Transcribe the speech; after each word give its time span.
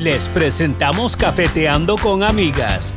Les 0.00 0.30
presentamos 0.30 1.14
Cafeteando 1.14 1.98
con 1.98 2.22
Amigas, 2.22 2.94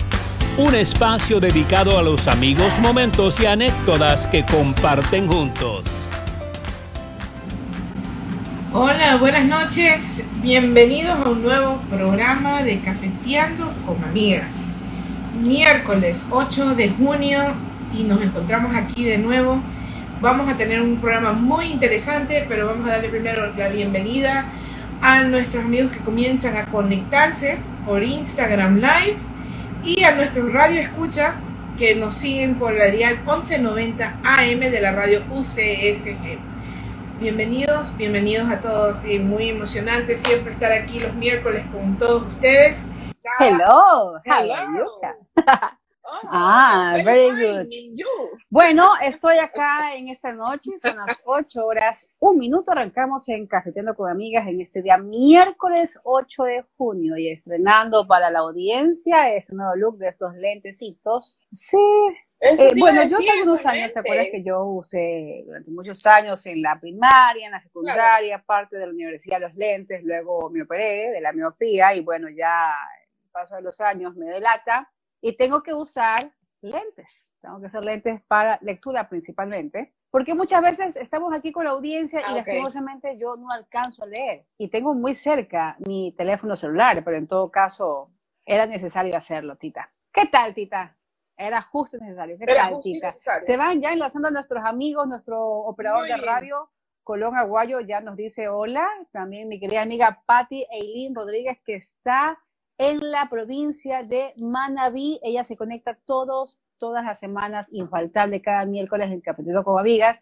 un 0.58 0.74
espacio 0.74 1.42
dedicado 1.42 2.00
a 2.00 2.02
los 2.02 2.30
amigos, 2.30 2.80
momentos 2.80 3.42
y 3.42 3.46
anécdotas 3.46 4.26
que 4.26 4.46
comparten 4.46 5.28
juntos. 5.28 6.08
Hola, 8.72 9.18
buenas 9.18 9.46
noches. 9.46 10.24
Bienvenidos 10.42 11.18
a 11.20 11.30
un 11.30 11.44
nuevo 11.44 11.82
programa 11.90 12.64
de 12.64 12.80
Cafeteando 12.80 13.74
con 13.86 14.02
Amigas. 14.06 14.72
Miércoles 15.46 16.26
8 16.30 16.74
de 16.74 16.90
junio 16.90 17.42
y 17.94 18.04
nos 18.04 18.22
encontramos 18.22 18.74
aquí 18.78 19.04
de 19.04 19.18
nuevo. 19.18 19.60
Vamos 20.22 20.48
a 20.48 20.56
tener 20.56 20.82
un 20.82 20.96
programa 21.02 21.34
muy 21.34 21.66
interesante, 21.66 22.46
pero 22.48 22.68
vamos 22.68 22.88
a 22.88 22.92
darle 22.92 23.10
primero 23.10 23.54
la 23.58 23.68
bienvenida 23.68 24.46
nuestros 25.30 25.66
amigos 25.66 25.92
que 25.92 26.00
comienzan 26.00 26.56
a 26.56 26.66
conectarse 26.66 27.58
por 27.86 28.04
Instagram 28.04 28.78
Live 28.78 29.18
y 29.84 30.04
a 30.04 30.16
nuestros 30.16 30.54
radio 30.54 30.80
escucha 30.80 31.36
que 31.78 31.96
nos 31.96 32.16
siguen 32.16 32.56
por 32.56 32.74
la 32.74 32.86
dial 32.86 33.18
1190 33.18 34.20
AM 34.24 34.60
de 34.60 34.80
la 34.80 34.94
radio 34.94 35.22
UCSG. 35.30 36.38
Bienvenidos, 37.20 37.98
bienvenidos 37.98 38.50
a 38.50 38.62
todos 38.62 39.06
y 39.06 39.20
muy 39.20 39.50
emocionante 39.50 40.18
siempre 40.18 40.54
estar 40.54 40.72
aquí 40.72 41.00
los 41.00 41.14
miércoles 41.16 41.66
con 41.72 41.98
todos 41.98 42.24
ustedes. 42.24 42.88
Hello, 43.40 44.22
hello. 44.24 45.02
ah, 46.30 46.98
very 47.04 47.30
good. 47.30 47.68
Bueno, 48.50 48.92
estoy 49.02 49.38
acá 49.38 49.96
en 49.96 50.10
esta 50.10 50.32
noche, 50.32 50.72
son 50.78 50.98
las 50.98 51.24
8 51.26 51.66
horas, 51.66 52.14
un 52.20 52.38
minuto, 52.38 52.72
arrancamos 52.72 53.28
en 53.30 53.48
Cafeteando 53.48 53.96
con 53.96 54.10
Amigas 54.10 54.48
en 54.48 54.62
este 54.62 54.82
día 54.82 54.98
miércoles 54.98 56.00
8 56.04 56.44
de 56.44 56.66
junio 56.78 57.18
y 57.18 57.30
estrenando 57.30 58.08
para 58.08 58.30
la 58.30 58.40
audiencia 58.40 59.34
este 59.34 59.56
nuevo 59.56 59.76
look 59.76 59.98
de 59.98 60.10
estos 60.10 60.36
lentecitos. 60.36 61.42
Sí, 61.52 61.78
eh, 62.40 62.74
bueno, 62.78 63.04
yo 63.08 63.18
hace 63.18 63.32
algunos 63.32 63.66
años, 63.66 63.94
¿te 63.94 64.00
acuerdas 64.00 64.28
que 64.30 64.44
yo 64.44 64.66
usé 64.66 65.44
durante 65.46 65.72
muchos 65.72 66.06
años 66.06 66.46
en 66.46 66.62
la 66.62 66.78
primaria, 66.80 67.46
en 67.46 67.54
la 67.54 67.60
secundaria, 67.60 68.44
parte 68.46 68.78
de 68.78 68.86
la 68.86 68.92
universidad 68.92 69.40
los 69.40 69.56
lentes, 69.56 70.04
luego 70.04 70.50
me 70.50 70.62
operé 70.64 71.12
de 71.12 71.22
la 71.22 71.32
miopía 71.32 71.96
y 71.96 72.02
bueno, 72.02 72.28
ya 72.30 72.74
el 73.24 73.30
paso 73.32 73.56
de 73.56 73.62
los 73.62 73.80
años 73.80 74.16
me 74.16 74.26
delata 74.26 74.93
y 75.24 75.38
tengo 75.38 75.64
que 75.64 75.74
usar 75.74 76.34
lentes, 76.62 77.34
tengo 77.42 77.60
que 77.62 77.68
usar 77.68 77.84
lentes 77.84 78.22
para 78.28 78.60
lectura 78.62 79.08
principalmente, 79.08 79.94
porque 80.12 80.36
muchas 80.36 80.62
veces 80.62 80.98
estamos 80.98 81.34
aquí 81.34 81.54
con 81.54 81.64
la 81.64 81.72
audiencia 81.72 82.20
y 82.20 82.24
ah, 82.26 82.36
lastimosamente 82.36 83.18
yo 83.18 83.38
no 83.38 83.50
alcanzo 83.50 84.04
a 84.04 84.08
leer 84.08 84.46
y 84.58 84.68
tengo 84.68 84.94
muy 84.94 85.16
cerca 85.16 85.78
mi 85.80 86.12
teléfono 86.12 86.58
celular, 86.58 87.02
pero 87.06 87.16
en 87.16 87.28
todo 87.28 87.50
caso 87.50 88.12
era 88.46 88.66
necesario 88.66 89.16
hacerlo, 89.16 89.56
Tita. 89.56 89.94
¿Qué 90.12 90.26
tal, 90.26 90.54
Tita? 90.54 90.98
Era 91.38 91.62
justo 91.62 91.98
necesario. 91.98 92.38
¿Qué 92.38 92.46
tal, 92.46 92.82
Tita? 92.82 93.12
Se 93.12 93.56
van 93.56 93.80
ya 93.80 93.94
enlazando 93.94 94.28
a 94.28 94.32
nuestros 94.32 94.64
amigos, 94.66 95.08
nuestro 95.08 95.42
operador 95.42 96.06
de 96.06 96.18
radio, 96.18 96.70
Colón 97.02 97.38
Aguayo, 97.38 97.80
ya 97.80 98.02
nos 98.02 98.18
dice 98.18 98.50
hola. 98.50 98.90
También 99.12 99.48
mi 99.48 99.58
querida 99.58 99.84
amiga 99.84 100.22
Patti 100.26 100.66
Eileen 100.70 101.16
Rodríguez, 101.16 101.60
que 101.64 101.76
está 101.76 102.38
en 102.90 103.00
la 103.12 103.30
provincia 103.30 104.04
de 104.04 104.34
Manabí. 104.36 105.18
Ella 105.24 105.44
se 105.44 105.56
conecta 105.56 105.98
todos, 106.06 106.60
todas 106.78 107.06
las 107.06 107.18
semanas, 107.18 107.72
infaltable 107.72 108.42
cada 108.42 108.66
miércoles 108.66 109.10
en 109.10 109.22
Capítulo 109.22 109.64
con 109.64 109.80
Amigas. 109.80 110.22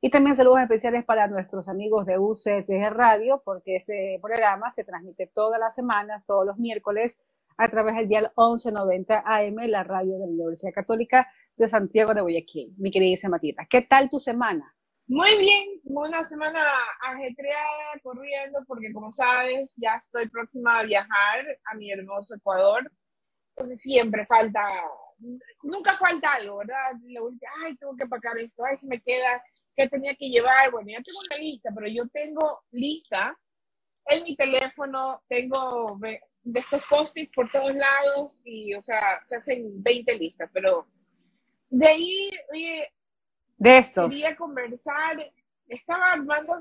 Y 0.00 0.08
también 0.08 0.34
saludos 0.34 0.60
especiales 0.62 1.04
para 1.04 1.26
nuestros 1.26 1.68
amigos 1.68 2.06
de 2.06 2.18
UCSG 2.18 2.88
Radio, 2.90 3.42
porque 3.44 3.76
este 3.76 4.18
programa 4.22 4.70
se 4.70 4.84
transmite 4.84 5.26
todas 5.26 5.60
las 5.60 5.74
semanas, 5.74 6.24
todos 6.24 6.46
los 6.46 6.56
miércoles, 6.56 7.20
a 7.58 7.68
través 7.68 7.94
del 7.96 8.08
dial 8.08 8.32
1190 8.38 9.24
AM, 9.26 9.56
la 9.66 9.84
radio 9.84 10.14
de 10.14 10.20
la 10.20 10.32
Universidad 10.32 10.72
Católica 10.72 11.28
de 11.58 11.68
Santiago 11.68 12.14
de 12.14 12.22
Guayaquil. 12.22 12.74
Mi 12.78 12.90
querida 12.90 13.28
Matita, 13.28 13.66
¿qué 13.68 13.82
tal 13.82 14.08
tu 14.08 14.18
semana? 14.18 14.74
Muy 15.08 15.38
bien, 15.38 15.80
una 15.84 16.22
semana 16.22 16.60
ajetreada, 17.00 17.98
corriendo, 18.02 18.58
porque 18.66 18.92
como 18.92 19.10
sabes, 19.10 19.74
ya 19.80 19.94
estoy 19.94 20.28
próxima 20.28 20.78
a 20.78 20.82
viajar 20.82 21.46
a 21.64 21.74
mi 21.76 21.90
hermoso 21.90 22.34
Ecuador. 22.36 22.92
Entonces 23.56 23.80
siempre 23.80 24.26
falta, 24.26 24.60
nunca 25.62 25.94
falta 25.96 26.34
algo, 26.34 26.58
¿verdad? 26.58 26.92
ay, 27.64 27.74
tengo 27.76 27.96
que 27.96 28.06
pagar 28.06 28.36
esto, 28.36 28.62
ay, 28.66 28.76
se 28.76 28.86
me 28.86 29.00
queda, 29.00 29.42
¿qué 29.74 29.88
tenía 29.88 30.14
que 30.14 30.28
llevar? 30.28 30.70
Bueno, 30.70 30.90
ya 30.90 31.02
tengo 31.02 31.20
una 31.20 31.36
lista, 31.38 31.70
pero 31.74 31.88
yo 31.88 32.06
tengo 32.12 32.64
lista 32.70 33.34
en 34.08 34.24
mi 34.24 34.36
teléfono, 34.36 35.22
tengo 35.26 35.98
de 36.00 36.60
estos 36.60 36.82
post-its 36.84 37.34
por 37.34 37.50
todos 37.50 37.74
lados 37.74 38.42
y, 38.44 38.74
o 38.74 38.82
sea, 38.82 39.22
se 39.24 39.36
hacen 39.36 39.82
20 39.82 40.18
listas, 40.18 40.50
pero 40.52 40.86
de 41.70 41.88
ahí, 41.88 42.30
oye, 42.52 42.92
de 43.58 43.78
estos. 43.78 44.14
Quería 44.14 44.36
conversar, 44.36 45.32
estaba 45.66 46.12
armando 46.12 46.56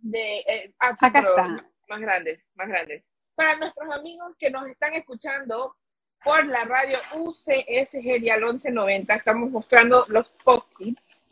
de, 0.00 0.38
eh, 0.40 0.74
ah, 0.80 0.94
Acá 1.00 1.20
está. 1.20 1.66
más 1.88 2.00
grandes, 2.00 2.50
más 2.54 2.68
grandes. 2.68 3.12
Para 3.34 3.56
nuestros 3.56 3.90
amigos 3.94 4.34
que 4.38 4.50
nos 4.50 4.66
están 4.66 4.92
escuchando 4.94 5.76
por 6.22 6.44
la 6.46 6.64
radio 6.64 6.98
UCSG 7.14 8.20
Dial 8.20 8.40
1190, 8.40 9.14
estamos 9.14 9.50
mostrando 9.50 10.04
los 10.08 10.28
post-its, 10.44 11.24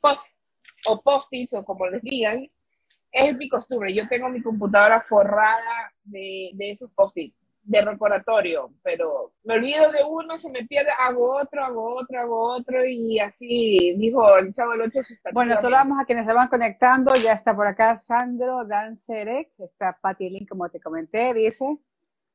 posts 0.00 0.60
o 0.86 1.00
post-its 1.00 1.54
o 1.54 1.64
como 1.64 1.86
les 1.86 2.02
digan, 2.02 2.50
es 3.10 3.36
mi 3.36 3.48
costumbre. 3.48 3.94
Yo 3.94 4.06
tengo 4.08 4.28
mi 4.28 4.42
computadora 4.42 5.00
forrada 5.00 5.92
de, 6.04 6.50
de 6.54 6.70
esos 6.72 6.90
post-its 6.92 7.45
de 7.66 7.82
recordatorio, 7.82 8.70
pero 8.82 9.32
me 9.42 9.54
olvido 9.54 9.90
de 9.90 10.04
uno, 10.04 10.38
se 10.38 10.50
me 10.50 10.64
pierde, 10.64 10.90
hago 11.00 11.34
otro, 11.36 11.64
hago 11.64 11.96
otro, 11.96 12.20
hago 12.20 12.42
otro 12.42 12.86
y 12.86 13.18
así 13.18 13.94
dijo 13.98 14.38
el 14.38 14.52
chavo 14.52 14.74
el 14.74 14.82
8 14.82 15.00
Bueno, 15.32 15.56
solo 15.56 15.74
vamos 15.74 15.98
a 16.00 16.04
quienes 16.04 16.26
se 16.26 16.32
van 16.32 16.46
conectando, 16.46 17.12
ya 17.16 17.32
está 17.32 17.56
por 17.56 17.66
acá 17.66 17.96
Sandro 17.96 18.64
Dancerek, 18.64 19.50
está 19.58 19.98
Patti 20.00 20.30
Link 20.30 20.48
como 20.48 20.68
te 20.68 20.80
comenté, 20.80 21.34
dice, 21.34 21.76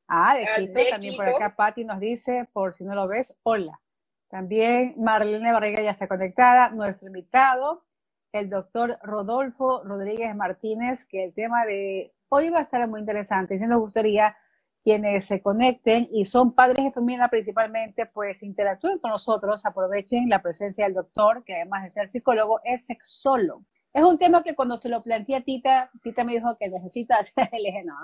ah, 0.06 0.36
de 0.36 0.46
Quito, 0.54 0.80
también 0.90 1.16
por 1.16 1.26
acá 1.26 1.56
Patti 1.56 1.84
nos 1.84 1.98
dice, 1.98 2.46
por 2.52 2.74
si 2.74 2.84
no 2.84 2.94
lo 2.94 3.08
ves, 3.08 3.38
hola. 3.42 3.80
También 4.28 4.94
Marlene 4.98 5.52
Barriga 5.52 5.82
ya 5.82 5.92
está 5.92 6.08
conectada, 6.08 6.68
nuestro 6.70 7.08
invitado, 7.08 7.84
el 8.32 8.50
doctor 8.50 8.98
Rodolfo 9.02 9.82
Rodríguez 9.82 10.34
Martínez, 10.36 11.06
que 11.06 11.24
el 11.24 11.32
tema 11.32 11.64
de 11.64 12.12
hoy 12.28 12.50
va 12.50 12.58
a 12.58 12.62
estar 12.62 12.86
muy 12.86 13.00
interesante, 13.00 13.54
y 13.54 13.58
si 13.58 13.66
nos 13.66 13.80
gustaría 13.80 14.36
quienes 14.82 15.26
se 15.26 15.40
conecten 15.40 16.08
y 16.10 16.24
son 16.24 16.54
padres 16.54 16.84
de 16.84 16.92
familia 16.92 17.28
principalmente, 17.28 18.06
pues 18.06 18.42
interactúen 18.42 18.98
con 18.98 19.10
nosotros, 19.10 19.64
aprovechen 19.64 20.28
la 20.28 20.42
presencia 20.42 20.84
del 20.84 20.94
doctor, 20.94 21.44
que 21.44 21.54
además 21.56 21.84
de 21.84 21.92
ser 21.92 22.08
psicólogo, 22.08 22.60
es 22.64 22.86
sexólogo. 22.86 23.64
Es 23.92 24.02
un 24.02 24.18
tema 24.18 24.42
que 24.42 24.54
cuando 24.54 24.76
se 24.76 24.88
lo 24.88 25.02
planteé 25.02 25.36
a 25.36 25.40
Tita, 25.42 25.90
Tita 26.02 26.24
me 26.24 26.32
dijo 26.32 26.56
que 26.58 26.68
necesita 26.68 27.16
hacer, 27.20 27.48
le 27.52 27.70
dije, 27.70 27.84
no, 27.84 27.94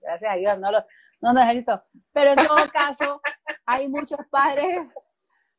gracias 0.00 0.32
a 0.32 0.36
Dios, 0.36 0.58
no 0.58 0.72
lo 0.72 0.84
no 1.20 1.32
necesito. 1.32 1.82
Pero 2.12 2.30
en 2.30 2.46
todo 2.46 2.56
caso, 2.72 3.20
hay 3.66 3.88
muchos 3.88 4.18
padres, 4.30 4.86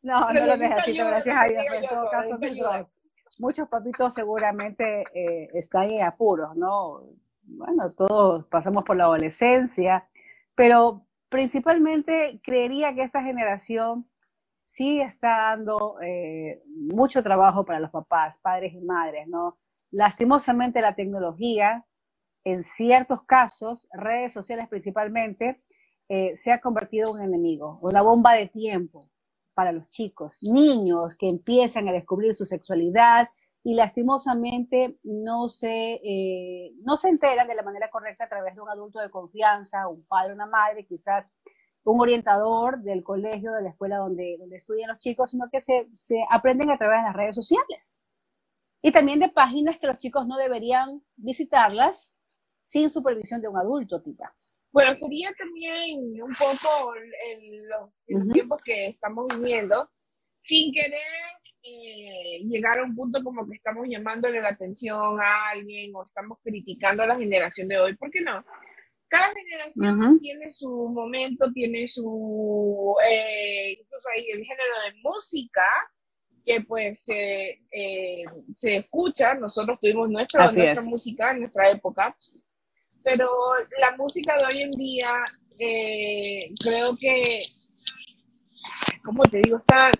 no, 0.01 0.31
no 0.31 0.45
lo 0.45 0.57
necesito, 0.57 1.05
gracias 1.05 1.35
a 1.37 1.45
Dios, 1.45 1.63
pero 1.67 1.81
en 1.81 1.89
todo 1.89 2.09
caso, 2.09 2.39
muchos 3.37 3.67
papitos 3.67 4.13
seguramente 4.13 5.03
eh, 5.13 5.49
están 5.53 5.89
en 5.91 6.03
apuros, 6.03 6.55
¿no? 6.55 7.03
Bueno, 7.43 7.91
todos 7.93 8.45
pasamos 8.45 8.83
por 8.83 8.95
la 8.95 9.05
adolescencia, 9.05 10.07
pero 10.59 11.07
principalmente 11.29 12.41
creería 12.43 12.93
que 12.93 13.01
esta 13.01 13.23
generación 13.23 14.09
sí 14.61 14.99
está 14.99 15.55
dando 15.55 15.95
eh, 16.01 16.61
mucho 16.67 17.23
trabajo 17.23 17.63
para 17.63 17.79
los 17.79 17.91
papás, 17.91 18.39
padres 18.39 18.73
y 18.73 18.81
madres, 18.81 19.29
¿no? 19.29 19.57
Lastimosamente 19.89 20.81
la 20.81 20.95
tecnología, 20.95 21.85
en 22.43 22.61
ciertos 22.61 23.23
casos, 23.23 23.87
redes 23.93 24.33
sociales 24.33 24.67
principalmente, 24.67 25.63
eh, 26.09 26.35
se 26.35 26.51
ha 26.51 26.59
convertido 26.59 27.11
en 27.11 27.15
un 27.15 27.21
enemigo, 27.21 27.79
una 27.81 28.01
bomba 28.01 28.33
de 28.33 28.47
tiempo 28.47 29.09
para 29.53 29.71
los 29.71 29.87
chicos, 29.87 30.39
niños 30.41 31.15
que 31.15 31.29
empiezan 31.29 31.87
a 31.87 31.93
descubrir 31.93 32.33
su 32.33 32.45
sexualidad 32.45 33.29
y 33.63 33.73
lastimosamente 33.75 34.97
no 35.03 35.49
se, 35.49 35.99
eh, 36.03 36.73
no 36.81 36.97
se 36.97 37.09
enteran 37.09 37.47
de 37.47 37.55
la 37.55 37.63
manera 37.63 37.89
correcta 37.89 38.25
a 38.25 38.29
través 38.29 38.55
de 38.55 38.61
un 38.61 38.69
adulto 38.69 38.99
de 38.99 39.09
confianza, 39.09 39.87
un 39.87 40.05
padre, 40.05 40.33
una 40.33 40.45
madre, 40.45 40.85
quizás 40.85 41.31
un 41.83 41.99
orientador 41.99 42.81
del 42.81 43.03
colegio, 43.03 43.51
de 43.51 43.63
la 43.63 43.69
escuela 43.69 43.97
donde, 43.97 44.37
donde 44.39 44.55
estudian 44.55 44.89
los 44.89 44.99
chicos, 44.99 45.31
sino 45.31 45.49
que 45.51 45.61
se, 45.61 45.89
se 45.93 46.23
aprenden 46.29 46.69
a 46.69 46.77
través 46.77 46.99
de 46.99 47.07
las 47.07 47.15
redes 47.15 47.35
sociales. 47.35 48.03
Y 48.81 48.91
también 48.91 49.19
de 49.19 49.29
páginas 49.29 49.77
que 49.77 49.87
los 49.87 49.97
chicos 49.97 50.25
no 50.27 50.37
deberían 50.37 51.03
visitarlas 51.15 52.15
sin 52.61 52.89
supervisión 52.89 53.41
de 53.41 53.47
un 53.47 53.57
adulto, 53.57 54.01
Tita. 54.01 54.33
Bueno, 54.71 54.95
sería 54.95 55.33
también 55.37 55.99
un 56.21 56.33
poco 56.35 56.93
en 56.95 57.67
los, 57.67 58.33
tiempos 58.33 58.61
que 58.63 58.87
estamos 58.87 59.25
viviendo, 59.27 59.89
sin 60.39 60.71
querer 60.71 61.01
eh, 61.63 62.39
llegar 62.49 62.79
a 62.79 62.83
un 62.83 62.95
punto 62.95 63.23
como 63.23 63.47
que 63.47 63.55
estamos 63.55 63.87
llamándole 63.89 64.41
la 64.41 64.49
atención 64.49 65.19
a 65.21 65.49
alguien 65.49 65.95
o 65.95 66.05
estamos 66.05 66.39
criticando 66.43 67.03
a 67.03 67.07
la 67.07 67.15
generación 67.15 67.67
de 67.67 67.79
hoy, 67.79 67.95
¿por 67.95 68.09
qué 68.11 68.21
no? 68.21 68.43
cada 69.09 69.33
generación 69.33 70.19
tiene 70.19 70.51
su 70.51 70.69
momento, 70.69 71.51
tiene 71.51 71.87
su, 71.87 72.95
eh, 73.11 73.71
incluso 73.71 74.07
ahí 74.15 74.27
el 74.31 74.45
género 74.45 74.73
de 74.85 75.01
música 75.01 75.65
que 76.45 76.61
pues 76.61 77.05
eh, 77.09 78.23
se 78.53 78.77
escucha, 78.77 79.33
nosotros 79.33 79.79
tuvimos 79.81 80.09
nuestra, 80.09 80.43
nuestra 80.43 80.83
música 80.83 81.31
en 81.31 81.41
nuestra 81.41 81.71
época, 81.71 82.15
pero 83.03 83.27
la 83.79 83.97
música 83.97 84.37
de 84.37 84.45
hoy 84.45 84.61
en 84.61 84.71
día 84.71 85.11
eh, 85.57 86.45
creo 86.61 86.95
que, 86.95 87.43
como 89.03 89.23
te 89.23 89.39
digo, 89.39 89.57
está 89.57 89.91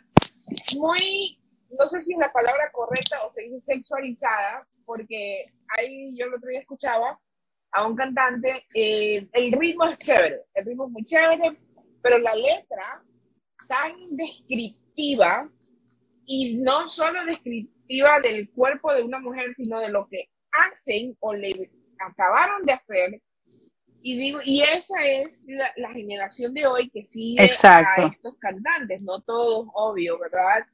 muy, 0.76 1.38
no 1.77 1.88
sé 1.88 2.01
si 2.01 2.13
es 2.13 2.19
la 2.19 2.31
palabra 2.31 2.71
correcta 2.71 3.24
o 3.25 3.30
se 3.30 3.44
dice 3.44 3.74
sexualizada, 3.74 4.68
porque 4.86 5.45
ahí 5.77 6.16
yo 6.18 6.25
el 6.25 6.33
otro 6.33 6.50
día 6.50 6.60
escuchaba 6.60 7.19
a 7.71 7.86
un 7.86 7.95
cantante, 7.95 8.66
eh, 8.74 9.27
el 9.31 9.51
ritmo 9.51 9.86
es 9.86 9.98
chévere, 10.00 10.42
el 10.54 10.66
ritmo 10.66 10.86
es 10.86 10.92
muy 10.92 11.06
chévere, 11.06 11.57
pero 12.01 12.18
la 12.18 12.33
letra 12.33 13.04
tan 13.68 13.94
descriptiva 14.12 15.50
y 16.25 16.57
no 16.57 16.88
solo 16.88 17.25
descriptiva 17.25 18.19
del 18.22 18.50
cuerpo 18.51 18.94
de 18.94 19.04
una 19.04 19.19
mujer, 19.19 19.54
sino 19.54 19.80
de 19.80 19.89
lo 19.89 20.07
que 20.07 20.30
hacen 20.51 21.15
o 21.19 21.33
le 21.33 21.72
acabaron 22.00 22.65
de 22.65 22.74
hacer. 22.74 23.22
Y 24.01 24.18
digo, 24.18 24.39
y 24.44 24.62
esa 24.62 25.04
es 25.06 25.44
la, 25.48 25.92
generación 25.92 26.54
de 26.54 26.65
hoy 26.65 26.89
que 26.89 27.04
sigue 27.04 27.42
a 27.42 27.45
estos 27.45 28.38
cantantes, 28.39 29.01
no 29.01 29.22
todos, 29.22 29.68
obvio, 29.74 30.18
¿verdad? 30.18 30.65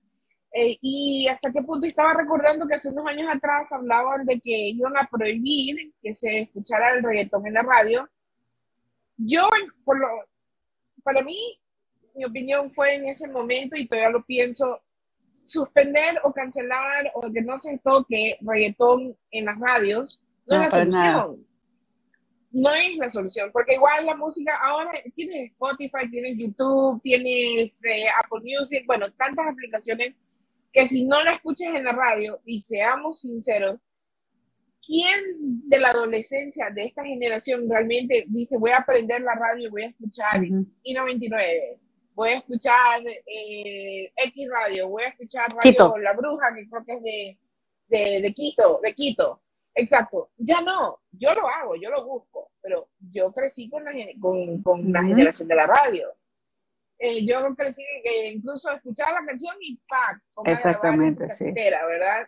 Eh, 0.58 0.78
y 0.80 1.28
hasta 1.28 1.52
qué 1.52 1.62
punto 1.62 1.86
estaba 1.86 2.14
recordando 2.14 2.66
que 2.66 2.76
hace 2.76 2.88
unos 2.88 3.06
años 3.08 3.28
atrás 3.30 3.74
hablaban 3.74 4.26
de 4.26 4.40
que 4.40 4.70
iban 4.70 4.96
a 4.96 5.06
prohibir 5.06 5.94
que 6.02 6.14
se 6.14 6.44
escuchara 6.44 6.94
el 6.94 7.04
reggaetón 7.04 7.46
en 7.46 7.56
la 7.56 7.62
radio. 7.62 8.10
Yo, 9.18 9.50
por 9.84 10.00
lo, 10.00 10.08
para 11.04 11.22
mí, 11.24 11.60
mi 12.16 12.24
opinión 12.24 12.72
fue 12.72 12.96
en 12.96 13.06
ese 13.06 13.28
momento 13.28 13.76
y 13.76 13.86
todavía 13.86 14.12
lo 14.12 14.24
pienso, 14.24 14.82
suspender 15.44 16.22
o 16.24 16.32
cancelar 16.32 17.12
o 17.16 17.30
que 17.34 17.42
no 17.42 17.60
se 17.60 17.78
toque 17.80 18.38
reggaetón 18.40 19.18
en 19.32 19.46
las 19.46 19.60
radios 19.60 20.22
no, 20.48 20.56
es 20.56 20.62
la 20.62 20.70
solución. 20.70 21.48
No 22.52 22.74
es 22.74 22.96
la 22.96 23.10
solución, 23.10 23.52
porque 23.52 23.74
igual 23.74 24.06
la 24.06 24.16
música 24.16 24.58
ahora 24.64 24.92
tienes 25.14 25.52
Spotify, 25.52 26.10
tienes 26.10 26.38
YouTube, 26.38 27.02
tienes 27.02 27.84
eh, 27.84 28.06
Apple 28.24 28.40
Music, 28.42 28.86
bueno, 28.88 29.12
tantas 29.12 29.48
aplicaciones 29.48 30.16
que 30.76 30.90
si 30.90 31.06
no 31.06 31.24
la 31.24 31.32
escuchas 31.32 31.70
en 31.74 31.86
la 31.86 31.94
radio, 31.94 32.42
y 32.44 32.62
seamos 32.62 33.22
sinceros, 33.22 33.80
¿quién 34.86 35.22
de 35.70 35.80
la 35.80 35.92
adolescencia 35.92 36.70
de 36.70 36.84
esta 36.84 37.02
generación 37.02 37.70
realmente 37.70 38.26
dice 38.28 38.58
voy 38.58 38.72
a 38.72 38.80
aprender 38.80 39.22
la 39.22 39.36
radio, 39.36 39.72
voy 39.72 39.84
a 39.84 39.88
escuchar 39.88 40.42
I99, 40.42 41.80
voy 42.14 42.30
a 42.32 42.38
escuchar 42.38 43.02
eh, 43.08 44.12
X 44.18 44.50
radio, 44.50 44.90
voy 44.90 45.04
a 45.04 45.08
escuchar 45.08 45.56
Radio 45.56 45.98
La 45.98 46.12
Bruja, 46.12 46.54
que 46.54 46.68
creo 46.70 46.86
que 46.86 46.94
es 46.94 47.02
de, 47.02 47.40
de, 47.88 48.22
de 48.22 48.34
Quito, 48.34 48.82
de 48.84 48.94
Quito. 48.94 49.42
Exacto, 49.74 50.32
ya 50.36 50.60
no, 50.60 51.00
yo 51.12 51.34
lo 51.34 51.48
hago, 51.48 51.78
yo 51.78 51.90
lo 51.90 52.06
busco, 52.06 52.52
pero 52.62 52.90
yo 53.00 53.32
crecí 53.32 53.70
con 53.70 53.86
la, 53.86 53.94
con, 54.20 54.62
con 54.62 54.92
la 54.92 55.04
generación 55.04 55.48
de 55.48 55.56
la 55.56 55.68
radio. 55.68 56.10
Eh, 56.98 57.26
yo 57.26 57.54
crecí 57.56 57.84
que 58.04 58.30
incluso 58.30 58.72
escuchaba 58.72 59.20
la 59.20 59.26
canción 59.26 59.56
y 59.60 59.78
¡pac! 59.88 60.22
Exactamente, 60.46 61.30
sí. 61.30 61.52
¿verdad? 61.52 62.28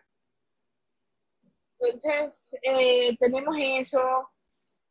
Entonces, 1.79 2.57
eh, 2.61 3.15
tenemos 3.17 3.55
eso. 3.59 4.29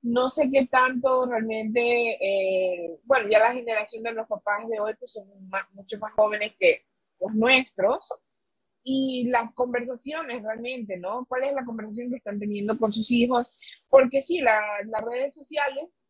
No 0.03 0.29
sé 0.29 0.51
qué 0.53 0.67
tanto 0.67 1.27
realmente, 1.27 1.81
eh, 1.81 2.99
bueno, 3.05 3.29
ya 3.29 3.41
la 3.41 3.53
generación 3.53 4.05
de 4.05 4.13
los 4.13 4.29
papás 4.29 4.69
de 4.69 4.79
hoy 4.79 4.95
pues 4.99 5.13
son 5.13 5.27
mucho 5.73 5.99
más 5.99 6.13
jóvenes 6.15 6.55
que 6.59 6.87
los 7.21 7.35
nuestros. 7.35 8.09
Y 8.89 9.29
las 9.31 9.53
conversaciones 9.53 10.45
realmente, 10.45 10.97
¿no? 10.97 11.27
¿Cuál 11.29 11.43
es 11.43 11.55
la 11.55 11.65
conversación 11.65 12.09
que 12.09 12.19
están 12.19 12.39
teniendo 12.39 12.79
con 12.79 12.93
sus 12.93 13.11
hijos? 13.11 13.53
Porque 13.89 14.23
sí, 14.23 14.41
las 14.41 15.05
redes 15.05 15.35
sociales 15.35 16.09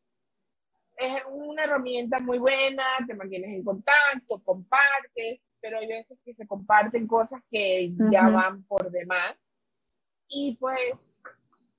es 0.96 1.22
una 1.31 1.64
herramienta 1.64 2.20
muy 2.20 2.38
buena, 2.38 2.84
te 3.06 3.14
mantienes 3.14 3.50
en 3.50 3.64
contacto, 3.64 4.43
compartes, 4.43 5.50
pero 5.60 5.78
hay 5.78 5.87
veces 5.87 6.19
que 6.25 6.34
se 6.34 6.46
comparten 6.46 7.06
cosas 7.06 7.43
que 7.50 7.93
ya 8.10 8.28
van 8.28 8.64
por 8.64 8.90
demás. 8.90 9.56
Y 10.28 10.56
pues, 10.56 11.22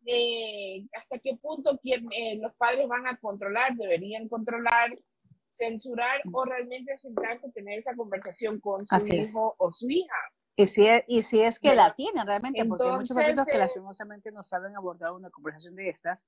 eh, 0.05 0.85
¿hasta 0.93 1.17
qué 1.19 1.35
punto 1.41 1.79
eh, 1.83 2.37
los 2.39 2.53
padres 2.55 2.87
van 2.87 3.07
a 3.07 3.17
controlar, 3.17 3.75
deberían 3.75 4.29
controlar, 4.29 4.91
censurar 5.49 6.21
o 6.31 6.45
realmente 6.45 6.95
sentarse 6.97 7.47
a 7.47 7.51
tener 7.51 7.79
esa 7.79 7.95
conversación 7.95 8.59
con 8.59 8.85
su 8.87 9.13
hijo 9.13 9.55
o 9.57 9.73
su 9.73 9.89
hija? 9.89 10.15
Y 10.55 10.65
si, 10.65 10.87
es, 10.87 11.03
y 11.07 11.23
si 11.23 11.41
es 11.41 11.59
que 11.59 11.75
la 11.75 11.93
tienen 11.93 12.25
realmente, 12.25 12.65
porque 12.65 12.83
hay 12.83 12.95
muchos 12.97 13.15
papitos 13.15 13.45
que 13.45 13.55
eh, 13.55 13.59
lastimosamente 13.59 14.31
no 14.31 14.43
saben 14.43 14.75
abordar 14.75 15.11
una 15.11 15.29
conversación 15.29 15.75
de 15.75 15.89
estas, 15.89 16.25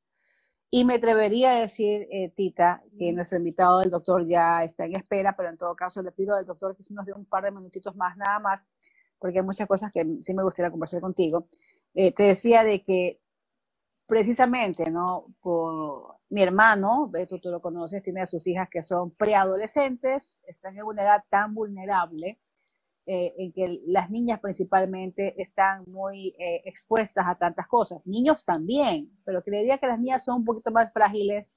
y 0.72 0.86
me 0.86 0.96
atrevería 0.96 1.52
a 1.52 1.60
decir, 1.60 2.08
eh, 2.12 2.30
Tita, 2.36 2.84
que 2.98 3.12
nuestro 3.12 3.40
invitado, 3.40 3.82
el 3.82 3.90
doctor, 3.90 4.28
ya 4.28 4.64
está 4.64 4.86
en 4.86 4.96
espera, 4.96 5.36
pero 5.36 5.50
en 5.50 5.58
todo 5.58 5.76
caso 5.76 6.04
le 6.04 6.12
pido 6.12 6.36
al 6.36 6.46
doctor 6.46 6.76
que 6.76 6.84
si 6.84 6.94
nos 6.94 7.06
dé 7.06 7.14
un 7.14 7.26
par 7.26 7.44
de 7.44 7.52
minutitos 7.52 7.96
más, 7.96 8.16
nada 8.18 8.40
más, 8.40 8.68
porque 9.18 9.40
hay 9.40 9.46
muchas 9.46 9.68
cosas 9.68 9.92
que 9.92 10.06
sí 10.22 10.34
me 10.34 10.44
gustaría 10.44 10.72
conversar 10.72 11.02
contigo. 11.02 11.48
Eh, 11.96 12.14
te 12.14 12.24
decía 12.24 12.64
de 12.64 12.84
que 12.84 13.20
precisamente, 14.08 14.92
¿no? 14.92 15.28
Por 15.42 16.18
mi 16.30 16.44
hermano, 16.44 17.12
tú, 17.28 17.40
tú 17.40 17.50
lo 17.50 17.62
conoces, 17.62 18.04
tiene 18.04 18.22
a 18.22 18.26
sus 18.28 18.46
hijas 18.48 18.70
que 18.70 18.84
son 18.84 19.12
preadolescentes, 19.12 20.42
están 20.48 20.78
en 20.78 20.86
una 20.86 21.02
edad 21.02 21.24
tan 21.30 21.56
vulnerable 21.56 22.40
eh, 23.12 23.34
en 23.40 23.52
que 23.52 23.82
las 23.88 24.12
niñas 24.12 24.40
principalmente 24.40 25.34
están 25.42 25.84
muy 25.88 26.36
eh, 26.38 26.62
expuestas 26.66 27.26
a 27.28 27.40
tantas 27.40 27.68
cosas. 27.68 28.06
Niños 28.06 28.44
también, 28.44 29.10
pero 29.26 29.42
creería 29.42 29.80
que 29.80 29.88
las 29.88 30.00
niñas 30.00 30.24
son 30.24 30.42
un 30.42 30.46
poquito 30.46 30.70
más 30.70 30.94
frágiles 30.94 31.52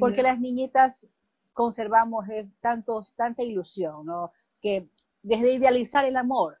porque 0.00 0.24
las 0.24 0.40
niñitas 0.40 1.06
conservamos 1.52 2.28
es 2.28 2.58
tantos, 2.58 3.14
tanta 3.14 3.44
ilusión, 3.44 4.04
¿no? 4.04 4.32
Que 4.60 4.90
desde 5.22 5.54
idealizar 5.54 6.04
el 6.04 6.16
amor, 6.16 6.58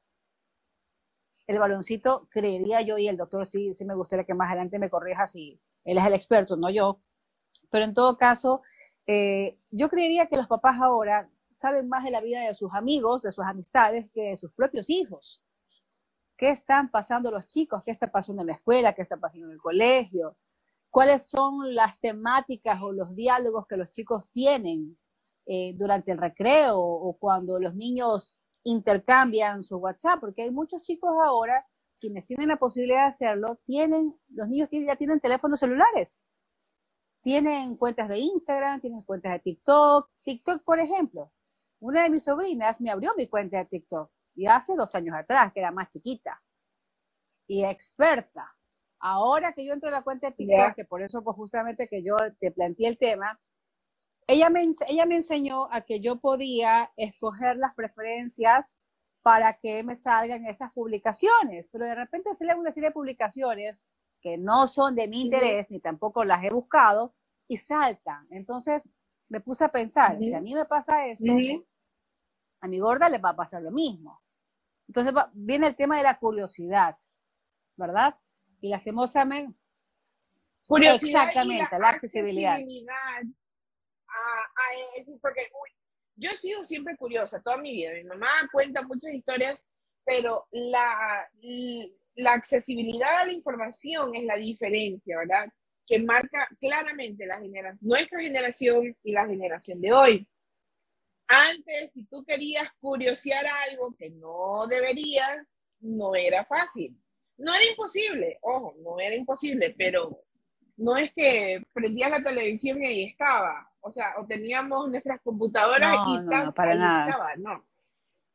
el 1.48 1.58
baloncito, 1.58 2.28
creería 2.30 2.82
yo, 2.82 2.98
y 2.98 3.08
el 3.08 3.16
doctor 3.16 3.46
sí, 3.46 3.74
sí 3.74 3.84
me 3.84 3.96
gustaría 3.96 4.26
que 4.26 4.34
más 4.34 4.46
adelante 4.46 4.78
me 4.78 4.90
corrija 4.90 5.26
si 5.26 5.60
él 5.84 5.98
es 5.98 6.06
el 6.06 6.14
experto, 6.14 6.56
no 6.56 6.70
yo, 6.70 7.00
pero 7.68 7.84
en 7.84 7.94
todo 7.94 8.16
caso, 8.16 8.62
eh, 9.08 9.58
yo 9.72 9.88
creería 9.88 10.26
que 10.26 10.36
los 10.36 10.46
papás 10.46 10.80
ahora 10.80 11.28
saben 11.56 11.88
más 11.88 12.04
de 12.04 12.10
la 12.10 12.20
vida 12.20 12.40
de 12.40 12.54
sus 12.54 12.72
amigos, 12.74 13.22
de 13.22 13.32
sus 13.32 13.44
amistades, 13.44 14.10
que 14.12 14.30
de 14.30 14.36
sus 14.36 14.52
propios 14.52 14.90
hijos. 14.90 15.42
¿Qué 16.36 16.50
están 16.50 16.90
pasando 16.90 17.30
los 17.30 17.46
chicos? 17.46 17.82
¿Qué 17.82 17.90
está 17.90 18.12
pasando 18.12 18.42
en 18.42 18.48
la 18.48 18.52
escuela? 18.54 18.94
¿Qué 18.94 19.02
está 19.02 19.16
pasando 19.16 19.46
en 19.46 19.52
el 19.52 19.58
colegio? 19.58 20.36
¿Cuáles 20.90 21.26
son 21.26 21.74
las 21.74 21.98
temáticas 21.98 22.80
o 22.82 22.92
los 22.92 23.14
diálogos 23.14 23.66
que 23.66 23.78
los 23.78 23.88
chicos 23.90 24.28
tienen 24.28 24.98
eh, 25.46 25.72
durante 25.76 26.12
el 26.12 26.18
recreo 26.18 26.78
o 26.78 27.16
cuando 27.18 27.58
los 27.58 27.74
niños 27.74 28.38
intercambian 28.62 29.62
su 29.62 29.78
WhatsApp? 29.78 30.20
Porque 30.20 30.42
hay 30.42 30.50
muchos 30.50 30.82
chicos 30.82 31.10
ahora 31.24 31.66
quienes 31.98 32.26
tienen 32.26 32.48
la 32.48 32.58
posibilidad 32.58 33.04
de 33.04 33.08
hacerlo, 33.08 33.58
tienen, 33.64 34.20
los 34.28 34.48
niños 34.48 34.68
ya 34.70 34.96
tienen 34.96 35.20
teléfonos 35.20 35.60
celulares 35.60 36.20
tienen 37.26 37.76
cuentas 37.76 38.08
de 38.08 38.20
Instagram, 38.20 38.80
tienen 38.80 39.02
cuentas 39.02 39.32
de 39.32 39.40
TikTok. 39.40 40.08
TikTok, 40.24 40.62
por 40.62 40.78
ejemplo, 40.78 41.32
una 41.80 42.02
de 42.02 42.10
mis 42.10 42.24
sobrinas 42.24 42.80
me 42.80 42.90
abrió 42.90 43.12
mi 43.16 43.28
cuenta 43.28 43.58
de 43.58 43.66
TikTok 43.66 44.10
y 44.34 44.46
hace 44.46 44.74
dos 44.76 44.94
años 44.94 45.16
atrás, 45.16 45.52
que 45.52 45.60
era 45.60 45.70
más 45.70 45.88
chiquita 45.88 46.42
y 47.46 47.64
experta. 47.64 48.54
Ahora 48.98 49.52
que 49.52 49.64
yo 49.64 49.72
entro 49.72 49.88
a 49.88 49.92
la 49.92 50.02
cuenta 50.02 50.28
de 50.28 50.36
TikTok, 50.36 50.74
que 50.74 50.84
por 50.84 51.02
eso 51.02 51.22
pues 51.22 51.36
justamente 51.36 51.88
que 51.88 52.02
yo 52.02 52.16
te 52.40 52.50
planteé 52.50 52.88
el 52.88 52.98
tema, 52.98 53.40
ella 54.26 54.50
me, 54.50 54.68
ella 54.88 55.06
me 55.06 55.16
enseñó 55.16 55.68
a 55.70 55.82
que 55.82 56.00
yo 56.00 56.16
podía 56.16 56.92
escoger 56.96 57.56
las 57.56 57.74
preferencias 57.74 58.82
para 59.22 59.58
que 59.58 59.82
me 59.84 59.96
salgan 59.96 60.46
esas 60.46 60.72
publicaciones, 60.72 61.68
pero 61.68 61.84
de 61.84 61.94
repente 61.94 62.34
se 62.34 62.44
le 62.44 62.54
una 62.54 62.72
serie 62.72 62.90
de 62.90 62.94
publicaciones 62.94 63.84
que 64.20 64.38
no 64.38 64.66
son 64.66 64.94
de 64.94 65.08
mi 65.08 65.20
interés, 65.20 65.70
ni 65.70 65.80
tampoco 65.80 66.24
las 66.24 66.42
he 66.44 66.50
buscado, 66.50 67.14
y 67.48 67.58
saltan. 67.58 68.26
Entonces, 68.30 68.90
me 69.28 69.40
puse 69.40 69.64
a 69.64 69.68
pensar, 69.68 70.18
si 70.20 70.34
a 70.34 70.40
mí 70.40 70.54
me 70.54 70.64
pasa 70.64 71.06
esto, 71.06 71.32
a 72.60 72.68
mi 72.68 72.78
gorda 72.78 73.08
le 73.08 73.18
va 73.18 73.30
a 73.30 73.36
pasar 73.36 73.62
lo 73.62 73.70
mismo. 73.70 74.22
Entonces 74.88 75.12
viene 75.32 75.66
el 75.66 75.76
tema 75.76 75.96
de 75.96 76.04
la 76.04 76.18
curiosidad, 76.18 76.96
¿verdad? 77.76 78.14
Y 78.60 78.68
lastimosamente, 78.68 79.58
curiosidad 80.66 81.28
exactamente, 81.28 81.78
la, 81.78 81.88
accesibilidad. 81.88 82.58
porque 85.20 85.48
yo 86.14 86.30
he 86.30 86.36
sido 86.36 86.64
siempre 86.64 86.96
curiosa 86.96 87.42
toda 87.42 87.58
mi 87.58 87.72
vida. 87.72 87.92
Mi 87.94 88.04
mamá 88.04 88.28
cuenta 88.52 88.82
muchas 88.82 89.12
historias, 89.12 89.62
pero 90.04 90.46
la, 90.52 91.28
la 92.14 92.32
accesibilidad 92.32 93.22
a 93.22 93.26
la 93.26 93.32
información 93.32 94.14
es 94.14 94.24
la 94.24 94.36
diferencia, 94.36 95.18
¿verdad? 95.18 95.48
Que 95.86 96.00
marca 96.00 96.48
claramente 96.58 97.26
la 97.26 97.38
generación, 97.38 97.78
nuestra 97.80 98.20
generación 98.20 98.96
y 99.02 99.12
la 99.12 99.26
generación 99.26 99.80
de 99.80 99.92
hoy. 99.92 100.28
Antes, 101.28 101.92
si 101.92 102.04
tú 102.06 102.24
querías 102.24 102.68
curiosear 102.80 103.46
algo 103.68 103.94
que 103.96 104.10
no 104.10 104.66
deberías, 104.68 105.46
no 105.80 106.14
era 106.14 106.44
fácil. 106.44 106.96
No 107.38 107.54
era 107.54 107.64
imposible, 107.64 108.38
ojo, 108.42 108.74
no 108.82 108.98
era 108.98 109.14
imposible, 109.14 109.74
pero 109.76 110.22
no 110.76 110.96
es 110.96 111.12
que 111.12 111.62
prendías 111.72 112.10
la 112.10 112.22
televisión 112.22 112.82
y 112.82 112.86
ahí 112.86 113.04
estaba. 113.04 113.70
O 113.80 113.92
sea, 113.92 114.14
o 114.18 114.26
teníamos 114.26 114.88
nuestras 114.88 115.20
computadoras 115.22 115.96
y 116.08 116.18
no, 116.20 116.52
para 116.54 116.74
nada. 116.74 117.10
estaba, 117.10 117.36
no. 117.36 117.64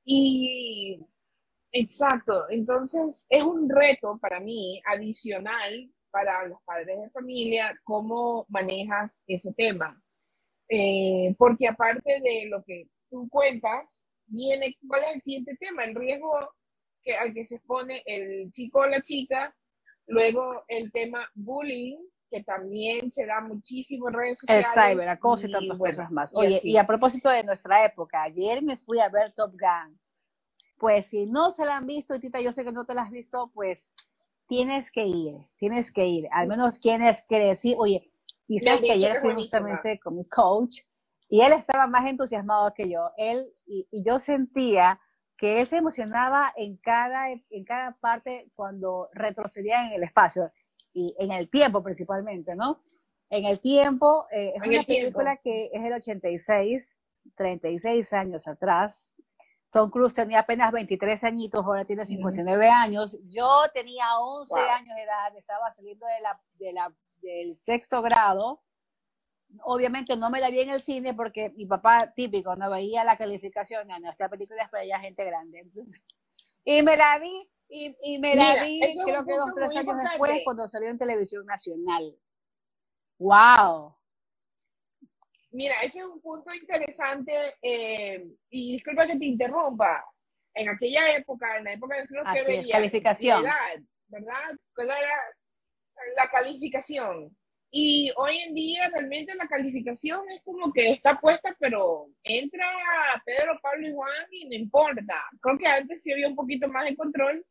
Y 0.05 0.99
exacto, 1.71 2.49
entonces 2.49 3.27
es 3.29 3.43
un 3.43 3.69
reto 3.69 4.17
para 4.19 4.39
mí 4.39 4.81
adicional 4.85 5.91
para 6.11 6.45
los 6.47 6.59
padres 6.65 6.99
de 6.99 7.09
familia 7.09 7.79
cómo 7.83 8.45
manejas 8.49 9.23
ese 9.27 9.53
tema. 9.53 10.01
Eh, 10.69 11.35
porque 11.37 11.67
aparte 11.67 12.21
de 12.23 12.47
lo 12.49 12.63
que 12.63 12.87
tú 13.09 13.27
cuentas, 13.29 14.07
viene, 14.27 14.77
¿cuál 14.87 15.03
es 15.03 15.15
el 15.15 15.21
siguiente 15.21 15.57
tema? 15.59 15.83
El 15.83 15.95
riesgo 15.95 16.31
que, 17.01 17.15
al 17.15 17.33
que 17.33 17.43
se 17.43 17.55
expone 17.55 18.03
el 18.05 18.51
chico 18.51 18.79
o 18.79 18.85
la 18.85 19.01
chica, 19.01 19.53
luego 20.07 20.63
el 20.67 20.91
tema 20.91 21.29
bullying, 21.35 21.97
que 22.29 22.43
también 22.43 23.11
se 23.11 23.25
da 23.25 23.41
muchísimo 23.41 24.07
en 24.07 24.13
redes 24.13 24.39
sociales. 24.39 24.67
El 24.73 24.91
cyberacoso 24.91 25.47
y, 25.47 25.51
tantas 25.51 25.77
cosas 25.77 26.11
más. 26.11 26.31
Oye, 26.33 26.61
y, 26.63 26.77
a 26.77 26.87
propósito 26.87 27.29
de 27.29 27.43
nuestra 27.43 27.83
época, 27.85 28.23
ayer 28.23 28.63
me 28.63 28.77
fui 28.77 28.99
a 28.99 29.09
ver 29.09 29.33
Top 29.33 29.51
Gun. 29.51 29.99
Pues 30.77 31.07
si 31.07 31.25
no 31.25 31.51
se 31.51 31.65
la 31.65 31.77
han 31.77 31.85
visto, 31.85 32.17
Tita, 32.19 32.39
yo 32.39 32.53
sé 32.53 32.63
que 32.63 32.71
no 32.71 32.85
te 32.85 32.95
la 32.95 33.03
has 33.03 33.11
visto, 33.11 33.51
pues 33.53 33.93
tienes 34.51 34.91
que 34.91 35.05
ir, 35.05 35.35
tienes 35.55 35.93
que 35.93 36.05
ir. 36.05 36.27
Al 36.29 36.45
menos 36.45 36.77
quienes 36.77 37.23
crecí, 37.25 37.73
oye, 37.77 38.11
quizás 38.45 38.81
que 38.81 38.91
ayer 38.91 39.21
fui 39.21 39.33
justamente 39.33 39.97
con 39.97 40.17
mi 40.17 40.25
coach 40.25 40.79
y 41.29 41.39
él 41.39 41.53
estaba 41.53 41.87
más 41.87 42.05
entusiasmado 42.05 42.73
que 42.73 42.91
yo. 42.91 43.11
Él, 43.15 43.47
y, 43.65 43.87
y 43.89 44.03
yo 44.03 44.19
sentía 44.19 44.99
que 45.37 45.61
él 45.61 45.67
se 45.67 45.77
emocionaba 45.77 46.51
en 46.57 46.75
cada, 46.75 47.31
en 47.31 47.63
cada 47.63 47.95
parte 48.01 48.51
cuando 48.53 49.07
retrocedía 49.13 49.87
en 49.87 49.93
el 49.93 50.03
espacio 50.03 50.51
y 50.91 51.15
en 51.17 51.31
el 51.31 51.49
tiempo 51.49 51.81
principalmente, 51.81 52.53
¿no? 52.53 52.81
En 53.29 53.45
el 53.45 53.61
tiempo, 53.61 54.25
eh, 54.31 54.51
es 54.53 54.61
una 54.67 54.83
película 54.83 55.37
que 55.37 55.69
es 55.71 55.81
el 55.81 55.93
86, 55.93 57.01
36 57.37 58.11
años 58.11 58.49
atrás. 58.49 59.15
Tom 59.71 59.89
Cruise 59.89 60.13
tenía 60.13 60.39
apenas 60.39 60.71
23 60.73 61.23
añitos, 61.23 61.63
ahora 61.63 61.85
tiene 61.85 62.05
59 62.05 62.69
años. 62.69 63.17
Yo 63.29 63.47
tenía 63.73 64.19
11 64.19 64.59
años 64.59 64.95
de 64.95 65.03
edad, 65.03 65.35
estaba 65.37 65.71
saliendo 65.71 66.05
de 66.07 66.21
la, 66.21 66.41
de 66.55 66.73
la, 66.73 66.93
del 67.21 67.55
sexto 67.55 68.01
grado. 68.01 68.61
Obviamente 69.63 70.17
no 70.17 70.29
me 70.29 70.41
la 70.41 70.49
vi 70.49 70.59
en 70.59 70.71
el 70.71 70.81
cine 70.81 71.13
porque 71.13 71.51
mi 71.51 71.65
papá 71.65 72.11
típico 72.13 72.55
no 72.55 72.69
veía 72.69 73.05
la 73.05 73.17
calificación, 73.17 73.87
no, 73.87 74.11
esta 74.11 74.29
película 74.29 74.63
es 74.63 74.69
para 74.69 74.83
ya 74.83 74.99
gente 74.99 75.23
grande. 75.23 75.59
Entonces, 75.59 76.05
y 76.65 76.81
me 76.81 76.97
la 76.97 77.17
vi 77.19 77.49
y, 77.69 77.95
y 78.03 78.19
me 78.19 78.35
la 78.35 78.63
vi, 78.63 78.81
creo 79.05 79.25
que 79.25 79.35
dos 79.35 79.51
o 79.51 79.53
tres 79.55 79.73
años 79.77 79.95
después, 79.97 80.41
cuando 80.43 80.67
salió 80.67 80.89
en 80.89 80.97
televisión 80.97 81.45
nacional. 81.45 82.17
¡Wow! 83.17 83.95
Mira, 85.51 85.75
ese 85.77 85.99
es 85.99 86.05
un 86.05 86.21
punto 86.21 86.53
interesante, 86.55 87.33
eh, 87.61 88.25
y 88.49 88.73
disculpa 88.73 89.05
que 89.05 89.17
te 89.17 89.25
interrumpa. 89.25 90.05
En 90.53 90.69
aquella 90.69 91.15
época, 91.15 91.57
en 91.57 91.63
la 91.65 91.73
época 91.73 91.95
de 91.95 92.05
los 92.09 92.33
que 92.33 92.43
veía, 92.51 92.73
calificación. 92.73 93.43
¿verdad? 94.07 94.49
¿Cuál 94.75 94.87
era 94.89 95.15
la 96.17 96.27
calificación? 96.29 97.35
Y 97.73 98.11
hoy 98.17 98.37
en 98.39 98.53
día 98.53 98.89
realmente 98.89 99.33
la 99.35 99.47
calificación 99.47 100.29
es 100.29 100.41
como 100.43 100.73
que 100.73 100.91
está 100.91 101.17
puesta, 101.19 101.55
pero 101.57 102.07
entra 102.21 102.65
Pedro, 103.25 103.57
Pablo 103.61 103.87
y 103.87 103.93
Juan 103.93 104.27
y 104.31 104.49
no 104.49 104.55
importa. 104.55 105.15
Creo 105.41 105.57
que 105.57 105.67
antes 105.67 106.03
sí 106.03 106.11
había 106.11 106.27
un 106.27 106.35
poquito 106.35 106.67
más 106.67 106.83
de 106.83 106.97
control, 106.97 107.45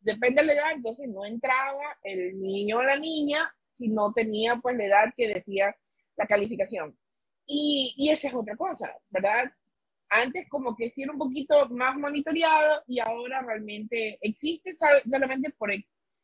depende 0.00 0.40
de 0.40 0.46
la 0.46 0.52
edad, 0.54 0.72
entonces 0.72 1.08
no 1.08 1.26
entraba 1.26 1.98
el 2.02 2.40
niño 2.40 2.78
o 2.78 2.82
la 2.82 2.96
niña 2.96 3.54
si 3.74 3.88
no 3.88 4.14
tenía 4.14 4.56
pues 4.56 4.76
la 4.76 4.84
edad 4.84 5.12
que 5.14 5.28
decía 5.28 5.76
la 6.16 6.26
calificación. 6.26 6.96
Y, 7.46 7.94
y 7.96 8.10
esa 8.10 8.28
es 8.28 8.34
otra 8.34 8.56
cosa, 8.56 8.94
¿verdad? 9.10 9.50
Antes 10.08 10.48
como 10.48 10.76
que 10.76 10.90
sí 10.90 11.02
era 11.02 11.12
un 11.12 11.18
poquito 11.18 11.68
más 11.70 11.96
monitoreado 11.96 12.82
y 12.86 13.00
ahora 13.00 13.42
realmente 13.42 14.18
existe 14.20 14.72
solamente 14.74 15.50
por, 15.50 15.70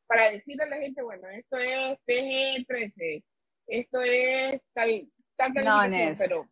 para 0.06 0.30
decirle 0.30 0.64
a 0.64 0.68
la 0.68 0.76
gente, 0.76 1.02
bueno, 1.02 1.28
esto 1.28 1.58
es 1.58 1.98
PG-13, 2.06 3.24
esto 3.66 4.02
es 4.02 4.60
tal, 4.72 5.08
tal 5.36 5.52
calificación, 5.54 6.14
pero 6.18 6.48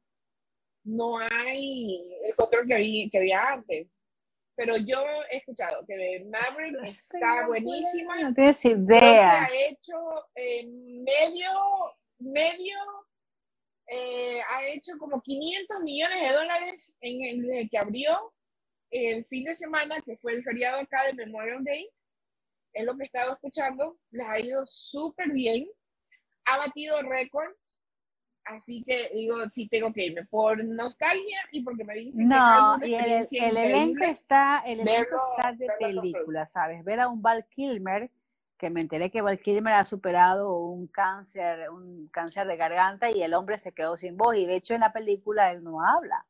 no 0.84 1.18
hay 1.18 2.14
el 2.24 2.34
control 2.34 2.66
que 2.66 2.74
había, 2.74 3.10
que 3.10 3.18
había 3.18 3.52
antes 3.52 4.04
pero 4.60 4.76
yo 4.76 5.02
he 5.30 5.38
escuchado 5.38 5.82
que 5.86 6.22
Maverick 6.28 6.84
está 6.84 7.46
buenísima. 7.46 8.20
No 8.20 8.34
tienes 8.34 8.62
idea. 8.66 9.44
ha 9.44 9.48
hecho 9.48 9.96
eh, 10.34 10.66
medio, 10.66 11.50
medio, 12.18 12.76
eh, 13.90 14.40
ha 14.48 14.66
hecho 14.68 14.92
como 14.98 15.20
500 15.20 15.80
millones 15.80 16.22
de 16.22 16.34
dólares 16.34 16.96
en 17.00 17.22
el 17.22 17.68
que 17.68 17.78
abrió 17.78 18.32
el 18.90 19.24
fin 19.26 19.44
de 19.44 19.54
semana, 19.54 20.00
que 20.02 20.16
fue 20.18 20.32
el 20.32 20.44
feriado 20.44 20.80
acá 20.80 21.04
de 21.04 21.14
Memorial 21.14 21.64
Day. 21.64 21.88
Es 22.72 22.84
lo 22.84 22.96
que 22.96 23.02
he 23.02 23.06
estado 23.06 23.34
escuchando. 23.34 23.96
Les 24.10 24.26
ha 24.26 24.38
ido 24.40 24.62
súper 24.64 25.30
bien. 25.32 25.68
Ha 26.44 26.58
batido 26.58 27.02
récords 27.02 27.80
Así 28.44 28.82
que 28.84 29.10
digo, 29.14 29.36
sí 29.52 29.68
tengo 29.68 29.92
que 29.92 30.06
irme 30.06 30.24
por 30.24 30.64
nostalgia 30.64 31.38
y 31.52 31.62
porque 31.62 31.84
me 31.84 31.94
dicen 31.94 32.28
no, 32.28 32.78
que 32.80 32.88
y 32.88 32.94
el, 32.94 33.26
el 33.30 33.56
elenco 33.56 34.04
está, 34.04 34.62
el 34.66 34.80
elenco 34.80 35.16
está 35.30 35.52
de 35.52 35.68
película, 35.78 36.44
¿sabes? 36.46 36.82
Ver 36.82 37.00
a 37.00 37.08
un 37.08 37.22
Val 37.22 37.46
Kilmer, 37.48 38.10
que 38.60 38.70
me 38.70 38.82
enteré 38.82 39.10
que 39.10 39.22
Val 39.22 39.40
Kilmer 39.40 39.72
ha 39.72 39.84
superado 39.86 40.58
un 40.58 40.86
cáncer, 40.86 41.70
un 41.70 42.08
cáncer 42.08 42.46
de 42.46 42.56
garganta 42.56 43.10
y 43.10 43.22
el 43.22 43.32
hombre 43.32 43.56
se 43.56 43.72
quedó 43.72 43.96
sin 43.96 44.18
voz 44.18 44.36
y 44.36 44.46
de 44.46 44.56
hecho 44.56 44.74
en 44.74 44.82
la 44.82 44.92
película 44.92 45.50
él 45.50 45.64
no 45.64 45.82
habla. 45.82 46.26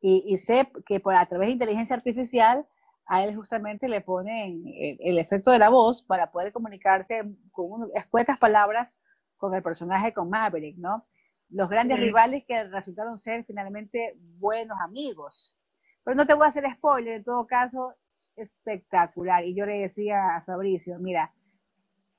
Y, 0.00 0.24
y 0.26 0.36
sé 0.36 0.70
que 0.84 0.98
por 0.98 1.14
a 1.14 1.26
través 1.26 1.46
de 1.46 1.52
inteligencia 1.52 1.94
artificial 1.94 2.66
a 3.06 3.24
él 3.24 3.36
justamente 3.36 3.88
le 3.88 4.00
ponen 4.00 4.64
el, 4.66 4.98
el 5.00 5.18
efecto 5.18 5.52
de 5.52 5.60
la 5.60 5.70
voz 5.70 6.02
para 6.02 6.32
poder 6.32 6.52
comunicarse 6.52 7.22
con 7.52 7.88
escuetas 7.94 8.38
palabras 8.38 9.00
con 9.36 9.54
el 9.54 9.62
personaje, 9.62 10.12
con 10.12 10.28
Maverick, 10.28 10.76
¿no? 10.76 11.06
los 11.50 11.68
grandes 11.68 12.00
rivales 12.00 12.44
que 12.44 12.64
resultaron 12.64 13.16
ser 13.16 13.44
finalmente 13.44 14.18
buenos 14.38 14.76
amigos. 14.80 15.56
Pero 16.02 16.16
no 16.16 16.26
te 16.26 16.34
voy 16.34 16.46
a 16.46 16.48
hacer 16.48 16.64
spoiler, 16.72 17.14
en 17.14 17.24
todo 17.24 17.46
caso, 17.46 17.94
espectacular. 18.34 19.44
Y 19.44 19.54
yo 19.54 19.64
le 19.64 19.80
decía 19.80 20.36
a 20.36 20.42
Fabricio, 20.42 20.98
mira, 20.98 21.32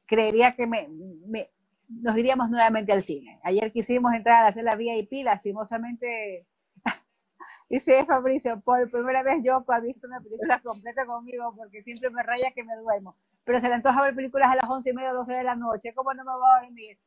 creería 0.05 0.55
que 0.55 0.67
me, 0.67 0.89
nos 1.87 2.17
iríamos 2.17 2.49
nuevamente 2.49 2.91
al 2.91 3.03
cine. 3.03 3.39
Ayer 3.43 3.71
quisimos 3.71 4.13
entrar 4.13 4.43
a 4.43 4.47
hacer 4.47 4.63
la 4.63 4.75
VIP, 4.75 5.23
lastimosamente, 5.23 6.47
dice 7.69 8.05
Fabricio, 8.05 8.61
por 8.61 8.89
primera 8.89 9.23
vez 9.23 9.43
yo 9.43 9.63
ha 9.67 9.79
visto 9.79 10.07
una 10.07 10.21
película 10.21 10.61
completa 10.61 11.05
conmigo 11.05 11.53
porque 11.55 11.81
siempre 11.81 12.09
me 12.09 12.23
raya 12.23 12.51
que 12.51 12.63
me 12.63 12.75
duermo. 12.75 13.15
Pero 13.43 13.59
se 13.59 13.67
le 13.67 13.75
antoja 13.75 14.01
ver 14.01 14.15
películas 14.15 14.49
a 14.49 14.55
las 14.55 14.69
once 14.69 14.89
y 14.89 14.93
media, 14.93 15.11
doce 15.13 15.33
de 15.33 15.43
la 15.43 15.55
noche, 15.55 15.93
¿cómo 15.93 16.13
no 16.13 16.23
me 16.23 16.31
voy 16.31 16.49
a 16.51 16.61
dormir? 16.61 16.99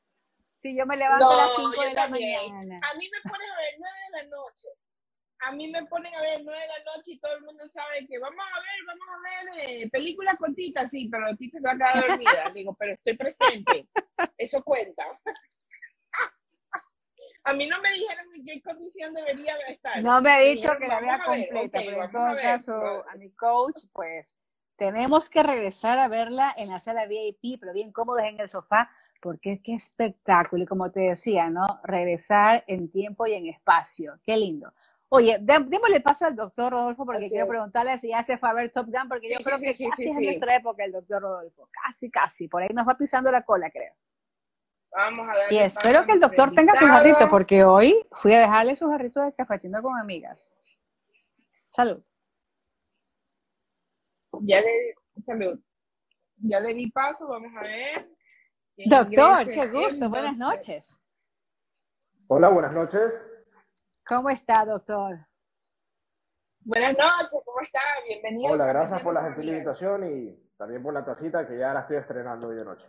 Si 0.55 0.77
yo 0.77 0.87
me 0.87 0.97
levanto 0.97 1.31
a 1.31 1.37
las 1.37 1.51
5 1.55 1.71
de 1.71 1.95
la 1.95 2.09
mañana. 2.09 2.81
A 2.83 2.99
mí 2.99 3.09
me 3.09 3.31
ponen 3.31 3.49
a 3.49 3.59
ver 3.59 3.75
9 3.79 3.95
de 4.11 4.23
la 4.23 4.37
noche. 4.37 4.69
A 5.41 5.53
mí 5.53 5.69
me 5.69 5.85
ponen 5.87 6.15
a 6.15 6.21
ver 6.21 6.41
9 6.43 6.61
de 6.61 6.67
la 6.67 6.97
noche 6.97 7.13
y 7.13 7.19
todo 7.21 7.35
el 7.37 7.43
mundo 7.43 7.69
sabe 7.69 8.07
que 8.07 8.19
vamos 8.19 8.45
a 8.45 8.61
ver, 8.61 8.87
vamos 8.87 9.07
a 9.09 9.19
ver 9.23 9.71
eh, 9.71 9.91
películas 9.91 10.37
cortitas, 10.37 10.91
sí, 10.91 11.09
pero 11.11 11.27
a 11.27 11.37
ti 11.37 11.51
te 11.51 11.61
saca 11.61 12.01
dormida. 12.01 12.45
Digo, 12.55 12.75
pero 12.79 12.95
estoy 12.95 13.17
presente. 13.17 13.89
Eso 14.37 14.63
cuenta. 14.65 15.05
a 17.45 17.53
mí 17.55 17.67
no 17.67 17.81
me 17.81 17.93
dijeron 17.93 18.27
en 18.35 18.45
qué 18.45 18.61
condición 18.63 19.15
debería 19.15 19.57
estar. 19.69 20.03
No 20.03 20.21
me 20.21 20.33
ha 20.33 20.41
dicho 20.41 20.77
que 20.79 20.89
la 20.89 21.01
vea 21.01 21.23
completa, 21.25 21.79
pero 21.85 22.05
en 22.05 22.11
todo 22.11 22.37
caso, 22.37 23.09
a 23.09 23.15
mi 23.17 23.31
coach, 23.31 23.85
pues 23.93 24.37
tenemos 24.77 25.29
que 25.29 25.43
regresar 25.43 25.99
a 25.99 26.09
verla 26.09 26.55
en 26.57 26.71
la 26.71 26.79
sala 26.79 27.07
VIP, 27.07 27.61
pero 27.61 27.73
bien 27.73 27.93
cómodos 27.93 28.23
en 28.23 28.39
el 28.39 28.49
sofá, 28.49 28.91
porque 29.21 29.61
qué 29.61 29.75
espectáculo, 29.75 30.63
y 30.63 30.67
como 30.67 30.91
te 30.93 31.01
decía, 31.01 31.51
¿no? 31.51 31.67
Regresar 31.83 32.63
en 32.69 32.89
tiempo 32.89 33.27
y 33.27 33.35
en 33.35 33.47
espacio, 33.47 34.21
qué 34.25 34.37
lindo. 34.37 34.73
Oye, 35.11 35.39
démosle 35.41 36.01
paso 36.01 36.27
al 36.27 36.37
doctor 36.37 36.73
Rodolfo 36.73 37.07
porque 37.07 37.31
quiero 37.31 37.49
preguntarle 37.49 37.97
si 37.97 38.11
ya 38.11 38.23
se 38.23 38.37
fue 38.37 38.49
a 38.49 38.53
ver 38.53 38.71
Top 38.71 38.87
Gun, 38.87 39.09
porque 39.09 39.31
yo 39.33 39.39
creo 39.43 39.59
que 39.59 39.69
casi 39.69 39.87
es 39.87 40.17
en 40.17 40.25
nuestra 40.25 40.57
época 40.57 40.85
el 40.85 40.93
doctor 40.93 41.23
Rodolfo, 41.23 41.69
casi, 41.71 42.11
casi, 42.11 42.47
por 42.47 42.63
ahí 42.63 42.69
nos 42.75 42.87
va 42.87 42.95
pisando 42.95 43.31
la 43.31 43.43
cola, 43.43 43.71
creo. 43.71 43.95
Vamos 44.91 45.27
a 45.29 45.33
ver. 45.33 45.53
Y 45.53 45.59
espero 45.59 46.05
que 46.05 46.13
el 46.13 46.21
doctor 46.21 46.53
tenga 46.55 46.75
su 46.75 46.87
jarrito, 46.87 47.29
porque 47.29 47.65
hoy 47.65 48.07
fui 48.13 48.33
a 48.33 48.41
dejarle 48.41 48.77
su 48.77 48.89
jarrito 48.89 49.23
de 49.23 49.33
cafetiendo 49.33 49.83
con 49.83 49.97
amigas. 49.99 50.61
Salud. 51.63 52.03
Ya 54.43 54.61
le, 54.61 54.95
salud. 55.25 55.59
Ya 56.37 56.61
le 56.61 56.75
di 56.75 56.91
paso, 56.91 57.29
vamos 57.29 57.53
a 57.57 57.63
ver. 57.63 58.11
Doctor, 58.77 59.49
qué 59.49 59.67
gusto, 59.69 60.09
buenas 60.11 60.37
noches. 60.37 61.01
Hola, 62.29 62.49
buenas 62.51 62.75
noches. 62.75 63.23
¿Cómo 64.09 64.31
está, 64.31 64.65
doctor? 64.65 65.19
Buenas 66.61 66.97
noches, 66.97 67.41
¿cómo 67.45 67.61
está? 67.61 67.81
Bienvenido. 68.07 68.55
Hola, 68.55 68.65
gracias 68.65 69.03
por 69.03 69.13
la 69.13 69.23
gentil 69.23 69.51
invitación 69.51 70.11
y 70.11 70.35
también 70.57 70.83
por 70.83 70.95
la 70.95 71.05
tacita 71.05 71.47
que 71.47 71.59
ya 71.59 71.75
la 71.75 71.81
estoy 71.81 71.99
estrenando 71.99 72.49
hoy 72.49 72.57
de 72.57 72.65
noche. 72.65 72.87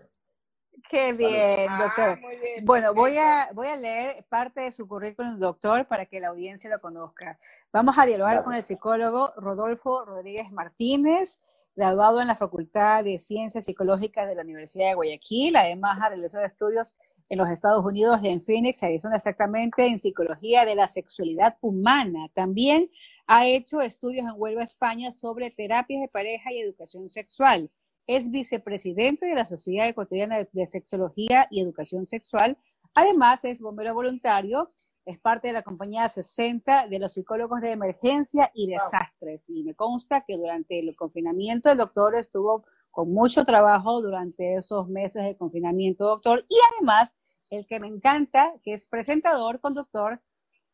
Qué 0.89 1.11
bien, 1.11 1.77
doctor. 1.77 2.11
Ah, 2.11 2.61
bueno, 2.63 2.93
voy 2.93 3.17
a, 3.17 3.49
voy 3.53 3.67
a 3.67 3.75
leer 3.75 4.25
parte 4.29 4.61
de 4.61 4.71
su 4.71 4.87
currículum, 4.87 5.37
doctor, 5.39 5.85
para 5.87 6.05
que 6.05 6.21
la 6.21 6.29
audiencia 6.29 6.69
lo 6.69 6.79
conozca. 6.79 7.37
Vamos 7.73 7.97
a 7.97 8.05
dialogar 8.05 8.41
con 8.45 8.53
el 8.53 8.63
psicólogo 8.63 9.33
Rodolfo 9.35 10.05
Rodríguez 10.05 10.49
Martínez, 10.53 11.41
graduado 11.75 12.21
en 12.21 12.27
la 12.27 12.35
Facultad 12.35 13.03
de 13.03 13.19
Ciencias 13.19 13.65
Psicológicas 13.65 14.25
de 14.25 14.35
la 14.35 14.43
Universidad 14.43 14.87
de 14.87 14.95
Guayaquil. 14.95 15.57
Además, 15.57 15.99
ha 16.01 16.07
realizado 16.07 16.45
estudios 16.45 16.95
en 17.29 17.37
los 17.37 17.49
Estados 17.49 17.85
Unidos, 17.85 18.19
en 18.23 18.41
Phoenix, 18.41 18.83
Arizona, 18.83 19.15
exactamente 19.15 19.85
en 19.85 19.99
psicología 19.99 20.65
de 20.65 20.75
la 20.75 20.87
sexualidad 20.87 21.57
humana. 21.61 22.29
También 22.33 22.89
ha 23.27 23.47
hecho 23.47 23.81
estudios 23.81 24.25
en 24.27 24.33
Huelva, 24.35 24.63
España, 24.63 25.11
sobre 25.11 25.51
terapias 25.51 26.01
de 26.01 26.07
pareja 26.07 26.51
y 26.51 26.59
educación 26.59 27.07
sexual. 27.07 27.69
Es 28.07 28.31
vicepresidente 28.31 29.27
de 29.27 29.35
la 29.35 29.45
Sociedad 29.45 29.87
Ecuatoriana 29.87 30.37
de 30.51 30.65
Sexología 30.65 31.47
y 31.51 31.61
Educación 31.61 32.05
Sexual. 32.05 32.57
Además, 32.95 33.45
es 33.45 33.61
bombero 33.61 33.93
voluntario 33.93 34.67
es 35.09 35.17
parte 35.17 35.47
de 35.47 35.53
la 35.53 35.63
compañía 35.63 36.07
60 36.07 36.87
de 36.87 36.99
los 36.99 37.13
psicólogos 37.13 37.61
de 37.61 37.71
emergencia 37.71 38.51
y 38.53 38.67
desastres. 38.67 39.49
Y 39.49 39.63
me 39.63 39.73
consta 39.73 40.23
que 40.27 40.37
durante 40.37 40.79
el 40.79 40.95
confinamiento 40.95 41.71
el 41.71 41.79
doctor 41.79 42.13
estuvo 42.13 42.63
con 42.99 43.13
mucho 43.13 43.45
trabajo 43.45 44.01
durante 44.01 44.55
esos 44.55 44.89
meses 44.89 45.23
de 45.23 45.37
confinamiento, 45.37 46.03
doctor. 46.03 46.43
Y 46.49 46.57
además, 46.73 47.17
el 47.49 47.65
que 47.65 47.79
me 47.79 47.87
encanta, 47.87 48.51
que 48.61 48.73
es 48.73 48.87
presentador, 48.87 49.61
conductor 49.61 50.19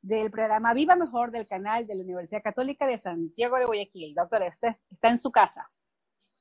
del 0.01 0.31
programa 0.31 0.73
Viva 0.73 0.95
Mejor 0.95 1.29
del 1.29 1.45
canal 1.45 1.85
de 1.85 1.93
la 1.93 2.01
Universidad 2.03 2.41
Católica 2.41 2.87
de 2.87 2.97
Santiago 2.97 3.57
de 3.59 3.65
Guayaquil. 3.65 4.15
Doctor, 4.15 4.41
está, 4.41 4.75
está 4.89 5.09
en 5.09 5.19
su 5.19 5.31
casa. 5.31 5.69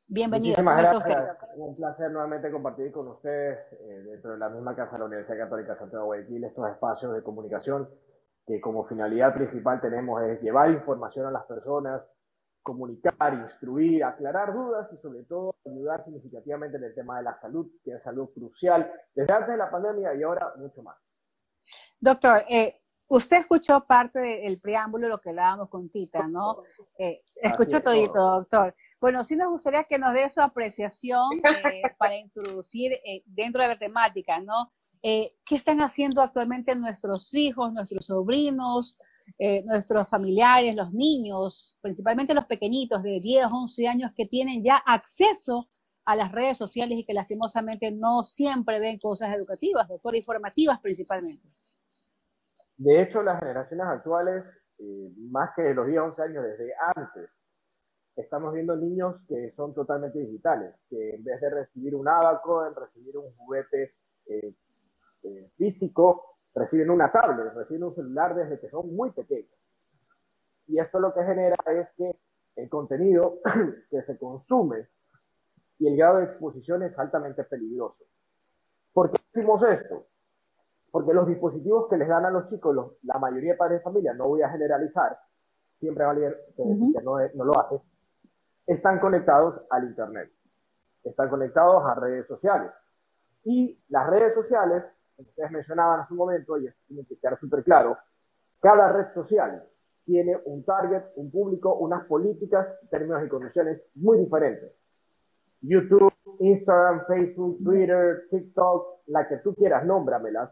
Bienvenido. 0.08 0.56
Un 0.58 1.74
placer 1.74 2.10
nuevamente 2.10 2.50
compartir 2.50 2.90
con 2.90 3.06
ustedes 3.08 3.58
eh, 3.72 4.04
dentro 4.06 4.32
de 4.32 4.38
la 4.38 4.48
misma 4.48 4.74
casa 4.74 4.92
de 4.92 5.00
la 5.00 5.04
Universidad 5.04 5.36
Católica 5.36 5.74
Santiago 5.74 6.04
de 6.04 6.06
Guayaquil 6.06 6.44
estos 6.44 6.66
espacios 6.66 7.12
de 7.12 7.22
comunicación 7.22 7.90
que 8.46 8.58
como 8.58 8.86
finalidad 8.86 9.34
principal 9.34 9.82
tenemos 9.82 10.22
es 10.22 10.40
llevar 10.40 10.70
información 10.70 11.26
a 11.26 11.30
las 11.30 11.44
personas, 11.44 12.00
comunicar, 12.64 13.34
instruir, 13.34 14.02
aclarar 14.02 14.52
dudas 14.52 14.88
y 14.92 14.96
sobre 14.96 15.22
todo 15.22 15.54
ayudar 15.64 16.04
significativamente 16.04 16.78
en 16.78 16.84
el 16.84 16.94
tema 16.94 17.18
de 17.18 17.22
la 17.22 17.34
salud, 17.34 17.70
que 17.84 17.92
es 17.92 18.02
salud 18.02 18.28
crucial 18.34 18.90
desde 19.14 19.32
antes 19.32 19.50
de 19.50 19.56
la 19.56 19.70
pandemia 19.70 20.14
y 20.16 20.22
ahora 20.24 20.52
mucho 20.56 20.82
más. 20.82 20.96
Doctor, 22.00 22.42
eh, 22.48 22.80
usted 23.06 23.38
escuchó 23.38 23.84
parte 23.86 24.18
del 24.18 24.58
preámbulo, 24.60 25.08
lo 25.08 25.18
que 25.18 25.30
hablábamos 25.30 25.68
con 25.68 25.88
Tita, 25.88 26.26
¿no? 26.26 26.62
Eh, 26.98 27.22
escuchó 27.42 27.82
todito, 27.82 28.20
doctor. 28.20 28.72
Bueno, 29.00 29.22
sí 29.22 29.36
nos 29.36 29.50
gustaría 29.50 29.84
que 29.84 29.98
nos 29.98 30.14
dé 30.14 30.28
su 30.30 30.40
apreciación 30.40 31.28
eh, 31.74 31.82
para 31.98 32.16
introducir 32.16 32.92
eh, 33.04 33.22
dentro 33.26 33.60
de 33.60 33.68
la 33.68 33.76
temática, 33.76 34.40
¿no? 34.40 34.72
Eh, 35.02 35.36
¿Qué 35.44 35.56
están 35.56 35.82
haciendo 35.82 36.22
actualmente 36.22 36.74
nuestros 36.74 37.34
hijos, 37.34 37.70
nuestros 37.74 38.06
sobrinos, 38.06 38.98
nuestros 39.64 40.08
familiares, 40.08 40.74
los 40.74 40.92
niños, 40.92 41.78
principalmente 41.80 42.34
los 42.34 42.44
pequeñitos 42.44 43.02
de 43.02 43.20
10, 43.20 43.46
11 43.50 43.88
años 43.88 44.12
que 44.16 44.26
tienen 44.26 44.62
ya 44.62 44.76
acceso 44.76 45.68
a 46.04 46.16
las 46.16 46.32
redes 46.32 46.58
sociales 46.58 46.98
y 46.98 47.04
que 47.04 47.14
lastimosamente 47.14 47.90
no 47.92 48.22
siempre 48.22 48.78
ven 48.78 48.98
cosas 48.98 49.34
educativas, 49.34 49.88
doctor, 49.88 50.14
informativas 50.14 50.80
principalmente? 50.80 51.48
De 52.76 53.02
hecho, 53.02 53.22
las 53.22 53.38
generaciones 53.38 53.86
actuales, 53.86 54.44
más 55.30 55.50
que 55.56 55.62
de 55.62 55.74
los 55.74 55.86
10, 55.86 56.00
11 56.00 56.22
años, 56.22 56.44
desde 56.44 56.72
antes, 56.94 57.30
estamos 58.16 58.52
viendo 58.52 58.76
niños 58.76 59.16
que 59.28 59.52
son 59.56 59.74
totalmente 59.74 60.18
digitales, 60.18 60.74
que 60.88 61.14
en 61.14 61.24
vez 61.24 61.40
de 61.40 61.50
recibir 61.50 61.94
un 61.94 62.08
abaco, 62.08 62.66
en 62.66 62.74
recibir 62.74 63.16
un 63.16 63.34
juguete 63.36 63.94
eh, 64.26 64.54
eh, 65.22 65.50
físico, 65.56 66.33
reciben 66.54 66.90
una 66.90 67.10
tablet, 67.10 67.52
reciben 67.54 67.84
un 67.84 67.94
celular 67.94 68.34
desde 68.34 68.60
que 68.60 68.68
son 68.68 68.94
muy 68.94 69.10
pequeños. 69.10 69.50
Y 70.66 70.78
esto 70.78 70.98
lo 70.98 71.12
que 71.12 71.24
genera 71.24 71.56
es 71.66 71.90
que 71.96 72.16
el 72.56 72.68
contenido 72.68 73.40
que 73.90 74.02
se 74.02 74.18
consume 74.18 74.88
y 75.78 75.88
el 75.88 75.96
grado 75.96 76.18
de 76.18 76.24
exposición 76.24 76.82
es 76.84 76.98
altamente 76.98 77.44
peligroso. 77.44 78.04
¿Por 78.92 79.10
qué 79.10 79.18
decimos 79.32 79.62
esto? 79.64 80.06
Porque 80.90 81.12
los 81.12 81.26
dispositivos 81.26 81.88
que 81.90 81.96
les 81.96 82.08
dan 82.08 82.24
a 82.24 82.30
los 82.30 82.48
chicos, 82.48 82.74
la 83.02 83.18
mayoría 83.18 83.52
de 83.52 83.58
padres 83.58 83.80
de 83.80 83.82
familia, 83.84 84.14
no 84.14 84.24
voy 84.24 84.42
a 84.42 84.48
generalizar, 84.48 85.18
siempre 85.80 86.04
va 86.04 86.12
a 86.12 86.14
leer 86.14 86.40
que 86.56 86.64
no, 87.02 87.18
no 87.34 87.44
lo 87.44 87.60
hace, 87.60 87.80
están 88.66 89.00
conectados 89.00 89.60
al 89.70 89.84
Internet, 89.84 90.30
están 91.02 91.28
conectados 91.28 91.84
a 91.84 91.96
redes 91.96 92.26
sociales. 92.28 92.70
Y 93.42 93.82
las 93.88 94.08
redes 94.08 94.32
sociales, 94.32 94.84
ustedes 95.18 95.50
mencionaban 95.50 96.00
hace 96.00 96.12
un 96.12 96.18
momento, 96.18 96.58
y 96.58 96.66
esto 96.66 96.80
tiene 96.86 97.04
que 97.06 97.16
quedar 97.18 97.38
súper 97.38 97.62
claro, 97.62 97.96
cada 98.60 98.92
red 98.92 99.12
social 99.14 99.62
tiene 100.04 100.36
un 100.44 100.64
target, 100.64 101.04
un 101.16 101.30
público, 101.30 101.74
unas 101.76 102.04
políticas, 102.06 102.66
términos 102.90 103.24
y 103.24 103.28
condiciones 103.28 103.82
muy 103.94 104.18
diferentes. 104.18 104.72
YouTube, 105.60 106.12
Instagram, 106.40 107.06
Facebook, 107.06 107.58
Twitter, 107.64 108.26
TikTok, 108.30 109.02
la 109.06 109.26
que 109.26 109.38
tú 109.38 109.54
quieras, 109.54 109.84
nómbramelas, 109.86 110.50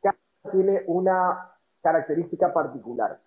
cada 0.00 0.16
tiene 0.50 0.84
una 0.86 1.50
característica 1.82 2.52
particular 2.52 3.20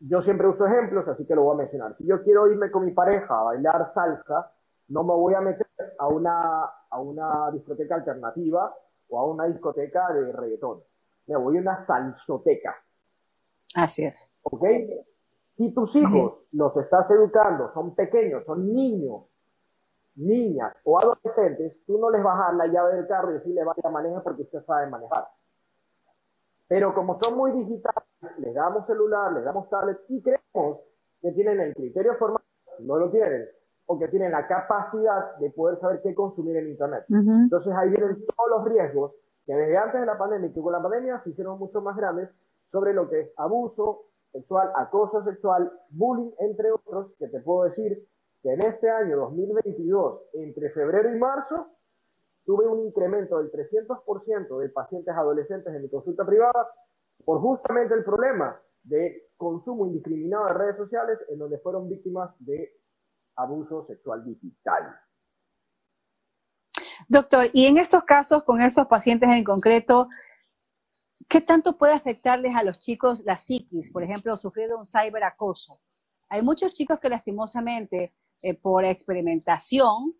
yo 0.00 0.20
siempre 0.22 0.48
uso 0.48 0.66
ejemplos, 0.66 1.06
así 1.08 1.26
que 1.26 1.34
lo 1.34 1.42
voy 1.42 1.54
a 1.54 1.58
mencionar. 1.58 1.94
Si 1.96 2.06
yo 2.06 2.22
quiero 2.22 2.50
irme 2.50 2.70
con 2.70 2.84
mi 2.84 2.92
pareja 2.92 3.38
a 3.38 3.44
bailar 3.44 3.86
salsa, 3.86 4.50
no 4.88 5.04
me 5.04 5.12
voy 5.12 5.34
a 5.34 5.40
meter 5.40 5.66
a 5.98 6.08
una, 6.08 6.40
a 6.88 7.00
una 7.00 7.50
discoteca 7.52 7.96
alternativa 7.96 8.74
o 9.10 9.18
a 9.18 9.26
una 9.26 9.46
discoteca 9.46 10.12
de 10.12 10.32
reggaetón. 10.32 10.82
Me 11.26 11.36
voy 11.36 11.58
a 11.58 11.60
una 11.60 11.84
salsoteca. 11.84 12.76
Así 13.74 14.04
es. 14.04 14.32
¿Ok? 14.42 14.64
Si 15.56 15.72
tus 15.72 15.94
hijos 15.94 16.46
los 16.52 16.76
estás 16.76 17.10
educando, 17.10 17.72
son 17.74 17.94
pequeños, 17.94 18.44
son 18.44 18.72
niños, 18.72 19.24
niñas 20.16 20.74
o 20.84 20.98
adolescentes, 20.98 21.84
tú 21.86 21.98
no 21.98 22.10
les 22.10 22.22
vas 22.22 22.36
a 22.36 22.44
dar 22.44 22.54
la 22.54 22.66
llave 22.66 22.96
del 22.96 23.06
carro 23.06 23.30
y 23.30 23.34
decirle 23.34 23.64
vaya 23.64 23.82
a 23.84 23.90
manejar 23.90 24.22
porque 24.22 24.42
usted 24.42 24.64
sabe 24.64 24.86
manejar. 24.88 25.28
Pero 26.66 26.94
como 26.94 27.18
son 27.18 27.36
muy 27.36 27.52
digitales, 27.52 28.04
les 28.38 28.54
damos 28.54 28.86
celular, 28.86 29.32
les 29.32 29.44
damos 29.44 29.68
tablet 29.68 29.98
y 30.08 30.22
creemos 30.22 30.78
que 31.20 31.32
tienen 31.32 31.60
el 31.60 31.74
criterio 31.74 32.14
formal, 32.16 32.42
no 32.78 32.96
lo 32.96 33.10
tienen, 33.10 33.48
o 33.92 33.98
que 33.98 34.06
tienen 34.06 34.30
la 34.30 34.46
capacidad 34.46 35.36
de 35.38 35.50
poder 35.50 35.80
saber 35.80 36.00
qué 36.00 36.14
consumir 36.14 36.56
en 36.56 36.68
Internet. 36.68 37.06
Entonces 37.08 37.72
ahí 37.76 37.88
vienen 37.88 38.24
todos 38.24 38.48
los 38.48 38.64
riesgos 38.64 39.16
que 39.44 39.52
desde 39.52 39.76
antes 39.76 39.98
de 39.98 40.06
la 40.06 40.16
pandemia 40.16 40.48
y 40.48 40.52
que 40.52 40.60
con 40.60 40.70
la 40.70 40.80
pandemia 40.80 41.20
se 41.24 41.30
hicieron 41.30 41.58
mucho 41.58 41.80
más 41.80 41.96
grandes 41.96 42.30
sobre 42.70 42.94
lo 42.94 43.10
que 43.10 43.18
es 43.18 43.32
abuso 43.36 44.04
sexual, 44.30 44.70
acoso 44.76 45.24
sexual, 45.24 45.72
bullying, 45.88 46.30
entre 46.38 46.70
otros, 46.70 47.10
que 47.18 47.26
te 47.26 47.40
puedo 47.40 47.64
decir 47.64 48.06
que 48.44 48.52
en 48.52 48.64
este 48.64 48.88
año 48.88 49.16
2022, 49.16 50.20
entre 50.34 50.70
febrero 50.70 51.12
y 51.12 51.18
marzo, 51.18 51.66
tuve 52.44 52.68
un 52.68 52.86
incremento 52.86 53.38
del 53.38 53.50
300% 53.50 54.56
de 54.56 54.68
pacientes 54.68 55.12
adolescentes 55.16 55.74
en 55.74 55.82
mi 55.82 55.88
consulta 55.90 56.24
privada 56.24 56.68
por 57.24 57.40
justamente 57.40 57.94
el 57.94 58.04
problema 58.04 58.56
de 58.84 59.30
consumo 59.36 59.84
indiscriminado 59.84 60.46
de 60.46 60.54
redes 60.54 60.76
sociales 60.76 61.18
en 61.28 61.40
donde 61.40 61.58
fueron 61.58 61.88
víctimas 61.88 62.30
de 62.38 62.72
abuso 63.42 63.86
sexual 63.86 64.24
digital. 64.24 64.98
Doctor, 67.08 67.48
y 67.52 67.66
en 67.66 67.76
estos 67.76 68.04
casos, 68.04 68.44
con 68.44 68.60
estos 68.60 68.86
pacientes 68.86 69.30
en 69.30 69.44
concreto, 69.44 70.08
¿qué 71.28 71.40
tanto 71.40 71.76
puede 71.78 71.94
afectarles 71.94 72.54
a 72.54 72.62
los 72.62 72.78
chicos 72.78 73.22
la 73.24 73.36
psiquis, 73.36 73.90
por 73.90 74.04
ejemplo, 74.04 74.36
sufrir 74.36 74.68
de 74.68 74.74
un 74.74 74.84
ciberacoso? 74.84 75.80
Hay 76.28 76.42
muchos 76.42 76.74
chicos 76.74 77.00
que 77.00 77.08
lastimosamente, 77.08 78.14
eh, 78.42 78.54
por 78.54 78.84
experimentación, 78.84 80.14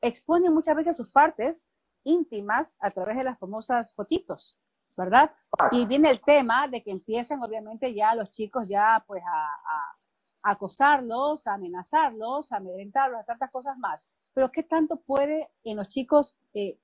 exponen 0.00 0.52
muchas 0.52 0.76
veces 0.76 0.96
sus 0.96 1.12
partes 1.12 1.80
íntimas 2.04 2.78
a 2.80 2.90
través 2.90 3.16
de 3.16 3.24
las 3.24 3.38
famosas 3.38 3.94
fotitos, 3.94 4.60
¿verdad? 4.96 5.34
Y 5.72 5.86
viene 5.86 6.10
el 6.10 6.20
tema 6.20 6.68
de 6.68 6.82
que 6.82 6.90
empiezan 6.90 7.42
obviamente 7.42 7.92
ya 7.94 8.14
los 8.14 8.30
chicos 8.30 8.68
ya 8.68 9.02
pues 9.06 9.22
a, 9.26 9.95
acosarlos, 10.50 11.46
a 11.46 11.54
amenazarlos, 11.54 12.52
a 12.52 12.56
amedrentarlos, 12.56 13.26
tantas 13.26 13.50
cosas 13.50 13.76
más. 13.78 14.06
Pero 14.32 14.50
¿qué 14.50 14.62
tanto 14.62 15.00
puede 15.00 15.50
en 15.64 15.76
los 15.76 15.88
chicos 15.88 16.38
eh, 16.54 16.78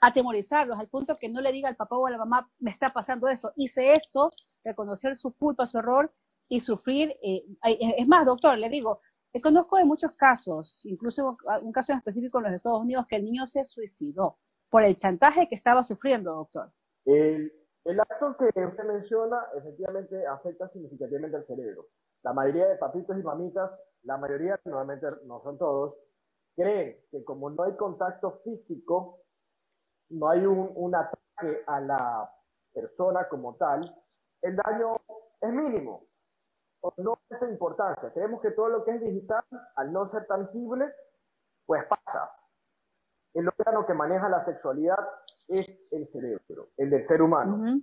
atemorizarlos 0.00 0.78
al 0.78 0.88
punto 0.88 1.14
que 1.16 1.28
no 1.28 1.40
le 1.40 1.52
diga 1.52 1.68
al 1.68 1.76
papá 1.76 1.96
o 1.96 2.06
a 2.06 2.10
la 2.10 2.18
mamá, 2.18 2.50
me 2.58 2.70
está 2.70 2.90
pasando 2.90 3.28
eso, 3.28 3.52
hice 3.56 3.94
esto, 3.94 4.30
reconocer 4.64 5.14
su 5.16 5.34
culpa, 5.34 5.66
su 5.66 5.78
error 5.78 6.12
y 6.48 6.60
sufrir. 6.60 7.14
Eh, 7.22 7.44
es 7.62 8.06
más, 8.08 8.26
doctor, 8.26 8.58
le 8.58 8.68
digo, 8.68 9.00
conozco 9.42 9.76
de 9.78 9.84
muchos 9.84 10.12
casos, 10.12 10.84
incluso 10.84 11.38
un 11.62 11.72
caso 11.72 11.92
en 11.92 11.98
específico 11.98 12.38
en 12.38 12.44
los 12.44 12.54
Estados 12.54 12.80
Unidos, 12.80 13.06
que 13.08 13.16
el 13.16 13.24
niño 13.24 13.46
se 13.46 13.64
suicidó 13.64 14.38
por 14.68 14.82
el 14.82 14.94
chantaje 14.96 15.48
que 15.48 15.54
estaba 15.54 15.82
sufriendo, 15.82 16.34
doctor. 16.34 16.72
El 17.84 17.98
acto 17.98 18.36
que 18.38 18.66
usted 18.66 18.84
menciona 18.84 19.38
efectivamente 19.56 20.26
afecta 20.26 20.68
significativamente 20.68 21.36
al 21.38 21.46
cerebro. 21.46 21.88
La 22.22 22.32
mayoría 22.32 22.68
de 22.68 22.76
papitos 22.76 23.18
y 23.18 23.22
mamitas, 23.22 23.70
la 24.02 24.16
mayoría, 24.16 24.58
nuevamente 24.64 25.06
no 25.24 25.42
son 25.42 25.58
todos, 25.58 25.94
creen 26.56 26.98
que 27.10 27.24
como 27.24 27.50
no 27.50 27.62
hay 27.64 27.76
contacto 27.76 28.38
físico, 28.44 29.20
no 30.10 30.28
hay 30.28 30.44
un, 30.44 30.72
un 30.74 30.94
ataque 30.94 31.64
a 31.66 31.80
la 31.80 32.30
persona 32.72 33.28
como 33.28 33.56
tal, 33.56 33.80
el 34.42 34.56
daño 34.56 34.96
es 35.40 35.52
mínimo 35.52 36.06
o 36.80 36.92
no 36.98 37.18
es 37.28 37.40
de 37.40 37.50
importancia. 37.50 38.12
Creemos 38.12 38.40
que 38.40 38.52
todo 38.52 38.68
lo 38.68 38.84
que 38.84 38.92
es 38.92 39.00
digital, 39.00 39.44
al 39.76 39.92
no 39.92 40.10
ser 40.10 40.26
tangible, 40.26 40.92
pues 41.66 41.84
pasa. 41.86 42.30
El 43.34 43.48
órgano 43.48 43.86
que 43.86 43.94
maneja 43.94 44.28
la 44.28 44.44
sexualidad 44.44 44.98
es 45.48 45.66
el 45.92 46.08
cerebro, 46.10 46.68
el 46.76 46.90
del 46.90 47.06
ser 47.06 47.22
humano. 47.22 47.80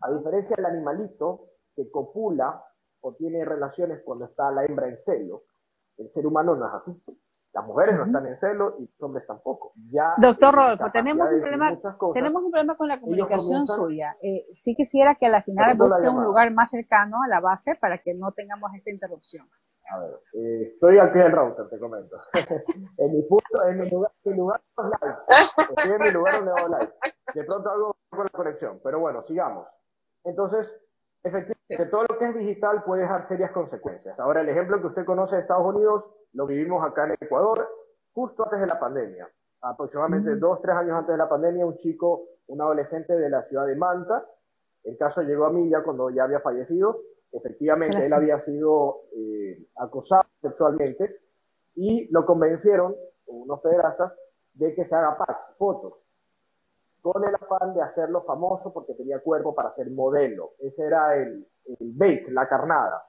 A 0.00 0.10
diferencia 0.10 0.56
del 0.56 0.66
animalito 0.66 1.50
que 1.74 1.90
copula 1.90 2.64
o 3.00 3.14
tiene 3.14 3.44
relaciones 3.44 4.02
cuando 4.04 4.26
está 4.26 4.50
la 4.50 4.64
hembra 4.64 4.88
en 4.88 4.96
celo, 4.96 5.44
el 5.96 6.10
ser 6.12 6.26
humano 6.26 6.56
no 6.56 6.66
es 6.66 6.74
así. 6.74 7.02
Las 7.52 7.66
mujeres 7.66 7.96
no 7.96 8.06
están 8.06 8.26
en 8.26 8.36
celo 8.36 8.76
y 8.78 8.82
los 8.82 9.02
hombres 9.02 9.26
tampoco. 9.26 9.72
Ya 9.90 10.14
Doctor 10.18 10.54
Rodolfo, 10.54 10.88
tenemos 10.92 11.28
un, 11.28 11.40
problema, 11.40 11.78
tenemos 12.14 12.42
un 12.44 12.50
problema 12.52 12.76
con 12.76 12.88
la 12.88 13.00
comunicación 13.00 13.66
suya. 13.66 14.16
Eh, 14.22 14.46
sí 14.50 14.76
quisiera 14.76 15.16
que 15.16 15.26
a 15.26 15.30
la 15.30 15.42
final 15.42 15.76
busque 15.76 16.08
un 16.08 16.22
lugar 16.22 16.52
más 16.52 16.70
cercano 16.70 17.16
a 17.24 17.28
la 17.28 17.40
base 17.40 17.74
para 17.74 17.98
que 17.98 18.14
no 18.14 18.30
tengamos 18.32 18.72
esta 18.74 18.90
interrupción. 18.90 19.48
A 19.92 19.98
ver, 19.98 20.20
eh, 20.34 20.70
estoy 20.74 20.98
aquí 21.00 21.18
en 21.18 21.24
el 21.24 21.32
router, 21.32 21.68
te 21.68 21.78
comento. 21.80 22.16
en 22.98 23.12
mi 23.12 23.22
punto, 23.22 23.66
en 23.66 23.78
mi 23.80 23.90
lugar, 23.90 24.12
mi 24.22 24.36
lugar. 24.36 24.60
Estoy 25.76 25.90
en 25.90 26.02
mi 26.02 26.10
lugar 26.12 26.44
donde 26.44 26.52
live. 26.78 26.92
De 27.34 27.44
pronto 27.44 27.68
algo 27.68 27.96
con 28.08 28.24
la 28.24 28.30
conexión, 28.30 28.80
pero 28.84 29.00
bueno, 29.00 29.24
sigamos. 29.24 29.66
Entonces, 30.22 30.72
efectivamente, 31.22 31.90
todo 31.90 32.04
lo 32.08 32.18
que 32.18 32.26
es 32.26 32.34
digital 32.34 32.82
puede 32.84 33.02
dejar 33.02 33.22
serias 33.22 33.50
consecuencias. 33.52 34.18
Ahora, 34.18 34.40
el 34.40 34.48
ejemplo 34.48 34.80
que 34.80 34.88
usted 34.88 35.04
conoce 35.04 35.36
de 35.36 35.42
Estados 35.42 35.74
Unidos 35.74 36.04
lo 36.32 36.46
vivimos 36.46 36.84
acá 36.84 37.04
en 37.04 37.16
Ecuador 37.20 37.68
justo 38.12 38.44
antes 38.44 38.60
de 38.60 38.66
la 38.66 38.78
pandemia. 38.78 39.28
Aproximadamente 39.62 40.36
dos, 40.36 40.60
tres 40.62 40.74
años 40.76 40.96
antes 40.96 41.12
de 41.12 41.18
la 41.18 41.28
pandemia, 41.28 41.66
un 41.66 41.76
chico, 41.76 42.24
un 42.46 42.60
adolescente 42.60 43.14
de 43.14 43.28
la 43.28 43.42
ciudad 43.42 43.66
de 43.66 43.76
Manta, 43.76 44.26
el 44.84 44.96
caso 44.96 45.22
llegó 45.22 45.44
a 45.44 45.52
mí 45.52 45.68
ya 45.68 45.82
cuando 45.82 46.10
ya 46.10 46.24
había 46.24 46.40
fallecido, 46.40 47.02
efectivamente 47.32 47.98
él 47.98 48.12
había 48.12 48.38
sido 48.38 49.02
eh, 49.14 49.66
acosado 49.76 50.24
sexualmente 50.40 51.20
y 51.74 52.10
lo 52.10 52.24
convencieron, 52.24 52.96
unos 53.26 53.60
pederastas, 53.60 54.12
de 54.54 54.74
que 54.74 54.84
se 54.84 54.94
haga 54.94 55.16
fotos, 55.58 55.94
con 57.02 57.24
el 57.24 57.34
afán 57.34 57.74
de 57.74 57.82
hacerlo 57.82 58.22
famoso 58.22 58.72
porque 58.72 58.94
tenía 58.94 59.20
cuerpo 59.20 59.54
para 59.54 59.74
ser 59.74 59.90
modelo. 59.90 60.52
Ese 60.58 60.84
era 60.84 61.16
el, 61.16 61.46
el 61.64 61.92
bait, 61.94 62.28
la 62.28 62.48
carnada. 62.48 63.04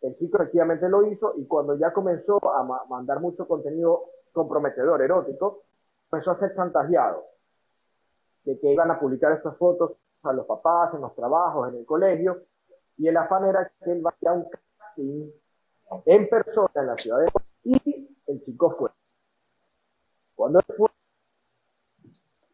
El 0.00 0.16
chico 0.16 0.38
efectivamente 0.38 0.88
lo 0.88 1.06
hizo 1.06 1.34
y 1.36 1.46
cuando 1.46 1.76
ya 1.76 1.92
comenzó 1.92 2.38
a 2.52 2.86
mandar 2.88 3.20
mucho 3.20 3.46
contenido 3.46 4.02
comprometedor, 4.32 5.02
erótico, 5.02 5.62
empezó 6.10 6.32
a 6.32 6.34
ser 6.34 6.54
chantajeado 6.54 7.24
de 8.44 8.58
que 8.58 8.72
iban 8.72 8.90
a 8.90 8.98
publicar 8.98 9.32
estas 9.32 9.56
fotos 9.56 9.92
a 10.24 10.32
los 10.32 10.46
papás, 10.46 10.94
en 10.94 11.00
los 11.00 11.14
trabajos, 11.14 11.68
en 11.68 11.78
el 11.78 11.86
colegio, 11.86 12.42
y 12.96 13.08
el 13.08 13.16
afán 13.16 13.46
era 13.46 13.70
que 13.82 13.92
él 13.92 14.02
vaya 14.02 14.30
a 14.30 14.32
un 14.32 14.48
casting 14.48 15.30
en 16.06 16.28
persona 16.28 16.70
en 16.74 16.86
la 16.86 16.96
ciudad 16.96 17.18
de 17.18 17.30
y 17.64 18.16
el 18.26 18.44
chico 18.44 18.74
fue. 18.76 18.90
Cuando 20.34 20.58
él 20.58 20.64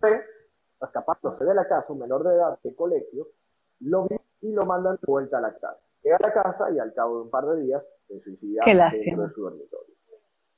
fue, 0.00 0.24
escapándose 0.80 1.44
de 1.44 1.54
la 1.54 1.66
casa, 1.66 1.92
un 1.92 2.00
menor 2.00 2.24
de 2.24 2.34
edad 2.34 2.58
de 2.62 2.74
colegio, 2.74 3.28
lo 3.80 4.04
vi 4.04 4.16
y 4.40 4.52
lo 4.52 4.64
mandan 4.64 4.96
de 4.96 5.06
vuelta 5.06 5.38
a 5.38 5.40
la 5.40 5.52
casa. 5.54 5.78
Llega 6.02 6.16
a 6.16 6.26
la 6.28 6.32
casa 6.32 6.70
y 6.70 6.78
al 6.78 6.92
cabo 6.94 7.16
de 7.16 7.22
un 7.22 7.30
par 7.30 7.46
de 7.46 7.62
días 7.62 7.82
se 8.06 8.20
suicida 8.20 8.62
dentro 8.64 9.22
de 9.22 9.34
su 9.34 9.42
dormitorio. 9.42 9.94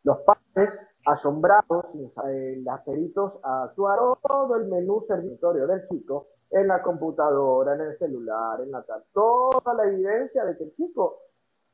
Los 0.03 0.19
padres, 0.21 0.71
asombrados, 1.07 1.87
eh, 2.29 2.61
las 2.63 2.83
peritos 2.83 3.35
actuaron 3.43 4.17
todo 4.23 4.57
el 4.57 4.67
menú 4.69 5.05
servitorio 5.07 5.67
del 5.67 5.87
chico 5.89 6.29
en 6.51 6.69
la 6.69 6.83
computadora, 6.83 7.75
en 7.75 7.83
el 7.83 7.99
celular, 7.99 8.61
en 8.61 8.71
la 8.71 8.85
toda 9.13 9.75
la 9.75 9.85
evidencia 9.87 10.45
de 10.45 10.57
que 10.57 10.65
el 10.65 10.75
chico 10.75 11.19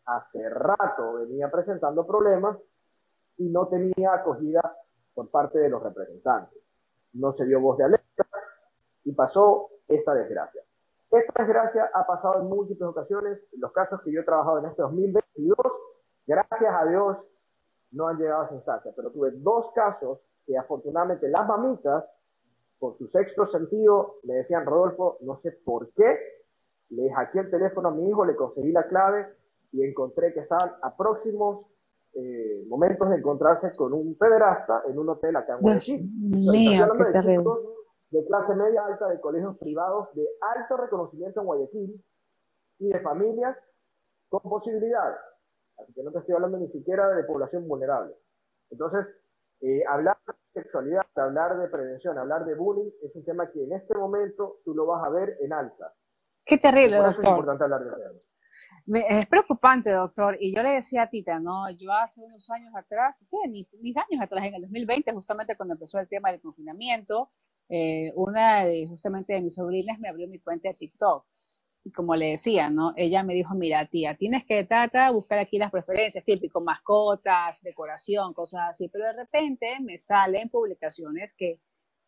hace 0.05 0.49
rato 0.49 1.15
venía 1.15 1.51
presentando 1.51 2.07
problemas 2.07 2.59
y 3.39 3.49
no 3.49 3.69
tenía 3.69 4.15
acogida 4.15 4.77
por 5.15 5.31
parte 5.31 5.59
de 5.59 5.69
los 5.69 5.83
representantes. 5.83 6.63
No 7.15 7.33
se 7.33 7.47
dio 7.47 7.61
voz 7.61 7.79
de 7.79 7.85
alerta 7.85 8.26
y 9.07 9.13
pasó 9.13 9.71
esta 9.89 10.15
desgracia. 10.15 10.61
Esta 11.11 11.45
desgracia 11.45 11.89
ha 11.95 12.05
pasado 12.07 12.41
en 12.41 12.49
múltiples 12.49 12.89
ocasiones. 12.89 13.39
Los 13.53 13.73
casos 13.73 14.01
que 14.03 14.13
yo 14.13 14.21
he 14.21 14.25
trabajado 14.25 14.59
en 14.59 14.67
este 14.67 14.83
2022, 14.83 15.57
gracias 16.27 16.75
a 16.75 16.85
Dios, 16.87 17.17
no 17.93 18.09
han 18.09 18.19
llegado 18.19 18.43
a 18.43 18.47
esa 18.47 18.57
instancia. 18.57 18.93
Pero 18.95 19.13
tuve 19.13 19.31
dos 19.31 19.71
casos 19.75 20.19
que 20.45 20.59
afortunadamente 20.59 21.29
las 21.29 21.47
mamitas, 21.47 22.05
por 22.81 22.99
su 22.99 23.07
sexto 23.07 23.47
sentido, 23.47 24.17
le 24.25 24.35
decían, 24.35 24.67
Rodolfo, 24.67 25.19
no 25.21 25.39
sé 25.41 25.53
por 25.53 25.89
qué, 25.93 26.19
le 26.91 27.11
hackeé 27.13 27.43
el 27.43 27.51
teléfono 27.51 27.89
a 27.89 27.93
mi 27.93 28.09
hijo, 28.09 28.25
le 28.25 28.35
conseguí 28.35 28.73
la 28.73 28.89
clave 28.89 29.29
y 29.71 29.85
encontré 29.85 30.35
que 30.35 30.41
estaban 30.41 30.73
a 30.83 30.97
próximos 30.97 31.67
eh, 32.13 32.65
momentos 32.69 33.09
de 33.09 33.17
encontrarse 33.17 33.73
con 33.77 33.93
un 33.93 34.17
pederasta 34.19 34.83
en 34.89 34.99
un 34.99 35.09
hotel 35.11 35.37
acá 35.37 35.55
en 35.55 35.61
Guayaquil. 35.61 36.11
Mío, 36.51 36.87
qué 36.99 37.05
terrible 37.13 37.76
de 38.11 38.25
clase 38.27 38.55
media 38.55 38.85
alta 38.87 39.09
de 39.09 39.21
colegios 39.21 39.57
privados 39.59 40.09
de 40.15 40.27
alto 40.57 40.77
reconocimiento 40.77 41.41
en 41.41 41.47
Guayaquil 41.47 42.05
y 42.79 42.89
de 42.89 43.01
familias 43.01 43.57
con 44.29 44.41
posibilidades. 44.43 45.19
Así 45.79 45.93
que 45.93 46.03
no 46.03 46.13
te 46.13 46.19
estoy 46.21 46.35
hablando 46.35 46.59
ni 46.59 46.69
siquiera 46.69 47.09
de 47.11 47.25
población 47.25 47.67
vulnerable. 47.69 48.15
Entonces, 48.71 49.07
eh, 49.61 49.83
hablar 49.89 50.19
de 50.27 50.63
sexualidad, 50.63 51.03
hablar 51.17 51.59
de 51.59 51.69
prevención, 51.69 52.19
hablar 52.19 52.45
de 52.45 52.55
bullying 52.55 52.91
es 53.03 53.15
un 53.15 53.25
tema 53.25 53.51
que 53.51 53.65
en 53.65 53.73
este 53.73 53.95
momento 53.95 54.61
tú 54.65 54.75
lo 54.75 54.87
vas 54.87 55.05
a 55.05 55.11
ver 55.11 55.37
en 55.41 55.53
alza. 55.53 55.93
Qué 56.45 56.59
terrible, 56.59 56.99
doctor. 56.99 57.25
es 57.25 57.31
importante 57.31 57.65
hablar 57.65 57.85
de 57.85 58.27
es 58.95 59.27
preocupante, 59.27 59.91
doctor. 59.91 60.37
Y 60.41 60.55
yo 60.55 60.63
le 60.63 60.71
decía 60.73 61.03
a 61.03 61.11
Tita, 61.11 61.39
¿no? 61.41 61.69
Yo 61.71 61.93
hace 61.93 62.23
unos 62.23 62.49
años 62.51 62.75
atrás, 62.75 63.27
¿qué? 63.31 63.49
Mis, 63.49 63.67
mis 63.81 63.97
años 63.97 64.21
atrás, 64.23 64.47
en 64.47 64.55
el 64.55 64.63
2020, 64.63 65.13
justamente 65.13 65.57
cuando 65.57 65.75
empezó 65.75 65.99
el 65.99 66.09
tema 66.09 66.31
del 66.31 66.41
confinamiento, 66.41 67.31
eh, 67.69 68.13
una 68.15 68.65
de 68.65 68.87
justamente 68.87 69.35
de 69.35 69.43
mis 69.43 69.55
sobrinas 69.55 69.99
me 69.99 70.09
abrió 70.09 70.29
mi 70.29 70.39
cuenta 70.39 70.69
de 70.69 70.75
TikTok. 70.75 71.27
Y 71.85 71.93
como 71.93 72.17
le 72.17 72.31
decía, 72.31 72.69
¿no? 72.69 72.93
Ella 72.97 73.23
me 73.23 73.35
dijo, 73.35 73.55
mira, 73.55 73.87
tía, 73.87 74.17
tienes 74.17 74.45
que 74.45 74.65
tratar 74.65 75.13
buscar 75.13 75.39
aquí 75.39 75.57
las 75.57 75.71
preferencias, 75.71 76.25
típico, 76.25 76.61
mascotas, 76.61 77.63
decoración, 77.63 78.35
cosas 78.35 78.71
así. 78.71 78.89
Pero 78.89 79.05
de 79.07 79.13
repente 79.13 79.79
me 79.81 79.97
salen 79.97 80.49
publicaciones 80.49 81.33
que, 81.33 81.61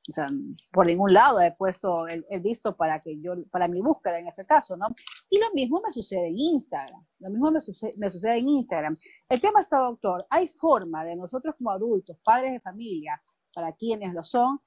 o 0.08 0.12
sea, 0.12 0.26
por 0.72 0.86
ningún 0.86 1.12
lado 1.12 1.40
he 1.40 1.52
puesto 1.52 2.08
el, 2.08 2.24
visto 2.40 2.76
para 2.76 3.00
que 3.00 3.20
yo, 3.20 3.34
para 3.52 3.68
mi 3.68 3.80
búsqueda 3.80 4.18
en 4.18 4.26
este 4.26 4.44
caso, 4.44 4.76
¿no? 4.76 4.88
Y 5.30 5.38
lo 5.38 5.46
mismo 5.54 5.80
me 5.86 5.92
sucede 5.92 6.26
en 6.26 6.36
Instagram. 6.36 7.06
Lo 7.20 7.30
mismo 7.30 7.50
me, 7.52 7.60
sucede, 7.60 7.94
me 7.98 8.10
sucede 8.10 8.38
en 8.38 8.48
Instagram. 8.48 8.96
El 9.28 9.40
tema 9.40 9.60
está, 9.60 9.78
doctor, 9.78 10.26
hay 10.28 10.48
forma 10.48 11.04
de 11.04 11.14
nosotros 11.14 11.54
como 11.56 11.70
adultos, 11.70 12.18
padres 12.24 12.50
de 12.50 12.60
familia, 12.60 13.22
para 13.54 13.72
quienes 13.72 14.12
lo 14.12 14.24
son, 14.24 14.60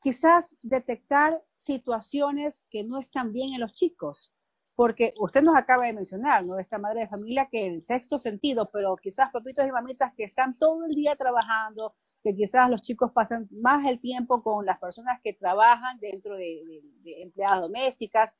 quizás 0.00 0.56
detectar 0.62 1.42
situaciones 1.56 2.64
que 2.70 2.84
no 2.84 2.98
están 2.98 3.32
bien 3.32 3.54
en 3.54 3.60
los 3.60 3.72
chicos. 3.72 4.34
Porque 4.74 5.12
usted 5.18 5.42
nos 5.42 5.56
acaba 5.56 5.86
de 5.86 5.92
mencionar, 5.92 6.44
¿no? 6.44 6.56
Esta 6.56 6.78
madre 6.78 7.00
de 7.00 7.08
familia 7.08 7.48
que 7.50 7.66
el 7.66 7.80
sexto 7.80 8.16
sentido, 8.16 8.70
pero 8.72 8.94
quizás 8.94 9.28
papitos 9.32 9.66
y 9.66 9.72
mamitas 9.72 10.12
que 10.16 10.22
están 10.22 10.54
todo 10.54 10.84
el 10.84 10.92
día 10.92 11.16
trabajando, 11.16 11.96
que 12.22 12.32
quizás 12.36 12.70
los 12.70 12.80
chicos 12.82 13.10
pasan 13.12 13.48
más 13.50 13.84
el 13.86 14.00
tiempo 14.00 14.40
con 14.40 14.64
las 14.64 14.78
personas 14.78 15.18
que 15.20 15.32
trabajan 15.32 15.98
dentro 15.98 16.36
de, 16.36 16.62
empleadas 17.04 17.62
domésticas. 17.62 18.36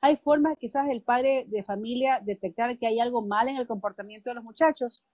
Hay 0.00 0.16
formas 0.16 0.56
quizás 0.58 0.88
del 0.88 1.02
padre 1.02 1.44
de 1.48 1.62
familia 1.62 2.20
detectar 2.24 2.78
que 2.78 2.86
hay 2.86 2.98
algo 2.98 3.20
mal 3.20 3.48
en 3.50 3.58
el 3.58 3.66
comportamiento 3.66 4.30
de 4.30 4.34
los 4.36 4.44
muchachos. 4.44 5.04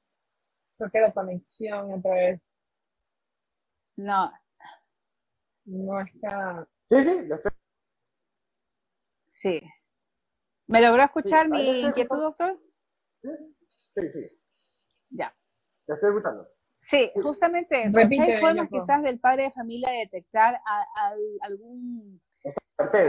Porque 0.77 1.01
la 1.01 1.13
conexión 1.13 1.91
entre 1.91 2.41
No, 3.97 4.31
no 5.69 6.01
está. 6.01 6.69
Sí, 6.91 7.01
sí, 7.03 7.29
Sí. 9.27 9.61
¿Me 10.67 10.81
logró 10.81 11.03
escuchar 11.03 11.49
mi 11.49 11.83
inquietud, 11.83 12.19
doctor? 12.19 12.59
Sí, 13.23 14.11
sí. 14.11 14.41
Ya. 15.11 15.35
¿Te 15.87 15.95
estoy 15.95 16.11
escuchando? 16.11 16.49
Sí, 16.79 17.11
justamente 17.23 17.83
eso. 17.83 17.99
¿Hay 17.99 18.41
formas 18.41 18.69
quizás 18.69 19.03
del 19.03 19.21
padre 19.21 19.45
de 19.45 19.51
familia 19.51 19.91
de 19.91 19.99
detectar 19.99 20.61
algún 21.43 22.21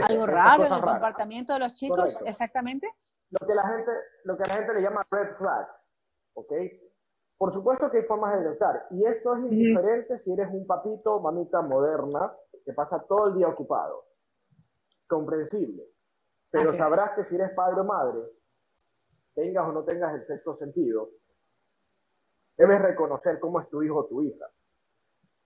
algo 0.08 0.26
raro 0.26 0.66
en 0.66 0.72
el 0.72 0.80
comportamiento 0.80 1.52
de 1.54 1.58
los 1.60 1.74
chicos? 1.74 2.22
Exactamente. 2.26 2.88
Lo 3.30 3.46
que 3.46 3.54
la 3.54 3.68
gente, 3.68 3.90
lo 4.24 4.36
que 4.36 4.44
la 4.48 4.54
gente 4.56 4.74
le 4.74 4.82
llama 4.82 5.06
red 5.10 5.36
flag, 5.36 5.68
¿ok? 6.34 6.52
Por 7.38 7.52
supuesto 7.52 7.90
que 7.90 7.98
hay 7.98 8.04
formas 8.04 8.34
de 8.34 8.44
detectar, 8.44 8.86
y 8.90 9.06
esto 9.06 9.36
es 9.36 9.52
indiferente 9.52 10.18
si 10.18 10.32
eres 10.32 10.48
un 10.50 10.66
papito 10.66 11.14
o 11.14 11.20
mamita 11.20 11.62
moderna 11.62 12.34
que 12.64 12.72
pasa 12.72 13.04
todo 13.08 13.28
el 13.28 13.34
día 13.34 13.48
ocupado. 13.48 14.04
Comprensible. 15.08 15.84
Pero 16.50 16.72
sabrás 16.72 17.12
que 17.16 17.24
si 17.24 17.34
eres 17.34 17.52
padre 17.52 17.80
o 17.80 17.84
madre, 17.84 18.20
tengas 19.34 19.68
o 19.68 19.72
no 19.72 19.84
tengas 19.84 20.14
el 20.14 20.26
sexto 20.26 20.56
sentido, 20.56 21.10
debes 22.56 22.82
reconocer 22.82 23.38
cómo 23.38 23.60
es 23.60 23.68
tu 23.68 23.82
hijo 23.82 23.98
o 23.98 24.06
tu 24.06 24.22
hija. 24.22 24.46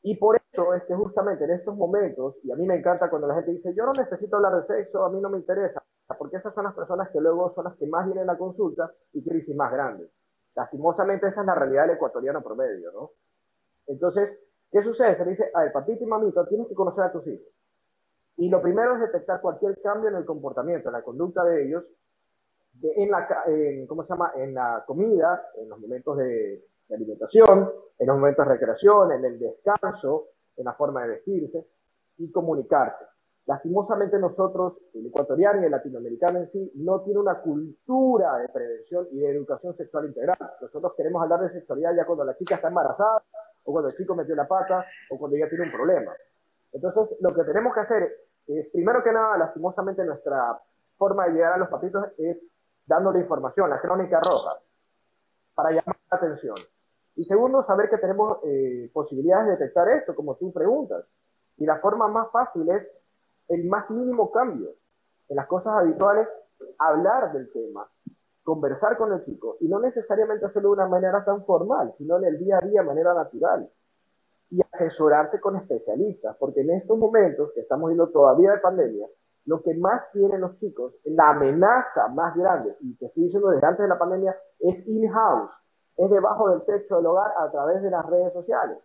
Y 0.03 0.17
por 0.17 0.37
eso 0.37 0.75
es 0.75 0.83
que 0.85 0.95
justamente 0.95 1.45
en 1.45 1.53
estos 1.53 1.75
momentos, 1.77 2.37
y 2.43 2.53
a 2.53 2.57
mí 2.57 2.67
me 2.67 2.77
encanta 2.77 3.09
cuando 3.09 3.27
la 3.27 3.37
gente 3.37 3.53
dice, 3.53 3.75
yo 3.75 3.87
no 3.87 3.93
necesito 3.93 4.37
hablar 4.37 4.61
de 4.61 4.67
sexo, 4.67 5.05
a 5.05 5.11
mí 5.11 5.21
no 5.21 5.31
me 5.31 5.39
interesa, 5.39 5.83
porque 6.19 6.37
esas 6.37 6.55
son 6.55 6.65
las 6.65 6.75
personas 6.75 7.09
que 7.11 7.21
luego 7.21 7.55
son 7.55 7.65
las 7.65 7.77
que 7.77 7.87
más 7.87 8.05
vienen 8.05 8.29
a 8.29 8.33
la 8.33 8.39
consulta 8.39 8.91
y 9.13 9.25
crisis 9.25 9.57
más 9.57 9.73
grandes. 9.73 10.11
Lastimosamente 10.55 11.29
esa 11.29 11.41
es 11.41 11.47
la 11.47 11.55
realidad 11.55 11.87
del 11.87 11.97
ecuatoriano 11.97 12.43
promedio, 12.43 12.93
¿no? 12.93 13.11
Entonces, 13.87 14.39
¿qué 14.75 14.83
sucede? 14.83 15.15
Se 15.15 15.25
dice, 15.25 15.51
a 15.55 15.61
ver, 15.61 15.73
papito 15.73 16.03
y 16.03 16.07
mamito, 16.07 16.45
tienes 16.49 16.67
que 16.67 16.75
conocer 16.75 17.05
a 17.05 17.13
tus 17.13 17.25
hijos. 17.29 17.47
Y 18.37 18.49
lo 18.49 18.61
primero 18.61 18.95
es 18.95 19.03
detectar 19.03 19.41
cualquier 19.41 19.81
cambio 19.81 20.11
en 20.11 20.17
el 20.17 20.25
comportamiento, 20.25 20.89
en 20.89 20.95
la 20.95 21.03
conducta 21.03 21.45
de 21.45 21.65
ellos, 21.65 21.85
en 22.83 23.09
la, 23.09 23.29
¿cómo 23.87 24.03
se 24.03 24.09
llama? 24.09 24.33
En 24.35 24.53
la 24.53 24.83
comida, 24.85 25.49
en 25.59 25.69
los 25.69 25.79
momentos 25.79 26.19
de, 26.19 26.65
de 26.89 26.95
alimentación, 26.97 27.71
en 28.01 28.07
los 28.09 28.17
momentos 28.17 28.45
de 28.45 28.53
recreación, 28.53 29.13
en 29.13 29.25
el 29.25 29.39
descanso, 29.39 30.31
en 30.57 30.65
la 30.65 30.73
forma 30.75 31.03
de 31.03 31.09
vestirse 31.11 31.65
y 32.19 32.33
comunicarse. 32.33 33.05
Lastimosamente 33.47 34.19
nosotros, 34.19 34.75
el 34.93 35.07
ecuatoriano 35.07 35.63
y 35.63 35.67
el 35.67 35.71
latinoamericano 35.71 36.41
en 36.41 36.51
sí, 36.51 36.73
no 36.75 37.03
tiene 37.03 37.21
una 37.21 37.41
cultura 37.41 38.39
de 38.39 38.49
prevención 38.49 39.07
y 39.13 39.21
de 39.21 39.31
educación 39.31 39.77
sexual 39.77 40.07
integral. 40.07 40.37
Nosotros 40.61 40.95
queremos 40.97 41.23
hablar 41.23 41.43
de 41.43 41.53
sexualidad 41.53 41.95
ya 41.95 42.07
cuando 42.07 42.25
la 42.25 42.37
chica 42.37 42.57
está 42.57 42.69
embarazada, 42.69 43.23
o 43.65 43.73
cuando 43.73 43.91
el 43.91 43.97
chico 43.97 44.15
metió 44.15 44.35
la 44.35 44.47
pata, 44.47 44.87
o 45.11 45.19
cuando 45.19 45.37
ya 45.37 45.49
tiene 45.49 45.65
un 45.65 45.73
problema. 45.73 46.13
Entonces, 46.73 47.17
lo 47.21 47.35
que 47.35 47.45
tenemos 47.45 47.75
que 47.75 47.81
hacer 47.81 48.17
es, 48.47 48.69
primero 48.73 49.03
que 49.03 49.13
nada, 49.13 49.39
lastimosamente 49.39 50.05
nuestra 50.05 50.59
forma 50.97 51.27
de 51.27 51.33
llegar 51.33 51.55
a 51.55 51.59
los 51.59 51.69
papitos 51.69 52.07
es 52.19 52.37
dándole 52.87 53.21
información, 53.21 53.71
la 53.71 53.81
crónica 53.81 54.21
roja, 54.21 54.57
para 55.55 55.71
llamar 55.71 55.97
la 56.11 56.17
atención. 56.17 56.57
Y 57.17 57.25
segundo, 57.25 57.65
saber 57.65 57.89
que 57.89 57.99
tenemos 57.99 58.39
eh, 58.45 58.91
posibilidades 58.93 59.47
de 59.47 59.53
detectar 59.53 59.89
esto, 59.89 60.15
como 60.15 60.35
tú 60.37 60.53
preguntas. 60.53 61.05
Y 61.57 61.65
la 61.65 61.79
forma 61.79 62.09
más 62.09 62.31
fácil 62.33 62.69
es 62.71 62.87
el 63.49 63.69
más 63.69 63.89
mínimo 63.91 64.31
cambio. 64.33 64.71
En 65.29 65.37
las 65.37 65.47
cosas 65.47 65.75
habituales, 65.75 66.29
hablar 66.79 67.33
del 67.33 67.51
tema, 67.53 67.89
conversar 68.45 68.97
con 68.97 69.13
el 69.13 69.25
chico, 69.25 69.57
y 69.61 69.69
no 69.69 69.81
necesariamente 69.81 70.47
hacerlo 70.47 70.69
de 70.69 70.75
una 70.75 70.89
manera 70.89 71.25
tan 71.25 71.45
formal, 71.45 71.93
sino 71.99 72.19
en 72.19 72.25
el 72.27 72.39
día 72.39 72.59
a 72.61 72.65
día, 72.65 72.83
de 72.83 72.87
manera 72.87 73.13
natural. 73.15 73.69
Y 74.51 74.61
asesorarse 74.73 75.41
con 75.41 75.57
especialistas, 75.57 76.37
porque 76.39 76.61
en 76.61 76.71
estos 76.71 76.97
momentos 76.97 77.51
que 77.55 77.63
estamos 77.63 77.89
viendo 77.89 78.11
todavía 78.11 78.53
de 78.53 78.59
pandemia, 78.59 79.09
lo 79.47 79.61
que 79.63 79.75
más 79.75 80.03
tienen 80.13 80.41
los 80.41 80.57
chicos, 80.61 80.95
la 81.05 81.31
amenaza 81.31 82.09
más 82.09 82.37
grande, 82.37 82.77
y 82.81 82.97
te 82.97 83.07
estoy 83.07 83.25
diciendo 83.25 83.49
desde 83.49 83.67
antes 83.67 83.83
de 83.83 83.89
la 83.89 83.99
pandemia, 83.99 84.37
es 84.61 84.87
in-house, 84.87 85.51
es 85.97 86.11
debajo 86.11 86.51
del 86.51 86.63
techo 86.65 86.97
del 86.97 87.07
hogar 87.07 87.33
a 87.39 87.51
través 87.51 87.83
de 87.83 87.91
las 87.91 88.07
redes 88.07 88.33
sociales 88.33 88.79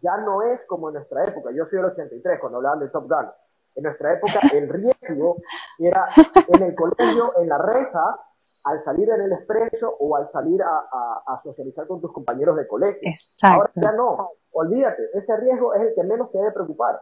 ya 0.00 0.16
no 0.18 0.42
es 0.42 0.60
como 0.66 0.88
en 0.88 0.94
nuestra 0.94 1.24
época. 1.24 1.50
Yo 1.54 1.64
soy 1.66 1.78
del 1.78 1.86
83 1.86 2.40
cuando 2.40 2.58
hablaban 2.58 2.80
de 2.80 2.88
Top 2.88 3.08
Gun. 3.08 3.28
En 3.74 3.84
nuestra 3.84 4.14
época 4.14 4.40
el 4.52 4.68
riesgo 4.68 5.36
era 5.78 6.06
en 6.48 6.62
el 6.62 6.74
colegio, 6.74 7.38
en 7.38 7.48
la 7.48 7.58
reja, 7.58 8.20
al 8.68 8.84
salir 8.84 9.08
en 9.08 9.22
el 9.22 9.32
expreso 9.32 9.96
o 9.98 10.16
al 10.16 10.30
salir 10.30 10.62
a, 10.62 11.40
socializar 11.42 11.86
con 11.86 12.00
tus 12.00 12.12
compañeros 12.12 12.56
de 12.56 12.66
colegio. 12.66 13.00
Exacto. 13.02 13.62
Ahora 13.62 13.70
ya 13.74 13.92
no, 13.92 14.30
olvídate, 14.52 15.10
ese 15.14 15.34
riesgo 15.36 15.74
es 15.74 15.82
el 15.82 15.94
que 15.94 16.04
menos 16.04 16.30
se 16.30 16.38
debe 16.38 16.52
preocupar. 16.52 17.00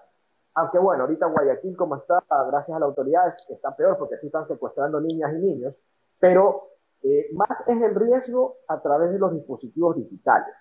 Aunque 0.54 0.78
bueno, 0.78 1.02
ahorita 1.02 1.26
Guayaquil 1.26 1.76
como 1.76 1.96
está, 1.96 2.22
gracias 2.28 2.76
a 2.76 2.80
la 2.80 2.86
autoridad, 2.86 3.34
está 3.48 3.74
peor 3.74 3.98
porque 3.98 4.14
aquí 4.14 4.26
están 4.26 4.46
secuestrando 4.46 5.00
niñas 5.00 5.32
y 5.34 5.38
niños, 5.38 5.74
pero 6.20 6.68
eh, 7.02 7.26
más 7.32 7.60
es 7.66 7.82
el 7.82 7.94
riesgo 7.94 8.58
a 8.68 8.80
través 8.80 9.10
de 9.10 9.18
los 9.18 9.32
dispositivos 9.32 9.96
digitales. 9.96 10.54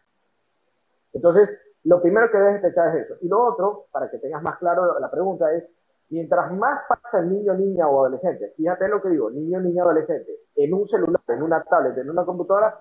Entonces, 1.14 1.56
lo 1.84 2.02
primero 2.02 2.32
que 2.32 2.38
debes 2.38 2.62
detectar 2.62 2.96
es 2.96 3.06
eso. 3.06 3.16
Y 3.22 3.28
lo 3.28 3.44
otro, 3.46 3.86
para 3.92 4.10
que 4.10 4.18
tengas 4.18 4.42
más 4.42 4.58
claro 4.58 5.00
la 5.00 5.12
pregunta, 5.12 5.54
es, 5.54 5.64
mientras 6.10 6.52
más 6.54 6.82
pasa 6.88 7.20
el 7.20 7.30
niño, 7.30 7.54
niña 7.54 7.88
o 7.88 8.06
adolescente, 8.06 8.54
fíjate 8.56 8.88
lo 8.88 9.02
que 9.02 9.10
digo, 9.10 9.30
niño, 9.30 9.60
niña, 9.60 9.84
adolescente, 9.84 10.32
en 10.56 10.74
un 10.74 10.86
celular, 10.86 11.22
en 11.28 11.44
una 11.44 11.64
tablet, 11.64 11.98
en 11.98 12.10
una 12.10 12.26
computadora, 12.26 12.80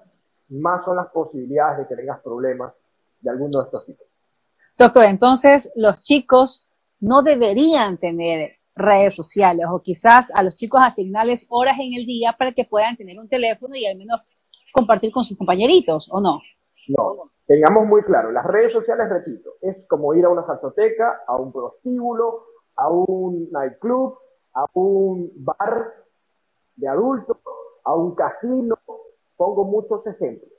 más 0.49 0.85
son 0.85 0.97
las 0.97 1.09
posibilidades 1.09 1.79
de 1.79 1.89
que 1.89 1.97
tengas 1.97 2.21
problemas 2.21 2.73
de 3.21 3.31
alguno 3.31 3.61
de 3.61 3.65
estos 3.65 3.87
tipos. 3.87 4.07
Doctor, 4.77 5.05
entonces 5.05 5.73
los 5.77 6.03
chicos 6.03 6.69
no 7.01 7.23
deberían 7.23 7.97
tener 7.99 8.57
redes 8.75 9.15
sociales 9.15 9.67
o 9.71 9.81
quizás 9.81 10.33
a 10.35 10.43
los 10.43 10.57
chicos 10.57 10.81
asignarles 10.83 11.47
horas 11.49 11.77
en 11.79 11.95
el 11.95 12.07
día 12.07 12.35
para 12.37 12.53
que 12.53 12.65
puedan 12.65 12.97
tener 12.97 13.19
un 13.19 13.29
teléfono 13.29 13.77
y 13.77 13.87
al 13.87 13.97
menos 13.97 14.21
compartir 14.73 15.13
con 15.13 15.25
sus 15.25 15.39
compañeritos, 15.39 16.09
¿o 16.11 16.21
no? 16.21 16.41
No, 16.89 17.31
tengamos 17.47 17.87
muy 17.87 18.03
claro, 18.03 18.33
las 18.33 18.45
redes 18.45 18.73
sociales, 18.73 19.09
repito, 19.09 19.51
es 19.61 19.87
como 19.89 20.15
ir 20.15 20.25
a 20.25 20.29
una 20.29 20.45
saltoteca, 20.45 21.23
a 21.27 21.37
un 21.37 21.53
prostíbulo, 21.53 22.47
a 22.77 22.89
un 22.89 23.49
nightclub, 23.51 24.19
a 24.55 24.67
un 24.75 25.31
bar 25.37 25.95
de 26.77 26.89
adultos, 26.89 27.39
a 27.85 27.95
un 27.95 28.15
casino, 28.15 28.77
pongo 29.37 29.65
muchos 29.65 30.07
ejemplos. 30.07 30.51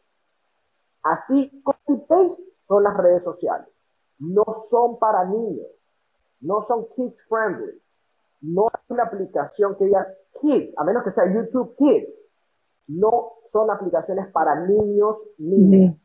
Así, 1.04 1.62
copy-paste 1.63 2.43
son 2.67 2.84
las 2.84 2.97
redes 2.97 3.23
sociales. 3.23 3.67
No 4.19 4.45
son 4.69 4.97
para 4.97 5.25
niños, 5.25 5.67
no 6.41 6.65
son 6.67 6.88
kids 6.95 7.21
friendly. 7.28 7.82
No 8.41 8.67
hay 8.71 8.82
una 8.89 9.04
aplicación 9.04 9.75
que 9.78 9.86
digas 9.86 10.08
kids, 10.41 10.73
a 10.78 10.84
menos 10.84 11.04
que 11.04 11.12
sea 11.12 11.32
YouTube 11.32 11.75
Kids. 11.78 12.21
No 12.88 13.34
son 13.47 13.71
aplicaciones 13.71 14.32
para 14.32 14.67
niños, 14.67 15.17
niños 15.38 15.95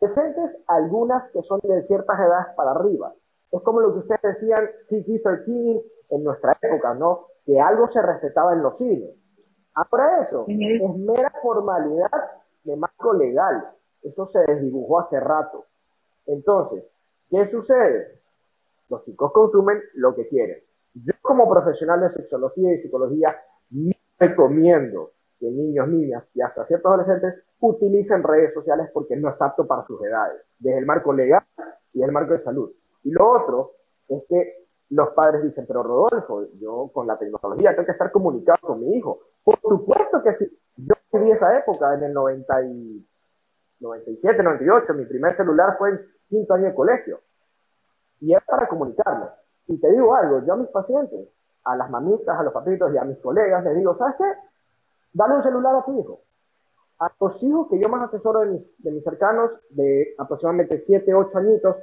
presentes 0.00 0.56
algunas 0.66 1.28
que 1.30 1.42
son 1.42 1.60
de 1.62 1.82
ciertas 1.82 2.18
edades 2.18 2.54
para 2.56 2.72
arriba. 2.72 3.14
Es 3.52 3.62
como 3.62 3.80
lo 3.80 3.92
que 3.92 3.98
ustedes 4.00 4.22
decían, 4.22 4.70
PG-13 4.88 5.84
en 6.10 6.24
nuestra 6.24 6.56
época, 6.62 6.94
¿no? 6.94 7.26
Que 7.44 7.60
algo 7.60 7.86
se 7.88 8.00
respetaba 8.00 8.52
en 8.52 8.62
los 8.62 8.76
cines. 8.76 9.10
Ahora 9.74 10.22
eso 10.22 10.44
es 10.48 10.96
mera 10.96 11.32
formalidad 11.42 12.10
de 12.64 12.76
marco 12.76 13.12
legal. 13.14 13.70
Eso 14.02 14.26
se 14.26 14.40
desdibujó 14.40 15.00
hace 15.00 15.18
rato. 15.20 15.66
Entonces, 16.26 16.84
¿qué 17.30 17.46
sucede? 17.46 18.20
Los 18.88 19.04
chicos 19.04 19.32
consumen 19.32 19.80
lo 19.94 20.14
que 20.14 20.28
quieren. 20.28 20.62
Yo 20.94 21.12
como 21.22 21.48
profesional 21.48 22.00
de 22.00 22.10
sexología 22.10 22.74
y 22.74 22.82
psicología, 22.82 23.28
me 23.70 23.96
recomiendo 24.18 25.12
que 25.38 25.50
niños, 25.50 25.88
niñas 25.88 26.24
y 26.34 26.42
hasta 26.42 26.64
ciertos 26.66 26.90
adolescentes 26.90 27.42
utilicen 27.60 28.22
redes 28.22 28.52
sociales 28.52 28.90
porque 28.92 29.16
no 29.16 29.30
es 29.30 29.40
apto 29.40 29.66
para 29.66 29.86
sus 29.86 30.02
edades, 30.02 30.42
desde 30.58 30.78
el 30.78 30.86
marco 30.86 31.12
legal 31.12 31.44
y 31.92 32.02
el 32.02 32.12
marco 32.12 32.32
de 32.32 32.40
salud. 32.40 32.72
Y 33.02 33.10
lo 33.10 33.30
otro 33.30 33.72
es 34.08 34.22
que 34.28 34.66
los 34.90 35.10
padres 35.10 35.42
dicen, 35.44 35.66
pero 35.66 35.82
Rodolfo, 35.82 36.46
yo 36.58 36.84
con 36.92 37.06
la 37.06 37.16
tecnología 37.16 37.70
tengo 37.70 37.86
que 37.86 37.92
estar 37.92 38.10
comunicado 38.10 38.58
con 38.60 38.80
mi 38.80 38.96
hijo. 38.96 39.20
Por 39.44 39.58
supuesto 39.62 40.22
que 40.22 40.32
sí. 40.32 40.58
Yo 40.76 40.94
viví 41.12 41.30
esa 41.30 41.56
época 41.58 41.94
en 41.94 42.04
el 42.04 42.12
90 42.12 42.62
y 42.64 43.06
97, 43.80 44.42
98, 44.42 44.94
mi 44.94 45.06
primer 45.06 45.32
celular 45.32 45.76
fue 45.78 45.90
en 45.90 46.00
quinto 46.28 46.54
año 46.54 46.66
de 46.66 46.74
colegio. 46.74 47.20
Y 48.20 48.34
es 48.34 48.42
para 48.44 48.68
comunicarme. 48.68 49.26
Y 49.68 49.80
te 49.80 49.90
digo 49.90 50.14
algo, 50.14 50.44
yo 50.44 50.54
a 50.54 50.56
mis 50.56 50.68
pacientes, 50.68 51.28
a 51.64 51.76
las 51.76 51.88
mamitas, 51.90 52.38
a 52.38 52.42
los 52.42 52.52
papitos 52.52 52.92
y 52.92 52.98
a 52.98 53.04
mis 53.04 53.18
colegas 53.18 53.64
les 53.64 53.76
digo, 53.76 53.96
¿sabes 53.96 54.16
qué? 54.18 54.24
Dale 55.12 55.36
un 55.36 55.42
celular 55.42 55.76
a 55.76 55.84
tu 55.84 55.98
hijo. 55.98 56.20
A 56.98 57.10
los 57.20 57.42
hijos 57.42 57.68
que 57.70 57.78
yo 57.78 57.88
más 57.88 58.04
asesoro 58.04 58.40
de 58.40 58.46
mis, 58.46 58.62
de 58.78 58.90
mis 58.90 59.04
cercanos, 59.04 59.50
de 59.70 60.14
aproximadamente 60.18 60.80
7, 60.80 61.14
8 61.14 61.38
añitos, 61.38 61.76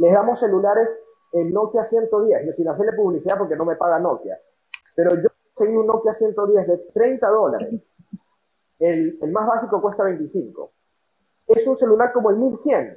les 0.00 0.12
damos 0.12 0.40
celulares 0.40 0.88
en 1.32 1.52
Nokia 1.52 1.82
110, 1.82 2.46
yo 2.46 2.52
sin 2.54 2.68
hacerle 2.68 2.92
publicidad 2.92 3.38
porque 3.38 3.54
no 3.54 3.64
me 3.64 3.76
paga 3.76 3.98
Nokia. 3.98 4.38
Pero 4.96 5.14
yo 5.14 5.28
tengo 5.56 5.80
un 5.80 5.86
Nokia 5.86 6.14
110 6.14 6.66
de 6.66 6.78
30 6.92 7.28
dólares. 7.28 7.82
El, 8.78 9.18
el, 9.20 9.30
más 9.30 9.46
básico 9.46 9.80
cuesta 9.80 10.04
25. 10.04 10.72
Es 11.48 11.66
un 11.66 11.76
celular 11.76 12.12
como 12.12 12.30
el 12.30 12.36
1100. 12.36 12.96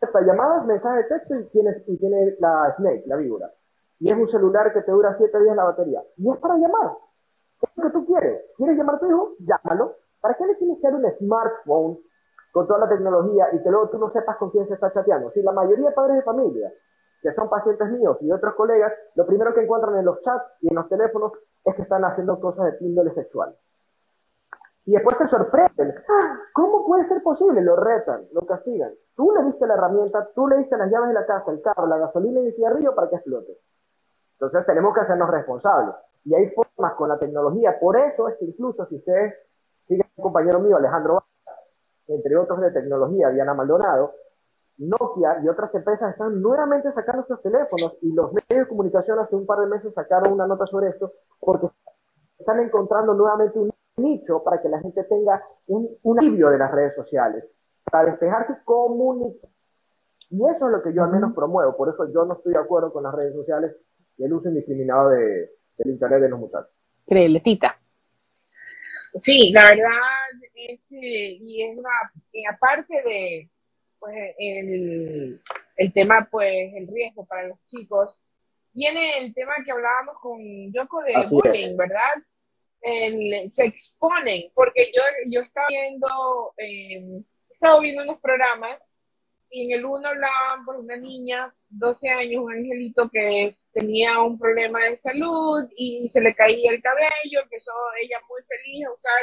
Esta 0.00 0.20
llamadas, 0.22 0.66
mensaje 0.66 1.02
de 1.02 1.04
texto 1.04 1.34
y, 1.38 1.44
tienes, 1.50 1.84
y 1.86 1.96
tiene 1.98 2.34
la 2.38 2.70
Snake, 2.76 3.04
la 3.06 3.16
víbora. 3.16 3.52
Y 4.00 4.10
es 4.10 4.16
un 4.16 4.26
celular 4.26 4.72
que 4.72 4.82
te 4.82 4.90
dura 4.90 5.14
7 5.14 5.38
días 5.42 5.54
la 5.54 5.64
batería. 5.64 6.02
Y 6.16 6.30
es 6.30 6.38
para 6.38 6.56
llamar 6.56 6.96
es 7.62 7.70
lo 7.76 7.84
que 7.84 7.90
tú 7.90 8.06
quieres. 8.06 8.42
¿Quieres 8.56 8.76
llamar 8.76 8.96
a 8.96 8.98
tu 8.98 9.06
hijo? 9.06 9.32
Llámalo. 9.40 9.96
¿Para 10.20 10.34
qué 10.34 10.46
le 10.46 10.54
tienes 10.56 10.78
que 10.78 10.82
dar 10.82 10.94
un 10.94 11.10
smartphone 11.10 11.98
con 12.52 12.66
toda 12.66 12.80
la 12.80 12.88
tecnología 12.88 13.48
y 13.52 13.62
que 13.62 13.70
luego 13.70 13.88
tú 13.90 13.98
no 13.98 14.10
sepas 14.10 14.36
con 14.36 14.50
quién 14.50 14.66
se 14.66 14.74
está 14.74 14.92
chateando? 14.92 15.30
Si 15.30 15.42
la 15.42 15.52
mayoría 15.52 15.88
de 15.88 15.94
padres 15.94 16.16
de 16.16 16.22
familia, 16.22 16.72
que 17.22 17.32
son 17.32 17.48
pacientes 17.48 17.88
míos 17.90 18.18
y 18.20 18.30
otros 18.30 18.54
colegas, 18.54 18.92
lo 19.14 19.26
primero 19.26 19.52
que 19.54 19.62
encuentran 19.62 19.96
en 19.96 20.04
los 20.04 20.20
chats 20.22 20.44
y 20.60 20.68
en 20.68 20.76
los 20.76 20.88
teléfonos 20.88 21.32
es 21.64 21.74
que 21.74 21.82
están 21.82 22.04
haciendo 22.04 22.38
cosas 22.40 22.78
de 22.78 22.86
índole 22.86 23.10
sexual. 23.10 23.54
Y 24.84 24.92
después 24.92 25.16
se 25.16 25.26
sorprenden. 25.26 25.94
¡Ah! 26.08 26.38
¿Cómo 26.52 26.86
puede 26.86 27.02
ser 27.02 27.20
posible? 27.22 27.60
Lo 27.60 27.74
retan, 27.74 28.28
lo 28.32 28.42
castigan. 28.42 28.92
Tú 29.16 29.32
le 29.32 29.42
diste 29.44 29.66
la 29.66 29.74
herramienta, 29.74 30.28
tú 30.32 30.46
le 30.46 30.58
diste 30.58 30.76
las 30.76 30.90
llaves 30.90 31.08
de 31.08 31.14
la 31.14 31.26
casa, 31.26 31.50
el 31.50 31.60
carro, 31.60 31.88
la 31.88 31.98
gasolina 31.98 32.40
y 32.40 32.46
el 32.46 32.52
cigarrillo 32.52 32.94
para 32.94 33.08
que 33.08 33.16
explote. 33.16 33.58
Entonces 34.34 34.64
tenemos 34.64 34.94
que 34.94 35.00
hacernos 35.00 35.28
responsables. 35.28 35.96
Y 36.24 36.34
hay 36.34 36.50
formas 36.50 36.94
con 36.94 37.08
la 37.08 37.16
tecnología. 37.16 37.78
Por 37.80 37.96
eso 37.96 38.28
es 38.28 38.36
que 38.36 38.44
incluso 38.44 38.86
si 38.86 38.96
ustedes 38.96 39.34
siguen 39.88 40.06
un 40.16 40.22
compañero 40.22 40.60
mío, 40.60 40.76
Alejandro, 40.76 41.24
entre 42.08 42.36
otros 42.36 42.60
de 42.60 42.70
tecnología, 42.70 43.30
Diana 43.30 43.54
Maldonado, 43.54 44.14
Nokia 44.78 45.40
y 45.42 45.48
otras 45.48 45.74
empresas 45.74 46.12
están 46.12 46.40
nuevamente 46.40 46.90
sacando 46.90 47.22
estos 47.22 47.42
teléfonos 47.42 47.96
y 48.02 48.12
los 48.12 48.32
medios 48.32 48.66
de 48.66 48.68
comunicación 48.68 49.18
hace 49.18 49.34
un 49.34 49.46
par 49.46 49.60
de 49.60 49.66
meses 49.66 49.94
sacaron 49.94 50.34
una 50.34 50.46
nota 50.46 50.66
sobre 50.66 50.88
esto 50.88 51.12
porque 51.40 51.68
están 52.38 52.60
encontrando 52.60 53.14
nuevamente 53.14 53.58
un 53.58 53.70
nicho 53.96 54.42
para 54.42 54.60
que 54.60 54.68
la 54.68 54.80
gente 54.80 55.02
tenga 55.04 55.42
un, 55.66 55.88
un 56.02 56.18
alivio 56.18 56.50
de 56.50 56.58
las 56.58 56.70
redes 56.70 56.94
sociales, 56.94 57.44
para 57.90 58.10
despejarse 58.10 58.54
comunicar. 58.64 59.50
Y 60.28 60.44
eso 60.44 60.66
es 60.66 60.72
lo 60.72 60.82
que 60.82 60.92
yo 60.92 61.04
al 61.04 61.12
menos 61.12 61.34
promuevo, 61.34 61.76
por 61.76 61.88
eso 61.88 62.12
yo 62.12 62.24
no 62.24 62.34
estoy 62.34 62.52
de 62.52 62.60
acuerdo 62.60 62.92
con 62.92 63.04
las 63.04 63.14
redes 63.14 63.34
sociales 63.34 63.74
y 64.18 64.24
el 64.24 64.32
uso 64.32 64.48
indiscriminado 64.48 65.10
de, 65.10 65.52
del 65.78 65.90
Internet 65.90 66.20
de 66.20 66.28
los 66.28 66.40
mutantes. 66.40 66.72
Créele, 67.06 67.40
Tita. 67.40 67.78
Sí, 69.20 69.52
la 69.52 69.62
verdad, 69.70 69.88
es 70.68 70.80
y 70.90 71.62
es 71.62 71.76
una, 71.76 71.90
aparte 72.50 73.02
de 73.02 73.50
pues, 73.98 74.34
el, 74.38 75.40
el 75.76 75.92
tema, 75.92 76.28
pues 76.30 76.74
el 76.74 76.86
riesgo 76.88 77.24
para 77.26 77.48
los 77.48 77.64
chicos, 77.66 78.20
viene 78.72 79.18
el 79.18 79.34
tema 79.34 79.54
que 79.64 79.72
hablábamos 79.72 80.16
con 80.20 80.38
Yoko 80.72 81.02
de 81.02 81.14
bullying, 81.30 81.76
¿verdad? 81.76 82.14
se 83.50 83.64
exponen, 83.64 84.50
porque 84.54 84.92
yo, 84.94 85.02
yo 85.28 85.40
estaba 85.40 85.66
viendo, 85.68 86.54
eh, 86.58 87.22
estaba 87.50 87.80
viendo 87.80 88.02
unos 88.02 88.20
programas 88.20 88.78
y 89.50 89.64
en 89.64 89.78
el 89.78 89.84
uno 89.84 90.08
hablaban 90.08 90.64
por 90.64 90.76
una 90.76 90.96
niña, 90.96 91.52
12 91.68 92.08
años, 92.10 92.44
un 92.44 92.52
angelito 92.52 93.08
que 93.10 93.50
tenía 93.72 94.20
un 94.20 94.38
problema 94.38 94.80
de 94.84 94.98
salud 94.98 95.68
y 95.76 96.08
se 96.10 96.20
le 96.20 96.34
caía 96.34 96.70
el 96.70 96.82
cabello, 96.82 97.42
empezó 97.42 97.72
ella 98.00 98.18
muy 98.28 98.42
feliz 98.42 98.86
a 98.86 98.92
usar 98.92 99.20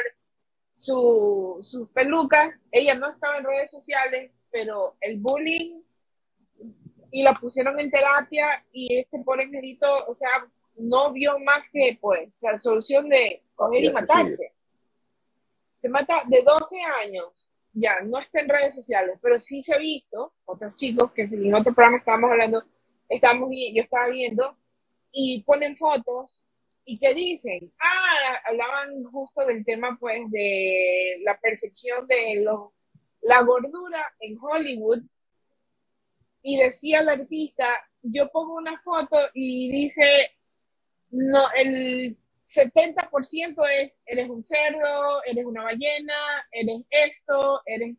su, 0.76 1.58
sus 1.62 1.88
pelucas, 1.90 2.58
ella 2.70 2.94
no 2.94 3.10
estaba 3.10 3.38
en 3.38 3.44
redes 3.44 3.70
sociales, 3.70 4.30
pero 4.50 4.96
el 5.00 5.18
bullying 5.18 5.80
y 7.10 7.22
la 7.22 7.32
pusieron 7.34 7.78
en 7.78 7.90
terapia 7.90 8.64
y 8.72 8.98
este 8.98 9.20
pobre 9.20 9.44
angelito, 9.44 9.86
o 10.06 10.14
sea, 10.14 10.48
no 10.76 11.12
vio 11.12 11.38
más 11.38 11.62
que 11.72 11.96
pues 12.00 12.42
la 12.42 12.58
solución 12.58 13.08
de 13.08 13.42
coger 13.54 13.84
y 13.84 13.92
matarse. 13.92 14.52
Se 15.78 15.88
mata 15.88 16.24
de 16.26 16.42
12 16.42 16.76
años, 17.04 17.50
ya 17.72 18.00
no 18.00 18.18
está 18.18 18.40
en 18.40 18.48
redes 18.48 18.74
sociales, 18.74 19.18
pero 19.22 19.38
sí 19.38 19.62
se 19.62 19.74
ha 19.74 19.78
visto, 19.78 20.32
otros 20.44 20.74
chicos 20.76 21.12
que 21.12 21.22
en 21.22 21.54
otro 21.54 21.72
programa 21.72 21.98
estábamos 21.98 22.30
hablando, 22.30 22.64
estamos, 23.08 23.50
yo 23.50 23.82
estaba 23.82 24.08
viendo, 24.08 24.56
y 25.12 25.42
ponen 25.42 25.76
fotos 25.76 26.44
y 26.84 26.98
que 26.98 27.14
dicen, 27.14 27.72
ah, 27.80 28.40
hablaban 28.46 29.04
justo 29.04 29.44
del 29.46 29.64
tema 29.64 29.96
pues 29.98 30.30
de 30.30 31.20
la 31.22 31.38
percepción 31.38 32.06
de 32.06 32.42
los, 32.42 32.70
la 33.22 33.42
gordura 33.42 34.14
en 34.20 34.36
Hollywood. 34.40 35.02
Y 36.42 36.58
decía 36.58 37.00
el 37.00 37.08
artista, 37.08 37.66
yo 38.02 38.30
pongo 38.30 38.56
una 38.56 38.78
foto 38.82 39.16
y 39.32 39.72
dice 39.72 40.34
no, 41.14 41.44
el 41.56 42.16
70% 42.44 43.62
es, 43.80 44.02
eres 44.04 44.28
un 44.28 44.44
cerdo, 44.44 45.22
eres 45.24 45.44
una 45.44 45.64
ballena, 45.64 46.14
eres 46.50 46.82
esto, 46.90 47.62
eres... 47.64 47.96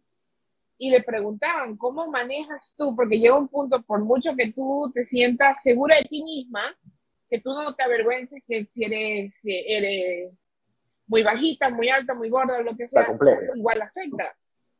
Y 0.78 0.90
le 0.90 1.02
preguntaban, 1.04 1.78
¿cómo 1.78 2.08
manejas 2.12 2.76
tú? 2.78 2.94
Porque 2.98 3.18
llega 3.18 3.38
un 3.38 3.48
punto, 3.48 3.82
por 3.84 4.04
mucho 4.04 4.36
que 4.36 4.52
tú 4.52 4.92
te 4.94 5.06
sientas 5.06 5.64
segura 5.64 5.96
de 5.96 6.04
ti 6.04 6.22
misma, 6.22 6.78
que 7.30 7.40
tú 7.42 7.52
no 7.52 7.76
te 7.76 7.84
avergüences 7.84 8.42
que 8.48 8.66
si 8.66 8.84
eres, 8.84 9.42
eres 9.46 10.48
muy 11.08 11.24
bajita, 11.24 11.70
muy 11.70 11.90
alta, 11.90 12.14
muy 12.14 12.30
gorda, 12.30 12.62
lo 12.62 12.76
que 12.76 12.88
sea, 12.88 13.08
igual 13.56 13.82
afecta. 13.82 14.36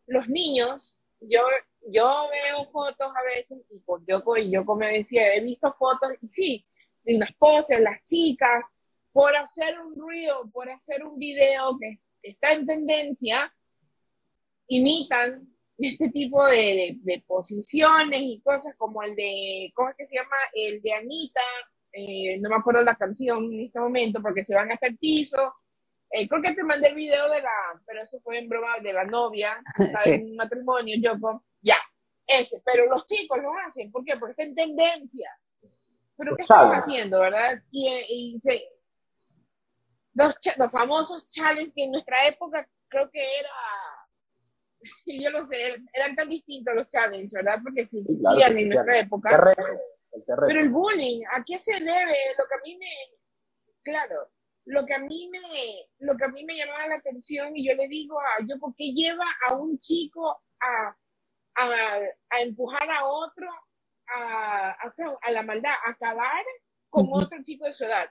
Los 0.08 0.28
niños, 0.28 0.96
yo, 1.20 1.42
yo 1.88 2.30
veo 2.32 2.70
fotos 2.72 3.12
a 3.16 3.24
veces, 3.24 3.60
y 3.70 3.80
por 3.80 4.06
yo, 4.06 4.24
yo 4.50 4.66
como 4.66 4.86
decía, 4.86 5.36
he 5.36 5.42
visto 5.42 5.74
fotos, 5.78 6.12
y 6.22 6.28
sí, 6.28 6.66
de 7.04 7.16
unas 7.16 7.34
poses, 7.38 7.80
las 7.80 8.04
chicas, 8.06 8.64
por 9.12 9.36
hacer 9.36 9.80
un 9.80 9.96
reel, 10.08 10.52
por 10.52 10.70
hacer 10.70 11.06
un 11.06 11.18
video 11.18 11.78
que 11.80 12.00
está 12.22 12.54
en 12.54 12.66
tendencia, 12.66 13.54
imitan 14.68 15.48
este 15.78 16.10
tipo 16.10 16.46
de, 16.46 17.24
posiciones 17.28 18.22
y 18.22 18.42
cosas 18.42 18.76
como 18.78 19.04
el 19.04 19.16
de, 19.16 19.72
¿cómo 19.76 19.90
es 19.90 19.96
que 19.96 20.06
se 20.06 20.16
llama? 20.16 20.36
El 20.54 20.82
de 20.82 20.94
Anita, 20.94 21.42
eh, 21.96 22.38
no 22.42 22.50
me 22.50 22.56
acuerdo 22.56 22.84
la 22.84 22.96
canción 22.96 23.54
en 23.54 23.62
este 23.62 23.80
momento 23.80 24.22
porque 24.22 24.44
se 24.44 24.54
van 24.54 24.72
hasta 24.72 24.88
el 24.88 24.98
piso. 24.98 25.54
Eh, 26.10 26.28
creo 26.28 26.42
que 26.42 26.54
te 26.54 26.64
mandé 26.64 26.90
el 26.90 26.96
video 26.96 27.30
de 27.30 27.42
la, 27.42 27.82
pero 27.86 28.04
eso 28.04 28.20
fue 28.22 28.40
en 28.40 28.50
broma 28.50 28.80
de 28.82 28.94
la 28.94 29.06
novia, 29.06 29.62
está 29.80 30.10
en 30.10 30.26
un 30.26 30.36
matrimonio, 30.36 30.96
yo, 31.02 31.42
ya, 31.62 31.78
ese, 32.28 32.62
pero 32.66 32.88
los 32.88 33.06
chicos 33.06 33.40
lo 33.42 33.52
hacen, 33.66 33.92
¿por 33.92 34.04
qué? 34.04 34.18
Porque 34.18 34.32
está 34.32 34.44
en 34.44 34.56
tendencia. 34.56 35.30
Pero 36.18 36.36
¿qué 36.36 36.44
estamos 36.44 36.78
haciendo, 36.78 37.20
verdad? 37.20 37.62
Y, 37.72 38.38
los, 40.14 40.38
los, 40.58 40.72
famosos 40.72 41.28
challenges 41.28 41.74
que 41.74 41.84
en 41.84 41.92
nuestra 41.92 42.28
época 42.28 42.66
creo 42.88 43.10
que 43.12 43.22
era, 43.40 43.50
yo 45.06 45.32
no 45.32 45.46
sé, 45.46 45.76
eran 45.94 46.16
tan 46.16 46.30
distintos 46.30 46.74
los 46.74 46.90
challenges, 46.90 47.34
¿verdad? 47.34 47.60
Porque 47.62 47.82
existían 47.82 48.58
en 48.58 48.70
nuestra 48.70 49.00
época. 49.00 49.56
Pero 50.26 50.62
el 50.62 50.70
bullying, 50.70 51.24
¿a 51.32 51.44
qué 51.44 51.60
se 51.60 51.80
debe? 51.80 52.16
Lo 52.38 52.46
que 52.48 52.56
a 52.56 52.62
mí 52.64 52.78
me, 52.78 52.88
claro, 53.84 54.30
lo 54.66 54.86
que 54.86 54.94
a 54.94 55.00
mí 55.00 55.30
me, 55.30 55.88
lo 56.00 56.18
que 56.18 56.26
a 56.26 56.30
mí 56.30 56.44
me 56.44 56.58
llamaba 56.58 56.88
la 56.88 56.96
atención 56.96 57.56
y 57.56 57.68
yo 57.68 57.76
le 57.76 57.88
digo 57.88 58.20
a 58.20 58.46
yo, 58.48 58.60
¿por 58.60 58.76
qué 58.76 58.92
lleva 58.94 59.26
a 59.48 59.54
un 59.54 59.80
chico 59.80 60.42
a, 60.60 60.96
a, 61.56 62.00
a 62.30 62.42
empujar 62.42 62.90
a 62.90 63.06
otro 63.06 63.48
a, 64.08 64.72
a, 65.22 65.32
la 65.32 65.44
maldad, 65.44 65.74
a 65.86 65.92
acabar 65.92 66.44
con 66.90 67.10
otro 67.12 67.44
chico 67.44 67.66
de 67.66 67.74
su 67.74 67.86
edad, 67.86 68.08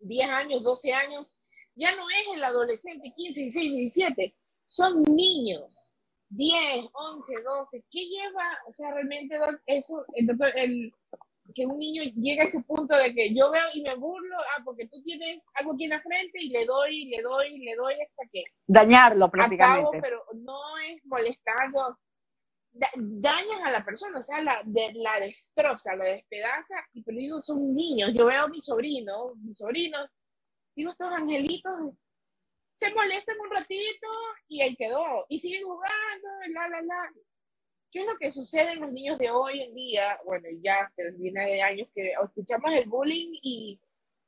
10 0.00 0.28
años, 0.30 0.62
12 0.62 0.92
años, 0.92 1.36
ya 1.74 1.94
no 1.96 2.08
es 2.10 2.36
el 2.36 2.44
adolescente, 2.44 3.12
15, 3.14 3.40
16, 3.40 3.72
17, 3.72 4.36
son 4.66 5.02
niños, 5.02 5.92
10, 6.28 6.86
11, 6.92 7.42
12, 7.42 7.84
¿qué 7.90 8.06
lleva? 8.06 8.58
O 8.66 8.72
sea, 8.72 8.92
realmente 8.92 9.38
eso, 9.66 10.04
el, 10.14 10.94
que 11.54 11.66
un 11.66 11.78
niño 11.78 12.02
llegue 12.16 12.40
a 12.40 12.44
ese 12.44 12.62
punto 12.62 12.96
de 12.96 13.14
que 13.14 13.34
yo 13.34 13.50
veo 13.50 13.64
y 13.74 13.82
me 13.82 13.94
burlo, 13.94 14.36
ah, 14.38 14.62
porque 14.64 14.88
tú 14.88 15.02
tienes 15.02 15.44
algo 15.54 15.74
aquí 15.74 15.84
en 15.84 15.90
la 15.90 16.02
frente 16.02 16.42
y 16.42 16.50
le 16.50 16.64
doy, 16.64 17.06
le 17.06 17.22
doy, 17.22 17.58
le 17.58 17.74
doy 17.74 17.94
hasta 17.94 18.28
que... 18.32 18.42
Dañarlo 18.66 19.30
prácticamente. 19.30 19.98
Acabo, 19.98 20.02
pero 20.02 20.24
no 20.34 20.78
es 20.78 21.04
molestando, 21.04 21.98
dañan 22.72 23.64
a 23.64 23.70
la 23.70 23.84
persona, 23.84 24.18
o 24.18 24.22
sea, 24.22 24.42
la, 24.42 24.62
de, 24.64 24.92
la 24.94 25.18
destroza, 25.20 25.96
la 25.96 26.04
despedaza, 26.04 26.76
y 26.92 27.02
pero 27.02 27.18
digo, 27.18 27.42
son 27.42 27.74
niños, 27.74 28.12
yo 28.14 28.26
veo 28.26 28.44
a 28.44 28.48
mi 28.48 28.60
sobrino, 28.60 29.34
mis 29.36 29.58
sobrinos, 29.58 30.08
digo, 30.74 30.92
estos 30.92 31.12
angelitos 31.12 31.72
se 32.74 32.94
molestan 32.94 33.36
un 33.40 33.50
ratito 33.50 34.08
y 34.48 34.62
ahí 34.62 34.76
quedó, 34.76 35.26
y 35.28 35.38
siguen 35.38 35.64
jugando, 35.64 36.28
la, 36.54 36.68
la, 36.68 36.82
la. 36.82 37.12
¿Qué 37.90 38.02
es 38.02 38.06
lo 38.06 38.16
que 38.18 38.30
sucede 38.30 38.72
en 38.72 38.80
los 38.80 38.92
niños 38.92 39.18
de 39.18 39.30
hoy 39.30 39.62
en 39.62 39.74
día? 39.74 40.16
Bueno, 40.24 40.48
ya 40.62 40.90
viene 41.16 41.44
de 41.44 41.62
años 41.62 41.88
que 41.94 42.12
escuchamos 42.12 42.70
el 42.72 42.88
bullying 42.88 43.38
y, 43.42 43.80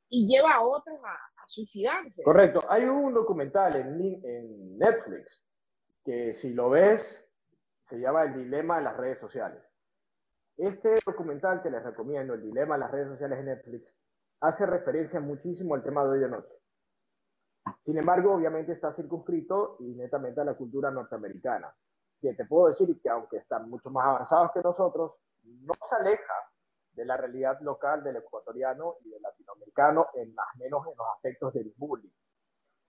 y 0.09 0.27
lleva 0.27 0.55
a 0.55 0.62
otros 0.62 0.98
a, 1.05 1.12
a, 1.12 1.48
suicidarse. 1.48 2.22
Correcto, 2.25 2.61
hay 2.68 2.85
un 2.85 3.14
documental 3.14 3.77
en, 3.77 4.25
en 4.25 4.79
Netflix 4.79 5.42
que 6.05 6.33
si 6.33 6.53
lo 6.53 6.70
ves 6.70 7.22
se 7.83 7.98
llama 7.98 8.25
El 8.25 8.35
dilema 8.35 8.79
de 8.79 8.85
las 8.85 8.96
redes 8.96 9.20
sociales. 9.20 9.62
Este 10.57 10.94
documental 11.07 11.62
que 11.62 11.70
les 11.70 11.82
recomiendo, 11.82 12.34
El 12.34 12.43
dilema 12.43 12.74
de 12.74 12.80
las 12.80 12.91
redes 12.91 13.09
sociales 13.09 13.39
en 13.39 13.47
Netflix, 13.47 13.95
hace 14.41 14.66
referencia 14.66 15.20
muchísimo 15.20 15.74
al 15.74 15.84
tema 15.84 16.05
de 16.05 16.11
hoy 16.11 16.18
de 16.20 16.28
noche. 16.28 16.55
Sin 17.80 17.97
embargo, 17.97 18.34
obviamente 18.34 18.72
está 18.72 18.93
circunscrito 18.95 19.76
y 19.80 19.95
netamente 19.95 20.41
a 20.41 20.45
la 20.45 20.55
cultura 20.55 20.91
norteamericana, 20.91 21.72
que 22.23 22.35
te 22.35 22.45
puedo 22.45 22.68
decir 22.68 23.01
que 23.03 23.09
aunque 23.09 23.39
están 23.39 23.68
mucho 23.68 23.91
más 23.91 24.07
avanzados 24.07 24.53
que 24.53 24.61
nosotros, 24.61 25.12
no 25.43 25.73
se 25.89 25.97
aleja 25.97 26.35
de 26.93 27.05
la 27.05 27.16
realidad 27.16 27.61
local 27.62 28.05
del 28.05 28.16
ecuatoriano 28.16 28.95
y 29.05 29.11
del 29.11 29.20
latinoamericano, 29.20 30.07
en 30.14 30.33
más 30.33 30.47
menos 30.57 30.87
en 30.87 30.97
los 30.97 31.07
aspectos 31.16 31.53
del 31.53 31.75
bullying 31.77 32.11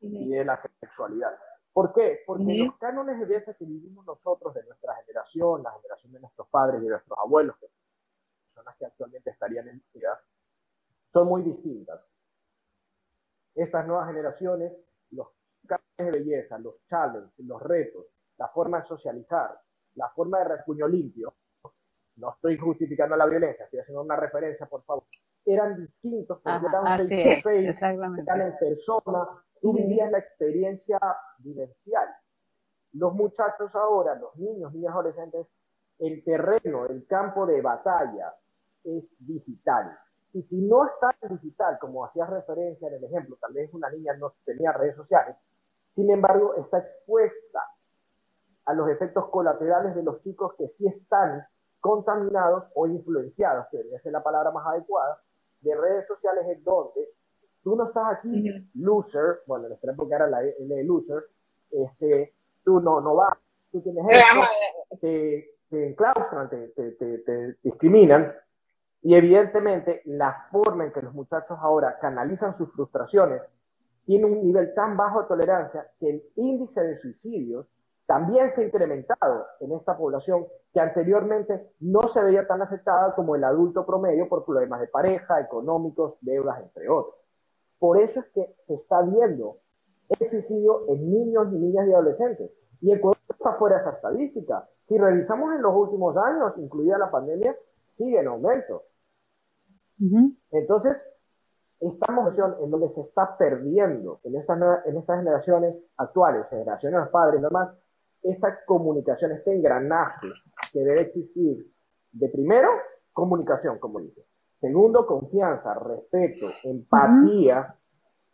y 0.01 0.29
de 0.29 0.45
la 0.45 0.55
sexualidad. 0.55 1.35
¿Por 1.71 1.91
qué? 1.93 2.21
Porque 2.27 2.43
los 2.43 2.77
cánones 2.77 3.19
de 3.19 3.25
belleza 3.25 3.55
que 3.55 3.65
vivimos 3.65 4.05
nosotros, 4.05 4.53
de 4.53 4.63
nuestra 4.65 4.93
generación, 4.97 5.63
la 5.63 5.71
generación 5.71 6.13
de 6.13 6.19
nuestros 6.19 6.47
padres 6.49 6.81
y 6.81 6.83
de 6.83 6.91
nuestros 6.91 7.17
abuelos, 7.17 7.57
que 7.57 7.67
son 7.67 7.77
personas 8.53 8.77
que 8.77 8.85
actualmente 8.85 9.31
estarían 9.31 9.67
en 9.67 9.83
vida, 9.91 10.21
son 11.11 11.27
muy 11.27 11.41
distintas. 11.41 11.99
Estas 13.55 13.87
nuevas 13.87 14.07
generaciones, 14.07 14.73
los 15.09 15.29
de 15.97 16.11
belleza, 16.11 16.59
los 16.59 16.85
challenges, 16.85 17.33
los 17.39 17.61
retos, 17.63 18.05
la 18.37 18.47
forma 18.49 18.77
de 18.77 18.83
socializar, 18.83 19.59
la 19.95 20.09
forma 20.09 20.39
de 20.39 20.45
rasguño 20.45 20.87
limpio, 20.87 21.33
no 22.15 22.31
estoy 22.31 22.57
justificando 22.57 23.15
la 23.15 23.25
violencia, 23.25 23.65
estoy 23.65 23.79
haciendo 23.79 24.01
una 24.01 24.15
referencia, 24.15 24.65
por 24.67 24.83
favor, 24.83 25.03
eran 25.45 25.75
distintos, 25.75 26.39
porque 26.41 26.67
eran 26.67 26.87
así 26.87 27.19
es, 27.19 27.45
eran 27.45 28.41
en 28.41 28.57
persona, 28.57 29.27
tú 29.61 29.73
vivías 29.73 30.11
la 30.11 30.19
experiencia 30.19 30.99
vivencial. 31.39 32.07
Los 32.93 33.13
muchachos 33.13 33.73
ahora, 33.73 34.15
los 34.15 34.35
niños, 34.37 34.71
niñas 34.73 34.93
adolescentes, 34.93 35.47
el 35.99 36.23
terreno, 36.23 36.85
el 36.85 37.05
campo 37.07 37.45
de 37.45 37.61
batalla 37.61 38.35
es 38.83 39.05
digital. 39.19 39.97
Y 40.33 40.43
si 40.43 40.61
no 40.61 40.85
está 40.85 41.15
en 41.21 41.37
digital, 41.37 41.77
como 41.79 42.05
hacías 42.05 42.29
referencia 42.29 42.87
en 42.87 42.95
el 42.95 43.03
ejemplo, 43.03 43.37
tal 43.39 43.53
vez 43.53 43.73
una 43.73 43.89
niña 43.89 44.13
no 44.17 44.33
tenía 44.45 44.71
redes 44.71 44.95
sociales, 44.95 45.35
sin 45.95 46.09
embargo, 46.09 46.55
está 46.55 46.79
expuesta 46.79 47.61
a 48.65 48.73
los 48.73 48.89
efectos 48.89 49.29
colaterales 49.29 49.95
de 49.95 50.03
los 50.03 50.21
chicos 50.21 50.53
que 50.57 50.67
sí 50.67 50.87
están 50.87 51.45
contaminados 51.79 52.65
o 52.75 52.87
influenciados, 52.87 53.67
que 53.69 53.77
debería 53.77 53.99
ser 53.99 54.13
la 54.13 54.23
palabra 54.23 54.51
más 54.51 54.65
adecuada, 54.67 55.19
de 55.61 55.75
redes 55.75 56.07
sociales 56.07 56.45
en 56.47 56.63
donde 56.63 57.09
tú 57.63 57.75
no 57.75 57.87
estás 57.87 58.17
aquí, 58.17 58.49
loser, 58.75 59.39
bueno, 59.47 59.65
en 59.65 59.69
nuestra 59.69 59.93
época 59.93 60.15
era 60.15 60.27
la 60.27 60.43
L 60.43 60.83
loser, 60.83 61.23
este, 61.71 62.33
tú 62.63 62.79
no, 62.79 63.01
no 63.01 63.15
vas, 63.15 63.37
tú 63.71 63.81
tienes 63.81 64.05
esto, 64.09 64.47
te, 65.01 65.49
te 65.69 65.87
enclaustran, 65.89 66.49
te, 66.49 66.67
te, 66.69 66.91
te, 66.91 67.57
discriminan, 67.63 68.33
y 69.01 69.15
evidentemente 69.15 70.01
la 70.05 70.47
forma 70.51 70.85
en 70.85 70.93
que 70.93 71.01
los 71.01 71.13
muchachos 71.13 71.57
ahora 71.61 71.97
canalizan 71.99 72.57
sus 72.57 72.71
frustraciones 72.71 73.41
tiene 74.05 74.25
un 74.25 74.45
nivel 74.45 74.73
tan 74.73 74.95
bajo 74.95 75.21
de 75.21 75.27
tolerancia 75.27 75.87
que 75.99 76.09
el 76.09 76.23
índice 76.35 76.81
de 76.81 76.95
suicidios 76.95 77.67
también 78.13 78.47
se 78.49 78.61
ha 78.61 78.65
incrementado 78.65 79.47
en 79.59 79.71
esta 79.71 79.97
población 79.97 80.45
que 80.71 80.79
anteriormente 80.79 81.71
no 81.79 82.03
se 82.03 82.21
veía 82.21 82.45
tan 82.45 82.61
afectada 82.61 83.15
como 83.15 83.35
el 83.35 83.43
adulto 83.43 83.87
promedio 83.87 84.29
por 84.29 84.45
problemas 84.45 84.81
de 84.81 84.87
pareja, 84.87 85.41
económicos, 85.41 86.13
deudas, 86.21 86.61
entre 86.61 86.87
otros. 86.89 87.15
Por 87.79 87.99
eso 87.99 88.19
es 88.19 88.27
que 88.27 88.55
se 88.67 88.75
está 88.75 89.01
viendo 89.01 89.57
el 90.09 90.29
suicidio 90.29 90.87
en 90.89 91.09
niños 91.09 91.47
y 91.53 91.55
niñas 91.57 91.87
y 91.87 91.93
adolescentes. 91.93 92.51
Y 92.81 92.91
Ecuador 92.93 93.17
está 93.27 93.53
fuera 93.53 93.77
de 93.77 93.81
esa 93.81 93.93
estadística. 93.93 94.69
Si 94.87 94.95
revisamos 94.95 95.55
en 95.55 95.63
los 95.63 95.73
últimos 95.75 96.15
años, 96.15 96.53
incluida 96.57 96.99
la 96.99 97.09
pandemia, 97.09 97.55
sigue 97.87 98.19
en 98.19 98.27
aumento. 98.27 98.83
Entonces, 100.51 101.03
esta 101.79 102.11
emoción 102.11 102.57
en 102.61 102.69
donde 102.69 102.89
se 102.89 103.01
está 103.01 103.35
perdiendo 103.39 104.19
en 104.23 104.35
estas, 104.35 104.59
en 104.85 104.97
estas 104.97 105.17
generaciones 105.17 105.75
actuales, 105.97 106.45
generaciones 106.51 106.99
de 106.99 107.05
los 107.05 107.09
padres 107.09 107.39
y 107.39 107.43
demás, 107.43 107.75
esta 108.23 108.63
comunicación, 108.65 109.31
este 109.31 109.53
engranaje 109.53 110.27
que 110.71 110.79
debe 110.79 111.01
existir 111.01 111.71
de 112.11 112.29
primero, 112.29 112.69
comunicación, 113.11 113.79
como 113.79 113.99
dice. 113.99 114.25
Segundo, 114.59 115.05
confianza, 115.05 115.73
respeto, 115.73 116.45
empatía, 116.63 117.75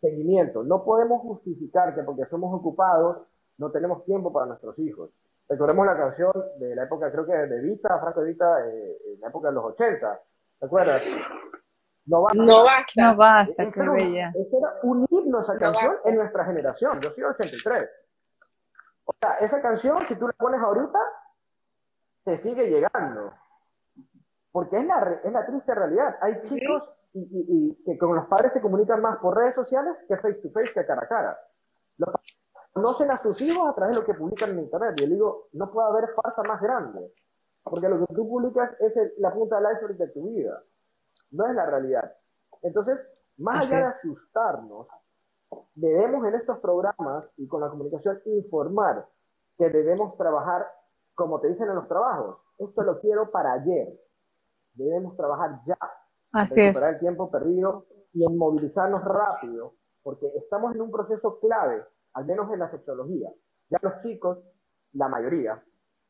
seguimiento. 0.00 0.62
No 0.62 0.84
podemos 0.84 1.22
justificar 1.22 1.94
que 1.94 2.02
porque 2.02 2.26
somos 2.26 2.54
ocupados 2.54 3.26
no 3.60 3.70
tenemos 3.70 4.04
tiempo 4.06 4.32
para 4.32 4.46
nuestros 4.46 4.78
hijos. 4.78 5.10
Recordemos 5.48 5.84
la 5.84 5.96
canción 5.96 6.32
de 6.58 6.74
la 6.74 6.84
época, 6.84 7.12
creo 7.12 7.26
que 7.26 7.32
de 7.32 7.60
Vita, 7.60 7.98
Franco 8.00 8.22
de 8.22 8.30
Vita, 8.30 8.46
eh, 8.66 8.96
en 9.14 9.20
la 9.20 9.28
época 9.28 9.48
de 9.48 9.54
los 9.54 9.64
80. 9.64 10.20
¿Te 10.58 10.66
acuerdas? 10.66 11.02
No 12.06 12.22
basta. 12.22 12.42
No 12.42 12.64
basta. 12.64 12.92
No 12.96 13.16
basta, 13.16 13.66
qué 13.66 13.82
bella. 13.82 14.32
Ese 14.34 14.56
era 14.56 14.74
un 14.82 15.06
himno 15.10 15.40
esa 15.40 15.58
canción 15.58 15.94
en 16.06 16.14
nuestra 16.14 16.44
generación. 16.46 17.00
Yo 17.02 17.10
soy 17.10 17.24
83. 17.24 17.88
O 19.04 19.12
sea, 19.18 19.34
esa 19.40 19.60
canción, 19.60 20.00
si 20.06 20.14
tú 20.16 20.26
la 20.26 20.32
pones 20.34 20.60
ahorita, 20.60 20.98
te 22.24 22.36
sigue 22.36 22.68
llegando. 22.68 23.32
Porque 24.52 24.78
es 24.78 24.86
la, 24.86 25.20
es 25.24 25.32
la 25.32 25.46
triste 25.46 25.74
realidad. 25.74 26.16
Hay 26.20 26.42
chicos 26.48 26.82
y, 27.12 27.20
y, 27.22 27.84
que 27.84 27.98
con 27.98 28.14
los 28.14 28.26
padres 28.26 28.52
se 28.52 28.60
comunican 28.60 29.00
más 29.00 29.18
por 29.18 29.36
redes 29.36 29.54
sociales 29.54 29.96
que 30.08 30.16
face 30.16 30.34
to 30.34 30.50
face, 30.50 30.72
que 30.74 30.86
cara 30.86 31.02
a 31.02 31.08
cara. 31.08 31.38
Los 31.96 32.10
conocen 32.72 33.10
a 33.10 33.16
sus 33.16 33.40
hijos 33.42 33.68
a 33.68 33.74
través 33.74 33.94
de 33.94 34.00
lo 34.00 34.06
que 34.06 34.14
publican 34.14 34.50
en 34.50 34.60
internet. 34.60 34.94
Y 34.96 35.02
yo 35.02 35.08
digo, 35.08 35.48
no 35.52 35.70
puede 35.70 35.88
haber 35.88 36.10
farsa 36.14 36.42
más 36.42 36.60
grande. 36.60 37.12
Porque 37.62 37.88
lo 37.88 38.06
que 38.06 38.14
tú 38.14 38.28
publicas 38.28 38.74
es 38.80 38.94
la 39.18 39.32
punta 39.32 39.60
del 39.60 39.76
iceberg 39.76 39.96
de 39.96 40.08
tu 40.08 40.30
vida. 40.30 40.62
No 41.32 41.46
es 41.46 41.54
la 41.54 41.66
realidad. 41.66 42.16
Entonces, 42.62 42.98
más 43.38 43.70
allá 43.70 43.80
de 43.80 43.84
asustarnos, 43.84 44.88
debemos 45.74 46.26
en 46.26 46.34
estos 46.34 46.58
programas 46.58 47.30
y 47.36 47.46
con 47.46 47.60
la 47.60 47.70
comunicación 47.70 48.20
informar 48.26 49.06
que 49.56 49.70
debemos 49.70 50.16
trabajar 50.16 50.66
como 51.14 51.40
te 51.40 51.48
dicen 51.48 51.68
en 51.68 51.74
los 51.74 51.88
trabajos. 51.88 52.38
Esto 52.58 52.82
lo 52.82 53.00
quiero 53.00 53.30
para 53.30 53.52
ayer. 53.52 53.88
Debemos 54.74 55.16
trabajar 55.16 55.60
ya. 55.66 55.78
Así 56.32 56.60
recuperar 56.60 56.94
el 56.94 57.00
tiempo 57.00 57.30
perdido 57.30 57.86
y 58.12 58.24
en 58.24 58.36
movilizarnos 58.36 59.04
rápido, 59.04 59.74
porque 60.02 60.26
estamos 60.36 60.74
en 60.74 60.80
un 60.80 60.90
proceso 60.90 61.38
clave, 61.40 61.84
al 62.14 62.24
menos 62.24 62.50
en 62.52 62.60
la 62.60 62.70
sexología. 62.70 63.30
Ya 63.68 63.78
los 63.82 64.00
chicos, 64.02 64.38
la 64.92 65.08
mayoría, 65.08 65.62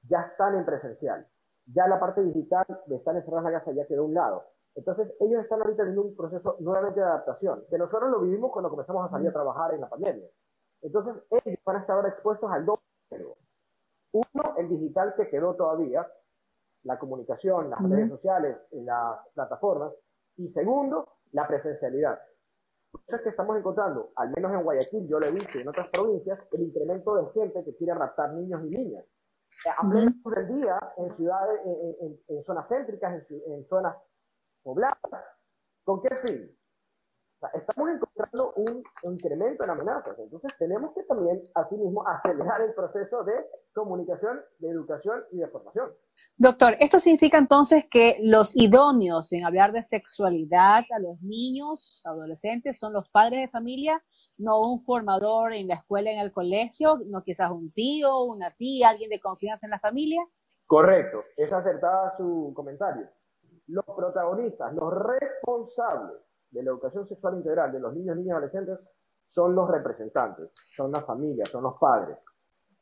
ya 0.08 0.20
están 0.22 0.56
en 0.56 0.64
presencial. 0.64 1.26
Ya 1.66 1.86
la 1.86 2.00
parte 2.00 2.22
digital 2.22 2.64
de 2.86 2.96
estar 2.96 3.14
encerrados 3.14 3.46
en 3.46 3.52
la 3.52 3.58
casa 3.58 3.72
ya 3.72 3.86
quedó 3.86 4.02
a 4.02 4.06
un 4.06 4.14
lado. 4.14 4.44
Entonces, 4.74 5.12
ellos 5.20 5.42
están 5.42 5.60
ahorita 5.60 5.82
en 5.82 5.98
un 5.98 6.16
proceso 6.16 6.56
nuevamente 6.60 7.00
de 7.00 7.06
adaptación, 7.06 7.64
que 7.68 7.78
nosotros 7.78 8.10
lo 8.10 8.20
vivimos 8.20 8.52
cuando 8.52 8.70
comenzamos 8.70 9.06
a 9.06 9.10
salir 9.10 9.28
a 9.28 9.32
trabajar 9.32 9.74
en 9.74 9.80
la 9.80 9.88
pandemia. 9.88 10.28
Entonces, 10.82 11.14
ellos 11.44 11.58
van 11.64 11.76
a 11.76 11.80
estar 11.80 11.96
ahora 11.96 12.08
expuestos 12.08 12.50
al 12.50 12.64
doble. 12.64 12.82
Uno, 14.12 14.54
el 14.56 14.68
digital 14.68 15.14
que 15.16 15.28
quedó 15.28 15.54
todavía, 15.54 16.06
la 16.84 16.98
comunicación, 16.98 17.68
las 17.68 17.82
redes 17.82 18.08
sociales, 18.08 18.56
las 18.70 19.18
plataformas. 19.34 19.92
Y 20.36 20.46
segundo, 20.46 21.08
la 21.32 21.46
presencialidad. 21.46 22.18
Eso 23.06 23.16
es 23.16 23.22
que 23.22 23.28
estamos 23.28 23.56
encontrando, 23.56 24.10
al 24.16 24.30
menos 24.30 24.52
en 24.52 24.64
Guayaquil, 24.64 25.06
yo 25.06 25.20
lo 25.20 25.26
he 25.26 25.30
visto, 25.30 25.58
y 25.58 25.62
en 25.62 25.68
otras 25.68 25.90
provincias, 25.90 26.42
el 26.52 26.62
incremento 26.62 27.14
de 27.16 27.30
gente 27.32 27.64
que 27.64 27.76
quiere 27.76 27.94
raptar 27.94 28.32
niños 28.32 28.62
y 28.64 28.70
niñas. 28.70 29.04
A 29.78 29.88
pleno 29.88 30.12
del 30.34 30.48
día, 30.48 30.78
en 30.96 31.16
ciudades, 31.16 31.60
en, 32.28 32.42
zonas 32.42 32.68
céntricas, 32.68 33.30
en 33.30 33.66
zonas 33.66 33.96
pobladas. 34.62 35.24
¿Con 35.84 36.02
qué 36.02 36.16
fin? 36.16 36.60
estamos 37.54 37.88
encontrando 37.88 38.52
un 38.56 38.82
incremento 39.04 39.64
en 39.64 39.70
amenazas. 39.70 40.18
Entonces 40.18 40.52
tenemos 40.58 40.92
que 40.92 41.02
también, 41.04 41.38
asimismo, 41.54 42.06
acelerar 42.06 42.60
el 42.60 42.74
proceso 42.74 43.24
de 43.24 43.32
comunicación, 43.72 44.40
de 44.58 44.68
educación 44.68 45.24
y 45.32 45.38
de 45.38 45.48
formación. 45.48 45.90
Doctor, 46.36 46.76
¿esto 46.80 47.00
significa 47.00 47.38
entonces 47.38 47.86
que 47.90 48.18
los 48.22 48.54
idóneos 48.56 49.32
en 49.32 49.44
hablar 49.44 49.72
de 49.72 49.82
sexualidad 49.82 50.84
a 50.94 50.98
los 50.98 51.20
niños, 51.22 52.02
adolescentes, 52.04 52.78
son 52.78 52.92
los 52.92 53.08
padres 53.08 53.40
de 53.40 53.48
familia, 53.48 54.02
no 54.36 54.60
un 54.60 54.78
formador 54.78 55.54
en 55.54 55.68
la 55.68 55.74
escuela, 55.74 56.10
en 56.10 56.18
el 56.18 56.32
colegio, 56.32 56.98
no 57.06 57.22
quizás 57.22 57.50
un 57.50 57.72
tío, 57.72 58.22
una 58.22 58.50
tía, 58.50 58.90
alguien 58.90 59.10
de 59.10 59.20
confianza 59.20 59.66
en 59.66 59.70
la 59.70 59.80
familia? 59.80 60.20
Correcto, 60.66 61.24
es 61.36 61.50
acertada 61.52 62.16
su 62.16 62.52
comentario 62.54 63.08
los 63.70 63.84
protagonistas, 63.84 64.74
los 64.74 64.92
responsables 64.92 66.20
de 66.50 66.62
la 66.62 66.70
educación 66.70 67.06
sexual 67.06 67.36
integral 67.36 67.72
de 67.72 67.80
los 67.80 67.94
niños, 67.94 68.16
niñas 68.16 68.28
y 68.28 68.32
adolescentes 68.32 68.78
son 69.28 69.54
los 69.54 69.70
representantes, 69.70 70.50
son 70.54 70.90
las 70.90 71.04
familias, 71.04 71.48
son 71.48 71.62
los 71.62 71.78
padres. 71.78 72.18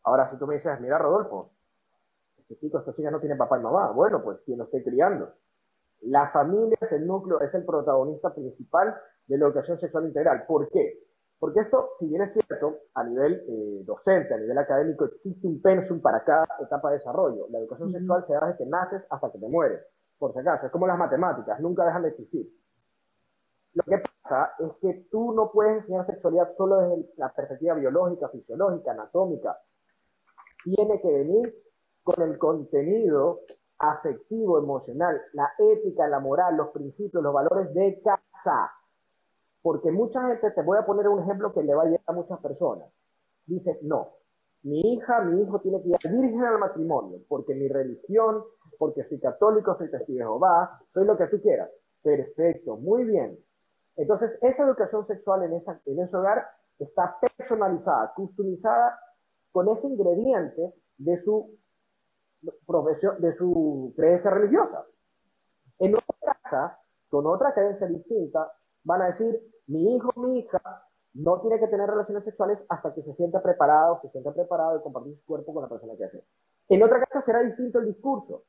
Ahora, 0.04 0.30
si 0.30 0.38
tú 0.38 0.46
me 0.46 0.54
dices, 0.54 0.80
mira, 0.80 0.98
Rodolfo, 0.98 1.52
este 2.38 2.56
chico, 2.56 2.78
esta 2.78 2.94
chica 2.94 3.10
no 3.10 3.20
tiene 3.20 3.36
papá 3.36 3.58
y 3.58 3.62
mamá, 3.62 3.90
bueno, 3.92 4.22
pues 4.22 4.40
quien 4.46 4.58
lo 4.58 4.64
esté 4.64 4.82
criando. 4.82 5.30
La 6.00 6.30
familia 6.30 6.78
es 6.80 6.92
el 6.92 7.06
núcleo, 7.06 7.40
es 7.40 7.52
el 7.54 7.66
protagonista 7.66 8.34
principal 8.34 8.96
de 9.26 9.36
la 9.36 9.46
educación 9.46 9.78
sexual 9.78 10.06
integral. 10.06 10.44
¿Por 10.46 10.70
qué? 10.70 11.00
Porque 11.38 11.60
esto, 11.60 11.90
si 11.98 12.06
bien 12.06 12.22
es 12.22 12.32
cierto, 12.32 12.78
a 12.94 13.04
nivel 13.04 13.44
eh, 13.46 13.82
docente, 13.84 14.32
a 14.32 14.38
nivel 14.38 14.56
académico, 14.56 15.04
existe 15.04 15.46
un 15.46 15.60
pensum 15.60 16.00
para 16.00 16.24
cada 16.24 16.46
etapa 16.60 16.88
de 16.88 16.94
desarrollo. 16.94 17.46
La 17.50 17.58
educación 17.58 17.92
sexual 17.92 18.24
se 18.24 18.32
da 18.32 18.40
desde 18.46 18.58
que 18.58 18.66
naces 18.66 19.02
hasta 19.10 19.30
que 19.30 19.38
te 19.38 19.48
mueres 19.48 19.80
por 20.18 20.32
si 20.32 20.40
acaso, 20.40 20.66
es 20.66 20.72
como 20.72 20.86
las 20.86 20.98
matemáticas, 20.98 21.60
nunca 21.60 21.84
dejan 21.84 22.02
de 22.02 22.08
existir. 22.10 22.48
Lo 23.74 23.84
que 23.84 23.98
pasa 23.98 24.54
es 24.58 24.72
que 24.80 25.06
tú 25.10 25.32
no 25.32 25.50
puedes 25.52 25.82
enseñar 25.82 26.06
sexualidad 26.06 26.54
solo 26.56 26.80
desde 26.80 27.12
la 27.16 27.32
perspectiva 27.32 27.74
biológica, 27.74 28.28
fisiológica, 28.28 28.92
anatómica. 28.92 29.54
Tiene 30.64 31.00
que 31.00 31.12
venir 31.12 31.54
con 32.02 32.22
el 32.22 32.38
contenido 32.38 33.40
afectivo, 33.78 34.58
emocional, 34.58 35.20
la 35.32 35.52
ética, 35.58 36.08
la 36.08 36.18
moral, 36.18 36.56
los 36.56 36.68
principios, 36.68 37.22
los 37.22 37.32
valores 37.32 37.72
de 37.74 38.00
casa. 38.02 38.72
Porque 39.62 39.92
mucha 39.92 40.26
gente, 40.26 40.50
te 40.50 40.62
voy 40.62 40.78
a 40.78 40.86
poner 40.86 41.08
un 41.08 41.22
ejemplo 41.22 41.52
que 41.52 41.62
le 41.62 41.74
va 41.74 41.82
a 41.82 41.86
llegar 41.86 42.02
a 42.06 42.12
muchas 42.12 42.40
personas. 42.40 42.88
Dice, 43.46 43.78
no, 43.82 44.14
mi 44.62 44.94
hija, 44.94 45.20
mi 45.20 45.42
hijo 45.42 45.60
tiene 45.60 45.80
que 45.82 45.90
ir 45.90 46.12
virgen 46.12 46.44
al 46.44 46.58
matrimonio, 46.58 47.20
porque 47.28 47.54
mi 47.54 47.68
religión, 47.68 48.42
porque 48.78 49.04
soy 49.04 49.20
católico, 49.20 49.76
soy 49.76 49.90
testigo 49.90 50.18
de 50.18 50.24
Jehová, 50.24 50.80
soy 50.94 51.04
lo 51.04 51.16
que 51.16 51.26
tú 51.26 51.40
quieras. 51.42 51.70
Perfecto, 52.02 52.76
muy 52.76 53.04
bien. 53.04 53.38
Entonces, 53.96 54.38
esa 54.42 54.62
educación 54.64 55.06
sexual 55.06 55.42
en, 55.42 55.54
esa, 55.54 55.80
en 55.84 56.00
ese 56.00 56.16
hogar 56.16 56.46
está 56.78 57.18
personalizada, 57.20 58.12
customizada 58.14 58.98
con 59.50 59.68
ese 59.68 59.88
ingrediente 59.88 60.72
de 60.98 61.16
su 61.16 61.58
profesión, 62.66 63.20
de 63.20 63.36
su 63.36 63.92
creencia 63.96 64.30
religiosa. 64.30 64.84
En 65.80 65.94
otra 65.96 66.38
casa, 66.42 66.78
con 67.08 67.26
otra 67.26 67.52
creencia 67.52 67.86
distinta, 67.88 68.52
van 68.84 69.02
a 69.02 69.06
decir, 69.06 69.40
mi 69.66 69.96
hijo, 69.96 70.12
mi 70.16 70.38
hija, 70.38 70.60
no 71.14 71.40
tiene 71.40 71.58
que 71.58 71.66
tener 71.68 71.88
relaciones 71.88 72.24
sexuales 72.24 72.58
hasta 72.68 72.94
que 72.94 73.02
se 73.02 73.14
sienta 73.14 73.42
preparado, 73.42 74.00
se 74.02 74.10
sienta 74.10 74.32
preparado 74.32 74.76
de 74.76 74.82
compartir 74.82 75.16
su 75.16 75.24
cuerpo 75.24 75.52
con 75.52 75.62
la 75.62 75.68
persona 75.68 75.94
que 75.96 76.04
hace. 76.04 76.24
En 76.68 76.82
otra 76.82 77.04
casa 77.04 77.22
será 77.22 77.40
distinto 77.42 77.78
el 77.80 77.86
discurso. 77.86 78.44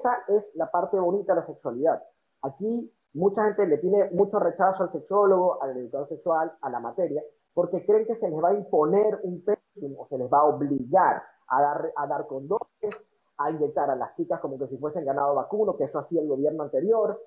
Esa 0.00 0.24
es 0.28 0.50
la 0.54 0.70
parte 0.70 0.98
bonita 0.98 1.34
de 1.34 1.40
la 1.40 1.46
sexualidad. 1.46 2.02
Aquí 2.40 2.90
mucha 3.12 3.44
gente 3.44 3.66
le 3.66 3.76
tiene 3.76 4.08
mucho 4.12 4.38
rechazo 4.38 4.84
al 4.84 4.92
sexólogo, 4.92 5.62
al 5.62 5.76
educador 5.76 6.08
sexual, 6.08 6.56
a 6.62 6.70
la 6.70 6.80
materia, 6.80 7.22
porque 7.52 7.84
creen 7.84 8.06
que 8.06 8.16
se 8.16 8.30
les 8.30 8.42
va 8.42 8.48
a 8.48 8.54
imponer 8.54 9.20
un 9.24 9.44
pensum 9.44 9.94
o 9.98 10.06
se 10.08 10.16
les 10.16 10.32
va 10.32 10.38
a 10.38 10.44
obligar 10.44 11.22
a 11.48 11.60
dar, 11.60 11.92
a 11.94 12.06
dar 12.06 12.26
condones, 12.26 12.96
a 13.36 13.50
inyectar 13.50 13.90
a 13.90 13.96
las 13.96 14.16
chicas 14.16 14.40
como 14.40 14.58
que 14.58 14.68
si 14.68 14.78
fuesen 14.78 15.04
ganado 15.04 15.34
vacuno, 15.34 15.76
que 15.76 15.84
eso 15.84 15.98
hacía 15.98 16.22
el 16.22 16.28
gobierno 16.28 16.62
anterior, 16.62 17.20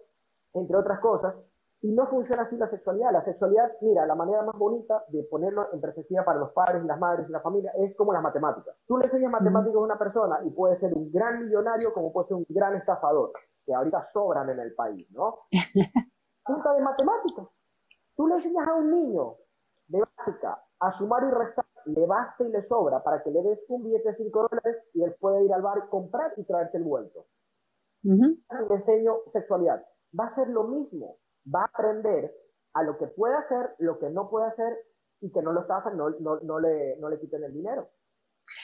entre 0.54 0.76
otras 0.76 1.00
cosas. 1.00 1.46
Y 1.84 1.92
no 1.92 2.08
funciona 2.08 2.44
así 2.44 2.56
la 2.56 2.70
sexualidad. 2.70 3.12
La 3.12 3.26
sexualidad, 3.26 3.70
mira, 3.82 4.06
la 4.06 4.16
manera 4.16 4.42
más 4.42 4.58
bonita 4.58 5.04
de 5.10 5.22
ponerlo 5.24 5.68
en 5.74 5.82
perspectiva 5.82 6.24
para 6.24 6.40
los 6.40 6.52
padres 6.52 6.82
y 6.82 6.88
las 6.88 6.98
madres 6.98 7.28
y 7.28 7.32
la 7.34 7.42
familia 7.42 7.74
es 7.78 7.94
como 7.98 8.14
las 8.14 8.24
matemáticas. 8.24 8.74
Tú 8.88 8.98
le 8.98 9.04
enseñas 9.04 9.30
matemáticas 9.30 9.76
a 9.76 9.80
una 9.80 10.00
persona 10.00 10.40
y 10.46 10.50
puede 10.52 10.78
ser 10.78 10.94
un 10.98 11.12
gran 11.12 11.44
millonario 11.44 11.94
como 11.94 12.14
puede 12.14 12.30
ser 12.30 12.38
un 12.38 12.46
gran 12.48 12.74
estafador, 12.78 13.32
que 13.66 13.74
ahorita 13.74 14.00
sobran 14.14 14.50
en 14.50 14.60
el 14.62 14.74
país, 14.74 15.12
¿no? 15.12 15.40
Punta 16.46 16.74
de 16.74 16.82
matemáticas. 16.82 17.48
Tú 18.16 18.28
le 18.28 18.36
enseñas 18.36 18.66
a 18.66 18.76
un 18.76 18.90
niño 18.90 19.36
de 19.90 20.00
básica 20.00 20.64
a 20.80 20.92
sumar 20.92 21.24
y 21.24 21.32
restar, 21.32 21.66
le 21.84 22.06
basta 22.06 22.46
y 22.46 22.48
le 22.48 22.64
sobra 22.64 23.04
para 23.04 23.22
que 23.22 23.30
le 23.30 23.44
des 23.44 23.60
un 23.68 23.84
billete 23.84 24.08
de 24.08 24.14
5 24.14 24.48
dólares 24.50 24.78
y 24.94 25.04
él 25.04 25.16
puede 25.20 25.44
ir 25.44 25.54
al 25.54 25.62
bar, 25.62 25.90
comprar 25.90 26.32
y 26.38 26.46
traerte 26.46 26.78
el 26.78 26.86
vuelto. 26.86 27.26
Uh 28.06 28.38
enseño 28.70 29.18
sexualidad. 29.34 29.86
Va 30.18 30.28
a 30.28 30.36
ser 30.36 30.48
lo 30.48 30.64
mismo 30.64 31.18
va 31.46 31.62
a 31.62 31.66
aprender 31.66 32.34
a 32.74 32.84
lo 32.84 32.98
que 32.98 33.08
puede 33.08 33.36
hacer, 33.36 33.76
lo 33.80 34.00
que 34.00 34.10
no 34.10 34.30
puede 34.30 34.48
hacer 34.48 34.78
y 35.22 35.32
que 35.32 35.42
no 35.42 35.54
lo 35.54 35.62
está 35.62 35.84
no, 35.92 36.10
no, 36.20 36.40
no, 36.42 36.60
le, 36.60 36.98
no 36.98 37.10
le 37.10 37.20
quiten 37.20 37.44
el 37.44 37.54
dinero. 37.54 37.90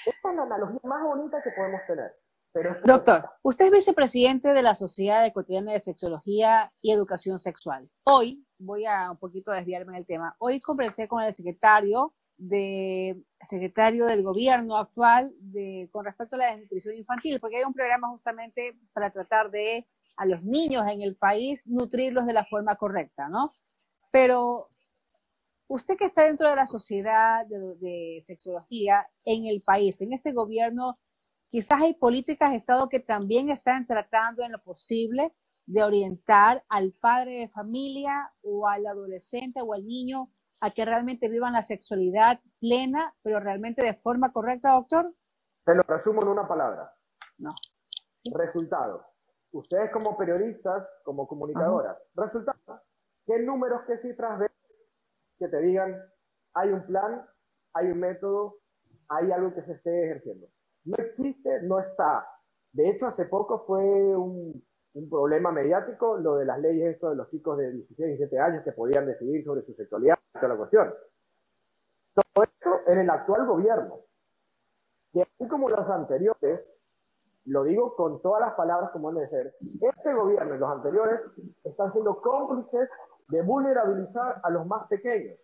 Esta 0.05 0.29
es 0.29 0.35
la 0.35 0.43
analogía 0.43 0.79
más 0.83 1.03
bonita 1.03 1.41
que 1.41 1.51
podemos 1.51 1.81
tener. 1.87 2.15
Pero 2.51 2.75
Doctor, 2.83 3.29
usted 3.43 3.65
es 3.65 3.71
vicepresidente 3.71 4.49
de 4.49 4.63
la 4.63 4.73
Sociedad 4.73 5.25
Ecuatoriana 5.25 5.71
de 5.71 5.79
Sexología 5.79 6.73
y 6.81 6.91
Educación 6.91 7.37
Sexual. 7.37 7.89
Hoy, 8.03 8.43
voy 8.57 8.85
a 8.85 9.11
un 9.11 9.17
poquito 9.17 9.51
desviarme 9.51 9.93
en 9.93 9.99
el 9.99 10.05
tema, 10.05 10.35
hoy 10.39 10.59
conversé 10.59 11.07
con 11.07 11.23
el 11.23 11.33
secretario 11.33 12.13
de 12.37 13.21
secretario 13.41 14.05
del 14.05 14.23
gobierno 14.23 14.77
actual 14.77 15.33
de, 15.39 15.89
con 15.91 16.05
respecto 16.05 16.35
a 16.35 16.39
la 16.39 16.51
desnutrición 16.51 16.95
infantil, 16.95 17.39
porque 17.39 17.57
hay 17.57 17.63
un 17.63 17.73
programa 17.73 18.09
justamente 18.09 18.79
para 18.93 19.11
tratar 19.11 19.51
de 19.51 19.87
a 20.19 20.25
los 20.25 20.43
niños 20.43 20.83
en 20.91 21.01
el 21.01 21.15
país, 21.15 21.65
nutrirlos 21.65 22.25
de 22.25 22.33
la 22.33 22.43
forma 22.43 22.75
correcta, 22.75 23.29
¿no? 23.29 23.53
Pero 24.11 24.67
usted 25.67 25.95
que 25.95 26.03
está 26.03 26.25
dentro 26.25 26.49
de 26.49 26.57
la 26.57 26.67
sociedad 26.67 27.45
de, 27.45 28.17
sexología 28.19 29.09
en 29.23 29.45
el 29.45 29.61
país, 29.65 30.01
en 30.01 30.11
este 30.11 30.33
gobierno, 30.33 30.99
quizás 31.47 31.81
hay 31.81 31.93
políticas 31.93 32.51
de 32.51 32.57
Estado 32.57 32.89
que 32.89 32.99
también 32.99 33.49
están 33.49 33.85
tratando 33.85 34.43
en 34.43 34.51
lo 34.51 34.61
posible 34.61 35.33
de 35.65 35.83
orientar 35.83 36.65
al 36.67 36.91
padre 36.91 37.39
de 37.39 37.47
familia 37.47 38.33
o 38.41 38.67
al 38.67 38.87
adolescente 38.87 39.61
o 39.61 39.73
al 39.73 39.85
niño 39.85 40.33
a 40.59 40.71
que 40.71 40.83
realmente 40.83 41.29
vivan 41.29 41.53
la 41.53 41.61
sexualidad 41.61 42.41
plena, 42.59 43.15
pero 43.21 43.39
realmente 43.39 43.85
de 43.85 43.93
forma 43.93 44.33
correcta, 44.33 44.71
doctor? 44.71 45.15
Te 45.63 45.75
lo 45.75 45.83
resumo 45.83 46.23
en 46.23 46.27
una 46.27 46.45
palabra. 46.45 46.93
No. 47.37 47.55
Resultado 48.33 49.08
ustedes 49.51 49.91
como 49.91 50.17
periodistas, 50.17 50.87
como 51.03 51.27
comunicadoras, 51.27 51.97
resulta 52.15 52.55
¿qué 53.25 53.39
números, 53.39 53.81
qué 53.87 53.97
cifras 53.97 54.39
ven 54.39 54.49
que 55.37 55.47
te 55.47 55.57
digan, 55.61 55.95
hay 56.53 56.69
un 56.71 56.85
plan, 56.85 57.25
hay 57.73 57.91
un 57.91 57.99
método, 57.99 58.57
hay 59.07 59.31
algo 59.31 59.53
que 59.53 59.63
se 59.63 59.73
esté 59.73 60.05
ejerciendo? 60.05 60.47
No 60.85 60.97
existe, 60.97 61.61
no 61.63 61.79
está. 61.79 62.27
De 62.73 62.89
hecho, 62.89 63.07
hace 63.07 63.25
poco 63.25 63.65
fue 63.65 63.81
un, 63.83 64.63
un 64.93 65.09
problema 65.09 65.51
mediático 65.51 66.17
lo 66.17 66.35
de 66.35 66.45
las 66.45 66.59
leyes 66.59 66.95
esto 66.95 67.09
de 67.09 67.15
los 67.15 67.29
chicos 67.29 67.57
de 67.57 67.71
16, 67.71 68.17
17 68.17 68.39
años 68.39 68.63
que 68.63 68.71
podían 68.71 69.05
decidir 69.05 69.43
sobre 69.43 69.61
su 69.61 69.73
sexualidad, 69.73 70.17
toda 70.33 70.49
la 70.49 70.57
cuestión. 70.57 70.93
Todo 72.13 72.43
esto 72.43 72.91
en 72.91 72.99
el 72.99 73.09
actual 73.09 73.45
gobierno. 73.45 73.99
Y 75.13 75.21
así 75.21 75.47
como 75.47 75.69
los 75.69 75.87
anteriores, 75.89 76.61
lo 77.49 77.63
digo 77.63 77.95
con 77.95 78.21
todas 78.21 78.41
las 78.41 78.53
palabras 78.53 78.91
como 78.91 79.11
debe 79.11 79.27
ser, 79.27 79.55
este 79.59 80.13
gobierno 80.13 80.55
y 80.55 80.59
los 80.59 80.69
anteriores 80.69 81.19
están 81.63 81.91
siendo 81.91 82.21
cómplices 82.21 82.87
de 83.27 83.41
vulnerabilizar 83.41 84.39
a 84.43 84.49
los 84.51 84.67
más 84.67 84.87
pequeños, 84.87 85.37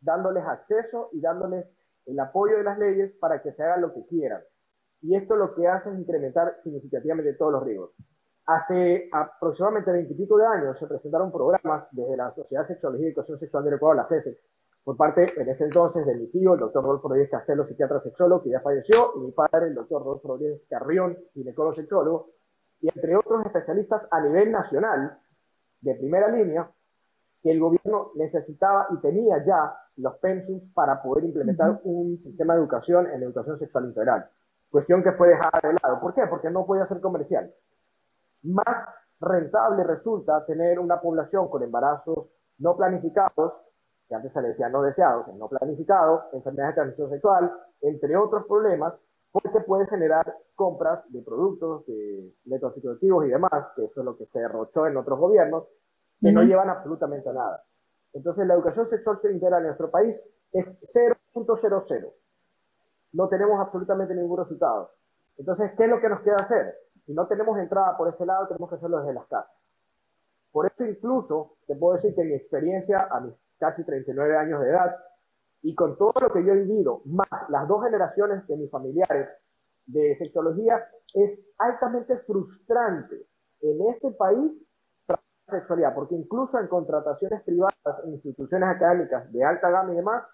dándoles 0.00 0.44
acceso 0.44 1.08
y 1.12 1.20
dándoles 1.20 1.66
el 2.06 2.20
apoyo 2.20 2.58
de 2.58 2.62
las 2.62 2.78
leyes 2.78 3.12
para 3.18 3.42
que 3.42 3.52
se 3.52 3.62
hagan 3.62 3.80
lo 3.80 3.92
que 3.92 4.06
quieran. 4.06 4.40
Y 5.02 5.16
esto 5.16 5.34
lo 5.34 5.52
que 5.54 5.66
hace 5.66 5.90
es 5.90 5.98
incrementar 5.98 6.58
significativamente 6.62 7.34
todos 7.34 7.52
los 7.52 7.64
riesgos. 7.64 7.90
Hace 8.46 9.08
aproximadamente 9.12 9.90
veintipico 9.90 10.36
de 10.36 10.46
años 10.46 10.78
se 10.78 10.86
presentaron 10.86 11.32
programas 11.32 11.88
desde 11.90 12.16
la 12.16 12.32
Sociedad 12.32 12.68
Sexología 12.68 13.08
y 13.08 13.10
Educación 13.10 13.40
Sexual 13.40 13.64
del 13.64 13.74
Ecuador, 13.74 13.96
la 13.96 14.06
CESE, 14.06 14.38
por 14.86 14.96
parte, 14.96 15.22
en 15.36 15.48
ese 15.48 15.64
entonces, 15.64 16.06
de 16.06 16.14
mi 16.14 16.28
tío, 16.28 16.54
el 16.54 16.60
doctor 16.60 16.80
Rodolfo 16.80 17.08
Rodríguez 17.08 17.28
Castelo, 17.28 17.66
psiquiatra 17.66 18.00
sexólogo, 18.02 18.44
que 18.44 18.50
ya 18.50 18.60
falleció, 18.60 19.14
y 19.16 19.18
mi 19.18 19.32
padre, 19.32 19.66
el 19.66 19.74
doctor 19.74 20.00
Rodolfo 20.00 20.28
Rodríguez 20.28 20.62
Carrión, 20.70 21.18
ginecólogo 21.34 21.72
sexólogo, 21.72 22.30
y 22.80 22.88
entre 22.94 23.16
otros 23.16 23.44
especialistas 23.44 24.02
a 24.12 24.20
nivel 24.20 24.52
nacional, 24.52 25.18
de 25.80 25.94
primera 25.96 26.28
línea, 26.28 26.70
que 27.42 27.50
el 27.50 27.58
gobierno 27.58 28.12
necesitaba 28.14 28.86
y 28.90 29.00
tenía 29.00 29.44
ya 29.44 29.76
los 29.96 30.18
pensums 30.18 30.62
para 30.72 31.02
poder 31.02 31.24
implementar 31.24 31.80
un 31.82 32.22
sistema 32.22 32.54
de 32.54 32.60
educación 32.60 33.10
en 33.10 33.24
educación 33.24 33.58
sexual 33.58 33.86
integral. 33.86 34.30
Cuestión 34.70 35.02
que 35.02 35.10
fue 35.14 35.30
dejada 35.30 35.58
de 35.64 35.76
lado. 35.82 35.98
¿Por 36.00 36.14
qué? 36.14 36.22
Porque 36.30 36.48
no 36.48 36.64
podía 36.64 36.86
ser 36.86 37.00
comercial. 37.00 37.52
Más 38.44 38.86
rentable 39.18 39.82
resulta 39.82 40.46
tener 40.46 40.78
una 40.78 41.00
población 41.00 41.48
con 41.48 41.64
embarazos 41.64 42.28
no 42.58 42.76
planificados 42.76 43.65
que 44.08 44.14
antes 44.14 44.32
se 44.32 44.40
le 44.40 44.48
decía 44.48 44.68
no 44.68 44.82
deseados, 44.82 45.26
no 45.34 45.48
planificados, 45.48 46.24
enfermedades 46.32 46.74
de 46.74 46.80
transmisión 46.80 47.10
sexual, 47.10 47.52
entre 47.80 48.16
otros 48.16 48.46
problemas, 48.46 48.94
porque 49.32 49.60
puede 49.60 49.86
generar 49.86 50.34
compras 50.54 51.04
de 51.12 51.22
productos, 51.22 51.84
de 51.86 52.32
psicoactivos 52.74 53.26
y 53.26 53.28
demás, 53.28 53.66
que 53.74 53.84
eso 53.84 54.00
es 54.00 54.04
lo 54.04 54.16
que 54.16 54.26
se 54.26 54.38
derrochó 54.38 54.86
en 54.86 54.96
otros 54.96 55.18
gobiernos, 55.18 55.64
que 56.20 56.32
no 56.32 56.42
llevan 56.42 56.70
absolutamente 56.70 57.28
a 57.28 57.32
nada. 57.34 57.64
Entonces, 58.14 58.46
la 58.46 58.54
educación 58.54 58.88
sexual 58.88 59.18
integral 59.30 59.60
en 59.60 59.66
nuestro 59.66 59.90
país 59.90 60.18
es 60.52 60.78
0.00. 60.94 62.12
No 63.12 63.28
tenemos 63.28 63.60
absolutamente 63.60 64.14
ningún 64.14 64.38
resultado. 64.38 64.92
Entonces, 65.36 65.72
¿qué 65.76 65.84
es 65.84 65.90
lo 65.90 66.00
que 66.00 66.08
nos 66.08 66.20
queda 66.22 66.36
hacer? 66.36 66.74
Si 67.04 67.12
no 67.12 67.26
tenemos 67.26 67.58
entrada 67.58 67.94
por 67.98 68.08
ese 68.08 68.24
lado, 68.24 68.48
tenemos 68.48 68.70
que 68.70 68.76
hacerlo 68.76 69.00
desde 69.00 69.12
las 69.12 69.26
casas. 69.26 69.52
Por 70.50 70.66
eso 70.66 70.84
incluso 70.84 71.56
te 71.66 71.76
puedo 71.76 71.96
decir 71.96 72.14
que 72.14 72.24
mi 72.24 72.32
experiencia 72.32 73.06
a 73.10 73.20
mis 73.20 73.34
casi 73.58 73.84
39 73.84 74.36
años 74.36 74.60
de 74.62 74.70
edad, 74.70 74.96
y 75.62 75.74
con 75.74 75.96
todo 75.96 76.12
lo 76.20 76.32
que 76.32 76.44
yo 76.44 76.52
he 76.52 76.62
vivido, 76.62 77.02
más 77.06 77.28
las 77.48 77.66
dos 77.66 77.82
generaciones 77.84 78.46
de 78.46 78.56
mis 78.56 78.70
familiares 78.70 79.28
de 79.86 80.14
sexología, 80.14 80.84
es 81.14 81.40
altamente 81.58 82.18
frustrante 82.18 83.26
en 83.60 83.88
este 83.88 84.10
país 84.12 84.56
la 85.08 85.18
sexualidad, 85.48 85.94
porque 85.94 86.14
incluso 86.14 86.58
en 86.58 86.68
contrataciones 86.68 87.42
privadas, 87.42 87.74
en 88.04 88.12
instituciones 88.12 88.68
académicas 88.68 89.32
de 89.32 89.44
alta 89.44 89.70
gama 89.70 89.92
y 89.92 89.96
demás, 89.96 90.24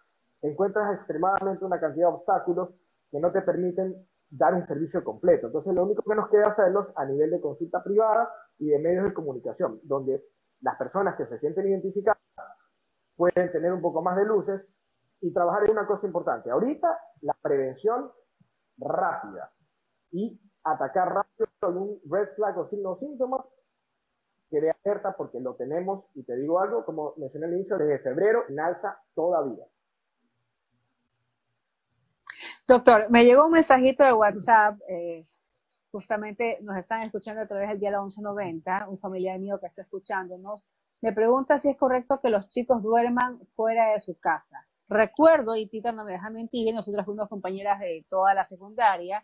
encuentras 0.42 0.96
extremadamente 0.96 1.64
una 1.64 1.80
cantidad 1.80 2.08
de 2.08 2.14
obstáculos 2.14 2.70
que 3.10 3.20
no 3.20 3.30
te 3.30 3.42
permiten 3.42 4.06
dar 4.30 4.54
un 4.54 4.66
servicio 4.66 5.04
completo. 5.04 5.46
Entonces, 5.46 5.74
lo 5.74 5.84
único 5.84 6.02
que 6.02 6.14
nos 6.14 6.28
queda 6.30 6.48
hacerlos 6.48 6.88
a 6.96 7.04
nivel 7.04 7.30
de 7.30 7.40
consulta 7.40 7.82
privada 7.82 8.30
y 8.58 8.68
de 8.68 8.78
medios 8.78 9.04
de 9.04 9.14
comunicación, 9.14 9.80
donde 9.84 10.24
las 10.62 10.76
personas 10.76 11.16
que 11.16 11.26
se 11.26 11.38
sienten 11.38 11.68
identificadas 11.68 12.18
pueden 13.22 13.52
tener 13.52 13.72
un 13.72 13.80
poco 13.80 14.02
más 14.02 14.16
de 14.16 14.24
luces 14.24 14.62
y 15.20 15.32
trabajar 15.32 15.62
en 15.64 15.70
una 15.70 15.86
cosa 15.86 16.08
importante. 16.08 16.50
Ahorita, 16.50 16.88
la 17.20 17.34
prevención 17.40 18.10
rápida 18.78 19.52
y 20.10 20.40
atacar 20.64 21.14
rápido 21.14 21.46
algún 21.60 22.00
red 22.10 22.30
flag 22.34 22.58
o 22.58 22.68
signo 22.68 22.98
síntomas 22.98 23.46
que 24.50 24.60
dé 24.60 24.74
alerta 24.82 25.14
porque 25.16 25.38
lo 25.38 25.54
tenemos 25.54 26.04
y 26.16 26.24
te 26.24 26.34
digo 26.34 26.58
algo, 26.58 26.84
como 26.84 27.14
mencioné 27.16 27.46
al 27.46 27.52
inicio, 27.54 27.78
desde 27.78 28.00
febrero 28.00 28.42
en 28.48 28.58
alza 28.58 29.00
todavía. 29.14 29.66
Doctor, 32.66 33.08
me 33.08 33.24
llegó 33.24 33.46
un 33.46 33.52
mensajito 33.52 34.02
de 34.02 34.14
WhatsApp, 34.14 34.80
eh, 34.88 35.28
justamente 35.92 36.58
nos 36.62 36.76
están 36.76 37.02
escuchando 37.02 37.42
a 37.42 37.46
través 37.46 37.68
del 37.68 37.78
día 37.78 37.90
1190, 37.90 38.88
un 38.88 38.98
familiar 38.98 39.38
mío 39.38 39.60
que 39.60 39.66
está 39.66 39.82
escuchándonos, 39.82 40.66
me 41.02 41.12
pregunta 41.12 41.58
si 41.58 41.68
es 41.68 41.76
correcto 41.76 42.20
que 42.20 42.30
los 42.30 42.48
chicos 42.48 42.80
duerman 42.80 43.44
fuera 43.48 43.92
de 43.92 44.00
su 44.00 44.18
casa. 44.20 44.68
Recuerdo, 44.88 45.56
y 45.56 45.66
Tita 45.66 45.90
no 45.90 46.04
me 46.04 46.12
deja 46.12 46.30
mentir, 46.30 46.72
nosotras 46.72 47.04
fuimos 47.04 47.28
compañeras 47.28 47.80
de 47.80 48.06
toda 48.08 48.34
la 48.34 48.44
secundaria, 48.44 49.20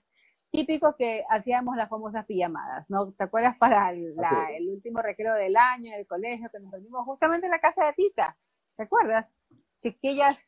típico 0.50 0.96
que 0.96 1.24
hacíamos 1.30 1.76
las 1.76 1.88
famosas 1.88 2.26
pijamadas, 2.26 2.90
¿no? 2.90 3.12
¿Te 3.12 3.24
acuerdas 3.24 3.56
para 3.58 3.92
el, 3.92 4.68
último 4.68 5.00
recreo 5.00 5.34
del 5.34 5.56
año 5.56 5.92
en 5.92 6.00
el 6.00 6.06
colegio 6.06 6.48
que 6.50 6.58
nos 6.58 6.72
reunimos 6.72 7.04
justamente 7.04 7.46
en 7.46 7.52
la 7.52 7.60
casa 7.60 7.86
de 7.86 7.92
Tita? 7.92 8.36
¿Te 8.76 8.82
acuerdas? 8.82 9.36
Chiquillas, 9.78 10.46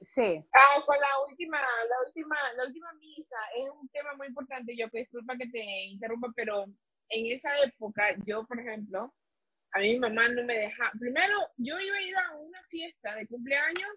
sí. 0.00 0.42
Ah, 0.54 0.80
fue 0.86 0.96
la 0.96 1.30
última, 1.30 1.58
la 1.58 2.06
última, 2.06 2.36
la 2.56 2.64
última 2.64 2.92
misa. 2.94 3.36
Es 3.56 3.68
un 3.78 3.88
tema 3.90 4.14
muy 4.16 4.28
importante. 4.28 4.74
Yo 4.74 4.86
disculpa 4.90 5.36
que 5.36 5.48
te 5.48 5.84
interrumpa, 5.86 6.28
pero 6.34 6.64
en 7.10 7.26
esa 7.26 7.50
época, 7.62 8.16
yo, 8.24 8.46
por 8.46 8.58
ejemplo, 8.58 9.12
a 9.72 9.78
mí 9.78 9.90
mi 9.90 9.98
mamá 9.98 10.28
no 10.28 10.44
me 10.44 10.58
dejaba. 10.58 10.90
Primero, 10.98 11.34
yo 11.56 11.78
iba 11.80 11.96
a 11.96 12.02
ir 12.02 12.16
a 12.16 12.36
una 12.36 12.62
fiesta 12.68 13.14
de 13.14 13.26
cumpleaños, 13.26 13.90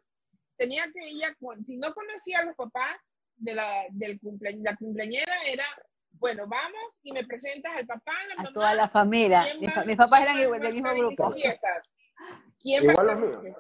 tenía 0.58 0.86
que 0.92 1.10
ir 1.10 1.26
a, 1.26 1.36
si 1.64 1.78
no 1.78 1.94
conocía 1.94 2.40
a 2.40 2.46
los 2.46 2.56
papás 2.56 2.98
de 3.36 3.54
la, 3.54 3.86
del 3.92 4.20
cumple, 4.20 4.58
la 4.62 4.76
cumpleañera, 4.78 5.44
era, 5.46 5.66
bueno, 6.12 6.48
vamos 6.48 7.00
y 7.04 7.12
me 7.12 7.26
presentas 7.26 7.76
al 7.76 7.86
papá, 7.86 8.14
a 8.14 8.44
la 8.44 8.50
a 8.50 8.54
toda 8.54 8.74
la 8.74 8.88
familia. 8.88 9.46
Mis, 9.60 9.98
papás 9.98 10.22
eran 10.22 10.38
del 10.38 10.74
mismo 10.74 10.94
grupo. 10.94 11.34
¿Quién 12.60 12.88
va, 12.88 12.92
a 12.92 13.04
estar, 13.04 13.56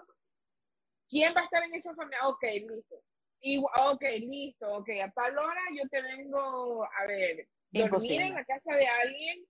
¿Quién 1.09 1.35
va 1.35 1.41
a 1.41 1.43
estar 1.43 1.63
en 1.63 1.73
esa 1.73 1.93
familia? 1.95 2.19
Ok, 2.27 2.43
listo. 2.43 2.95
Y, 3.41 3.57
ok, 3.59 4.03
listo, 4.21 4.73
ok, 4.73 4.89
a 5.03 5.11
tal 5.11 5.37
hora 5.37 5.61
yo 5.75 5.87
te 5.89 6.01
vengo 6.01 6.83
a 6.83 7.05
ver, 7.05 7.47
dormir 7.71 8.21
en 8.21 8.33
la 8.33 8.45
casa 8.45 8.73
de 8.73 8.87
alguien 8.87 9.45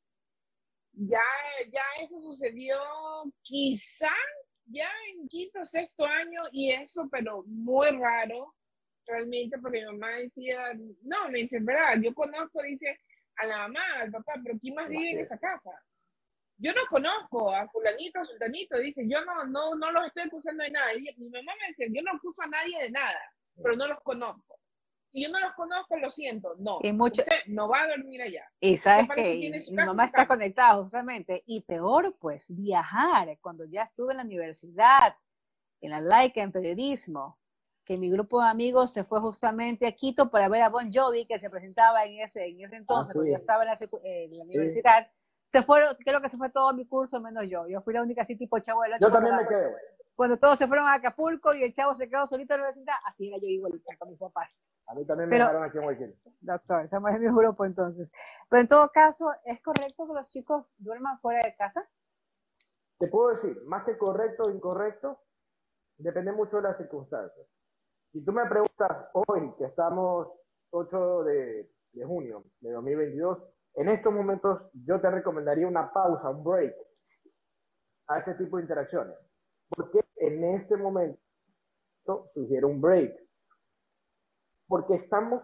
ya, 0.97 1.21
ya 1.71 1.83
eso 2.01 2.19
sucedió 2.19 2.77
quizás 3.41 4.11
ya 4.67 4.89
en 5.09 5.27
quinto, 5.27 5.63
sexto 5.65 6.05
año 6.05 6.41
y 6.51 6.71
eso, 6.71 7.07
pero 7.11 7.43
muy 7.45 7.89
raro 7.91 8.55
realmente 9.05 9.57
porque 9.59 9.79
mi 9.79 9.85
mamá 9.85 10.17
decía, 10.17 10.73
no, 11.03 11.29
me 11.29 11.39
dice, 11.39 11.59
verdad, 11.61 12.01
yo 12.01 12.13
conozco, 12.13 12.61
dice, 12.63 12.99
a 13.37 13.45
la 13.45 13.57
mamá, 13.59 13.81
al 13.99 14.11
papá, 14.11 14.33
pero 14.43 14.57
¿quién 14.59 14.73
más 14.73 14.89
vive 14.89 15.11
en 15.11 15.19
esa 15.19 15.37
casa? 15.37 15.71
Yo 16.57 16.71
no 16.73 16.81
conozco 16.89 17.53
a 17.53 17.67
fulanito, 17.67 18.19
a 18.19 18.25
sultanito, 18.25 18.79
dice, 18.79 19.03
yo 19.07 19.23
no, 19.25 19.45
no, 19.45 19.75
no 19.75 19.91
los 19.91 20.07
estoy 20.07 20.23
acusando 20.23 20.63
de 20.63 20.71
nada. 20.71 20.93
mi 20.95 21.29
mamá 21.29 21.51
me 21.59 21.67
decía, 21.67 21.87
yo 21.91 22.01
no 22.01 22.17
acuso 22.17 22.41
a 22.41 22.47
nadie 22.47 22.81
de 22.81 22.89
nada, 22.89 23.19
pero 23.61 23.75
no 23.75 23.87
los 23.87 24.01
conozco 24.01 24.59
si 25.15 25.23
yo 25.23 25.29
no 25.29 25.39
los 25.39 25.53
conozco, 25.53 25.97
lo 25.97 26.11
siento, 26.11 26.55
no. 26.59 26.79
Y 26.81 26.91
mucho, 26.91 27.23
no 27.47 27.69
va 27.69 27.83
a 27.83 27.87
dormir 27.87 28.21
allá. 28.21 28.51
Y 28.59 28.77
sabes 28.77 29.07
que 29.15 29.63
mi 29.71 29.75
mamá 29.77 30.03
está 30.03 30.27
conectada 30.27 30.75
justamente. 30.75 31.41
Y 31.45 31.61
peor, 31.61 32.17
pues, 32.19 32.53
viajar. 32.53 33.37
Cuando 33.39 33.63
ya 33.63 33.83
estuve 33.83 34.11
en 34.11 34.17
la 34.17 34.23
universidad, 34.25 35.15
en 35.79 35.91
la 35.91 36.01
laica, 36.01 36.41
en 36.41 36.51
periodismo, 36.51 37.39
que 37.85 37.97
mi 37.97 38.11
grupo 38.11 38.41
de 38.41 38.49
amigos 38.49 38.91
se 38.91 39.05
fue 39.05 39.21
justamente 39.21 39.87
a 39.87 39.93
Quito 39.93 40.29
para 40.29 40.49
ver 40.49 40.63
a 40.63 40.69
Bon 40.69 40.91
Jovi, 40.91 41.25
que 41.25 41.39
se 41.39 41.49
presentaba 41.49 42.03
en 42.03 42.19
ese, 42.19 42.47
en 42.47 42.59
ese 42.59 42.75
entonces, 42.75 43.13
cuando 43.13 43.31
yo 43.31 43.37
estaba 43.37 43.63
en 43.63 43.69
la, 43.69 44.43
universidad. 44.43 45.09
Se 45.45 45.63
fueron, 45.63 45.95
creo 46.03 46.19
que 46.19 46.27
se 46.27 46.35
fue 46.35 46.49
todo 46.49 46.73
mi 46.73 46.85
curso, 46.85 47.21
menos 47.21 47.49
yo. 47.49 47.69
Yo 47.69 47.79
fui 47.79 47.93
la 47.93 48.01
única 48.01 48.23
así 48.23 48.35
tipo 48.35 48.57
la 48.57 48.99
Yo 48.99 49.09
también 49.09 49.37
me 49.37 49.47
quedé 49.47 49.71
cuando 50.15 50.37
todos 50.37 50.57
se 50.57 50.67
fueron 50.67 50.87
a 50.87 50.93
Acapulco 50.93 51.53
y 51.53 51.63
el 51.63 51.73
chavo 51.73 51.93
se 51.93 52.09
quedó 52.09 52.25
solito 52.25 52.53
en 52.55 52.61
la 52.61 52.67
vecindad, 52.67 52.95
así 53.05 53.27
era 53.27 53.37
yo 53.37 53.47
igualita 53.47 53.97
con 53.97 54.09
mis 54.09 54.17
papás. 54.17 54.65
A 54.87 54.95
mí 54.95 55.05
también 55.05 55.29
me 55.29 55.37
dejaron 55.37 55.63
aquí 55.63 55.77
en 55.77 55.83
Guayaquil. 55.83 56.19
Doctor, 56.39 56.87
somos 56.87 57.13
de 57.13 57.19
mi 57.19 57.27
grupo 57.27 57.65
entonces. 57.65 58.11
Pero 58.49 58.61
en 58.61 58.67
todo 58.67 58.89
caso, 58.91 59.31
¿es 59.43 59.61
correcto 59.61 60.07
que 60.07 60.13
los 60.13 60.27
chicos 60.27 60.65
duerman 60.77 61.17
fuera 61.19 61.43
de 61.43 61.55
casa? 61.55 61.87
Te 62.97 63.07
puedo 63.07 63.29
decir, 63.29 63.61
más 63.65 63.83
que 63.83 63.97
correcto 63.97 64.43
o 64.43 64.49
incorrecto, 64.49 65.19
depende 65.97 66.31
mucho 66.31 66.57
de 66.57 66.63
las 66.63 66.77
circunstancias. 66.77 67.45
Si 68.13 68.23
tú 68.23 68.31
me 68.31 68.45
preguntas 68.45 69.09
hoy, 69.13 69.53
que 69.57 69.65
estamos 69.65 70.29
8 70.69 71.23
de, 71.25 71.69
de 71.91 72.05
junio 72.05 72.45
de 72.61 72.71
2022, 72.71 73.39
en 73.75 73.89
estos 73.89 74.13
momentos 74.13 74.61
yo 74.73 75.01
te 75.01 75.11
recomendaría 75.11 75.67
una 75.67 75.91
pausa, 75.91 76.29
un 76.29 76.41
break 76.41 76.73
a 78.07 78.19
ese 78.19 78.33
tipo 78.35 78.55
de 78.55 78.63
interacciones. 78.63 79.15
Porque 79.69 80.01
en 80.17 80.43
este 80.43 80.77
momento 80.77 81.19
sugiere 82.33 82.65
un 82.65 82.81
break. 82.81 83.15
Porque 84.67 84.95
estamos 84.95 85.43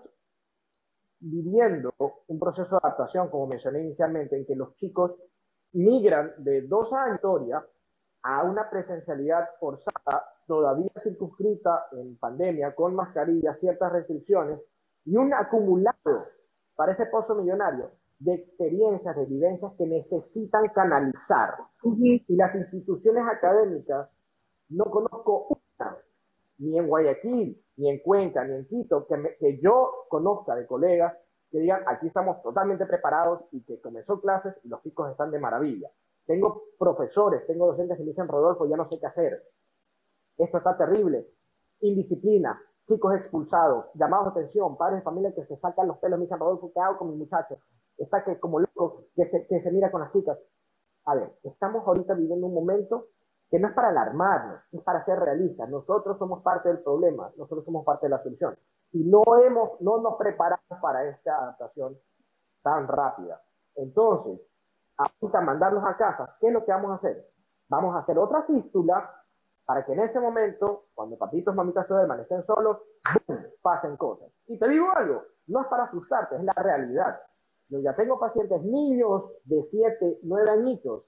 viviendo 1.20 1.94
un 2.28 2.40
proceso 2.40 2.72
de 2.76 2.80
adaptación, 2.84 3.30
como 3.30 3.48
mencioné 3.48 3.82
inicialmente, 3.82 4.36
en 4.36 4.46
que 4.46 4.56
los 4.56 4.76
chicos 4.76 5.14
migran 5.74 6.34
de 6.38 6.64
dos 6.64 6.92
años 6.94 7.10
de 7.10 7.16
historia 7.16 7.66
a 8.24 8.44
una 8.44 8.70
presencialidad 8.70 9.50
forzada, 9.60 10.26
todavía 10.48 10.92
circunscrita 11.02 11.88
en 11.92 12.18
pandemia, 12.18 12.76
con 12.76 12.96
mascarilla, 12.96 13.54
ciertas 13.54 13.92
restricciones, 13.92 14.60
y 15.06 15.16
un 15.16 15.34
acumulado 15.34 16.28
para 16.76 16.92
ese 16.92 17.06
pozo 17.08 17.36
millonario 17.36 17.92
de 18.22 18.36
experiencias, 18.36 19.16
de 19.16 19.26
vivencias 19.26 19.74
que 19.78 19.86
necesitan 19.86 20.68
canalizar. 20.76 21.56
Y 21.84 22.36
las 22.36 22.54
instituciones 22.56 23.24
académicas, 23.28 24.10
no 24.70 24.86
conozco 24.86 25.48
una, 25.50 25.98
ni 26.60 26.78
en 26.78 26.88
Guayaquil, 26.88 27.60
ni 27.78 27.90
en 27.90 28.00
Cuenca, 28.00 28.44
ni 28.46 28.56
en 28.56 28.68
Quito, 28.68 29.08
que, 29.08 29.16
que 29.40 29.58
yo 29.60 30.06
conozca 30.08 30.56
de 30.56 30.68
colegas 30.68 31.14
que 31.50 31.60
digan, 31.60 31.82
aquí 31.88 32.08
estamos 32.08 32.42
totalmente 32.44 32.86
preparados 32.86 33.42
y 33.52 33.64
que 33.64 33.82
comenzó 33.82 34.22
clases 34.22 34.56
y 34.64 34.70
los 34.70 34.82
chicos 34.84 35.12
están 35.12 35.32
de 35.32 35.40
maravilla. 35.40 35.90
Tengo 36.26 36.64
profesores, 36.78 37.46
tengo 37.48 37.68
docentes 37.68 37.98
que 37.98 38.04
me 38.04 38.12
dicen, 38.12 38.28
Rodolfo, 38.28 38.68
ya 38.68 38.78
no 38.78 38.86
sé 38.86 39.00
qué 39.00 39.08
hacer. 39.08 39.44
Esto 40.38 40.58
está 40.60 40.78
terrible. 40.78 41.28
Indisciplina, 41.82 42.62
chicos 42.88 43.16
expulsados, 43.16 43.88
llamados 43.96 44.34
de 44.34 44.42
atención, 44.42 44.78
padres 44.78 45.00
de 45.00 45.04
familia 45.04 45.34
que 45.34 45.44
se 45.44 45.58
sacan 45.58 45.88
los 45.88 45.98
pelos, 45.98 46.20
me 46.20 46.26
dicen, 46.26 46.40
Rodolfo, 46.40 46.72
¿qué 46.72 46.80
hago 46.80 47.00
con 47.00 47.10
mi 47.10 47.18
muchacho? 47.18 47.58
Está 48.04 48.24
que 48.24 48.40
como 48.40 48.60
loco, 48.60 49.06
que 49.16 49.26
se, 49.26 49.48
que 49.48 49.60
se 49.60 49.72
mira 49.72 49.92
con 49.92 50.02
las 50.02 50.12
chicas. 50.12 50.38
A 51.06 51.16
ver, 51.16 51.34
estamos 51.44 51.88
ahorita 51.88 52.14
viviendo 52.14 52.48
un 52.48 52.54
momento 52.54 53.08
que 53.50 53.60
no 53.60 53.68
es 53.68 53.74
para 53.74 53.90
alarmarnos, 53.90 54.62
es 54.72 54.82
para 54.82 55.04
ser 55.04 55.20
realistas. 55.20 55.70
Nosotros 55.70 56.18
somos 56.18 56.42
parte 56.42 56.70
del 56.70 56.80
problema, 56.80 57.32
nosotros 57.38 57.66
somos 57.66 57.86
parte 57.86 58.06
de 58.06 58.12
la 58.12 58.24
solución. 58.24 58.58
Y 58.94 59.04
no, 59.04 59.24
hemos, 59.44 59.80
no 59.82 60.00
nos 60.02 60.16
preparamos 60.16 60.80
para 60.82 61.04
esta 61.10 61.36
adaptación 61.38 61.98
tan 62.62 62.88
rápida. 62.88 63.42
Entonces, 63.76 64.40
ahorita 64.98 65.42
mandarlos 65.42 65.84
a 65.86 65.98
casa, 65.98 66.36
¿qué 66.40 66.48
es 66.48 66.54
lo 66.54 66.64
que 66.64 66.72
vamos 66.72 66.92
a 66.92 66.96
hacer? 66.96 67.28
Vamos 67.68 67.96
a 67.96 68.00
hacer 68.00 68.18
otra 68.18 68.44
fístula 68.44 69.10
para 69.66 69.86
que 69.86 69.94
en 69.94 70.00
ese 70.00 70.20
momento, 70.20 70.86
cuando 70.94 71.18
papitos, 71.18 71.56
mamitas 71.56 71.88
duerman, 71.88 72.22
estén 72.22 72.46
solos, 72.46 72.78
pasen 73.62 73.98
cosas. 73.98 74.30
Y 74.48 74.58
te 74.58 74.68
digo 74.68 74.88
algo, 74.96 75.24
no 75.48 75.62
es 75.62 75.68
para 75.68 75.84
asustarte, 75.84 76.36
es 76.36 76.44
la 76.44 76.54
realidad. 76.54 77.22
Yo 77.72 77.80
ya 77.80 77.96
tengo 77.96 78.20
pacientes 78.20 78.62
niños 78.64 79.32
de 79.46 79.62
7, 79.62 80.20
9 80.24 80.50
añitos 80.50 81.06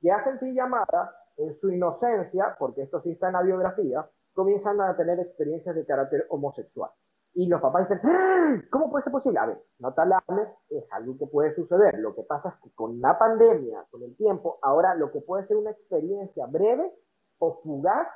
que 0.00 0.10
hacen 0.10 0.38
llamada 0.54 1.14
en 1.36 1.54
su 1.54 1.70
inocencia, 1.70 2.56
porque 2.58 2.82
esto 2.82 3.02
sí 3.02 3.10
está 3.10 3.26
en 3.26 3.34
la 3.34 3.42
biografía, 3.42 4.08
comienzan 4.32 4.80
a 4.80 4.96
tener 4.96 5.20
experiencias 5.20 5.76
de 5.76 5.84
carácter 5.84 6.26
homosexual. 6.30 6.90
Y 7.34 7.46
los 7.48 7.60
papás 7.60 7.86
dicen, 7.86 8.00
¡Ah! 8.10 8.62
¿cómo 8.70 8.90
puede 8.90 9.04
ser 9.04 9.12
posible? 9.12 9.40
A 9.40 9.46
ver, 9.46 9.62
no 9.78 9.92
te 9.92 10.00
alarmes, 10.00 10.48
es 10.70 10.90
algo 10.90 11.18
que 11.18 11.26
puede 11.26 11.54
suceder. 11.54 11.98
Lo 11.98 12.14
que 12.14 12.22
pasa 12.22 12.48
es 12.48 12.54
que 12.62 12.74
con 12.74 12.98
la 13.02 13.18
pandemia, 13.18 13.84
con 13.90 14.02
el 14.02 14.16
tiempo, 14.16 14.58
ahora 14.62 14.94
lo 14.94 15.12
que 15.12 15.20
puede 15.20 15.46
ser 15.46 15.58
una 15.58 15.70
experiencia 15.70 16.46
breve 16.46 16.90
o 17.38 17.60
fugaz, 17.62 18.08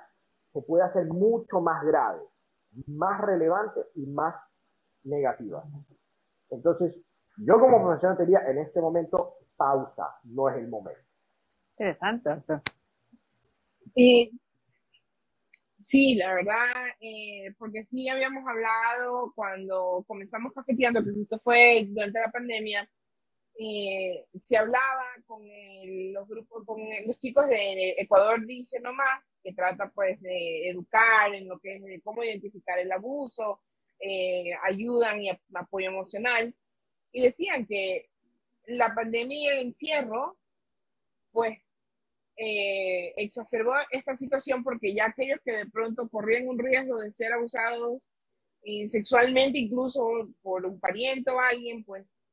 se 0.55 0.63
puede 0.63 0.85
hacer 0.85 1.07
mucho 1.09 1.61
más 1.61 1.85
grave, 1.85 2.23
más 2.87 3.21
relevante 3.21 3.81
y 3.95 4.07
más 4.07 4.35
negativa. 5.03 5.63
Entonces, 6.49 6.97
yo 7.37 7.59
como 7.59 7.83
profesional 7.83 8.17
te 8.17 8.25
diría, 8.25 8.43
en 8.49 8.59
este 8.59 8.81
momento, 8.81 9.39
pausa, 9.57 10.19
no 10.25 10.49
es 10.49 10.57
el 10.57 10.69
momento. 10.69 11.01
Interesante. 11.79 12.31
sí, 15.83 16.15
la 16.15 16.35
verdad, 16.35 16.67
eh, 17.01 17.55
porque 17.59 17.85
sí 17.85 18.09
habíamos 18.09 18.47
hablado 18.47 19.33
cuando 19.35 20.05
comenzamos 20.07 20.53
cafeteando, 20.53 21.03
que 21.03 21.11
justo 21.11 21.39
fue 21.41 21.87
durante 21.89 22.21
la 22.21 22.31
pandemia, 22.31 22.89
eh, 23.57 24.27
se 24.41 24.57
hablaba 24.57 25.05
con 25.27 25.43
los 26.13 26.27
grupos, 26.27 26.65
con 26.67 26.81
los 27.07 27.19
chicos 27.21 27.47
de 27.47 27.95
Ecuador 27.99 28.45
Dice 28.47 28.81
Nomás, 28.81 29.39
que 29.43 29.53
trata 29.53 29.91
pues 29.95 30.21
de 30.21 30.71
educar 30.71 31.33
en 31.35 31.49
lo 31.49 31.59
que 31.61 31.77
es 31.77 32.03
cómo 32.03 32.25
identificar 32.25 32.79
el 32.79 32.91
abuso, 32.91 33.61
eh, 34.01 34.51
ayudan 34.65 35.23
y 35.23 35.31
apoyo 35.55 35.89
emocional 35.89 36.55
y 37.15 37.23
decían 37.23 37.65
que 37.65 38.11
la 38.67 38.93
pandemia 38.93 39.39
y 39.39 39.47
el 39.47 39.59
encierro, 39.67 40.37
pues, 41.31 41.73
eh, 42.37 43.15
exacerbó 43.17 43.73
esta 43.91 44.17
situación 44.17 44.65
porque 44.65 44.93
ya 44.93 45.07
aquellos 45.07 45.39
que 45.45 45.53
de 45.53 45.67
pronto 45.67 46.09
corrían 46.09 46.49
un 46.49 46.59
riesgo 46.59 46.99
de 46.99 47.13
ser 47.13 47.33
abusados 47.33 48.03
sexualmente, 48.89 49.59
incluso 49.59 50.29
por 50.43 50.65
un 50.67 50.81
pariente 50.81 51.31
o 51.31 51.39
alguien, 51.39 51.85
pues 51.85 52.27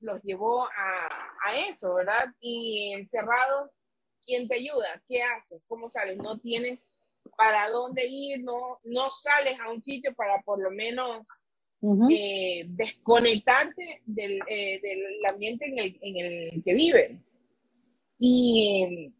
los 0.00 0.22
llevó 0.22 0.66
a, 0.66 1.08
a, 1.44 1.56
eso, 1.70 1.94
¿verdad? 1.94 2.26
Y 2.38 2.92
encerrados, 2.92 3.80
¿quién 4.24 4.46
te 4.46 4.56
ayuda? 4.56 5.02
¿Qué 5.08 5.22
haces? 5.22 5.62
¿Cómo 5.66 5.88
sales? 5.88 6.18
No 6.18 6.38
tienes 6.38 6.92
para 7.38 7.70
dónde 7.70 8.06
ir, 8.06 8.44
no, 8.44 8.78
no 8.84 9.10
sales 9.10 9.58
a 9.58 9.70
un 9.70 9.82
sitio 9.82 10.14
para 10.14 10.42
por 10.42 10.62
lo 10.62 10.70
menos 10.70 11.26
eh, 12.10 12.64
desconectarte 12.68 14.02
del, 14.04 14.40
eh, 14.48 14.80
del, 14.82 15.24
ambiente 15.26 15.66
en 15.66 15.78
el, 15.78 15.98
en 16.00 16.16
el 16.16 16.64
que 16.64 16.74
vives. 16.74 17.44
Y, 18.18 19.12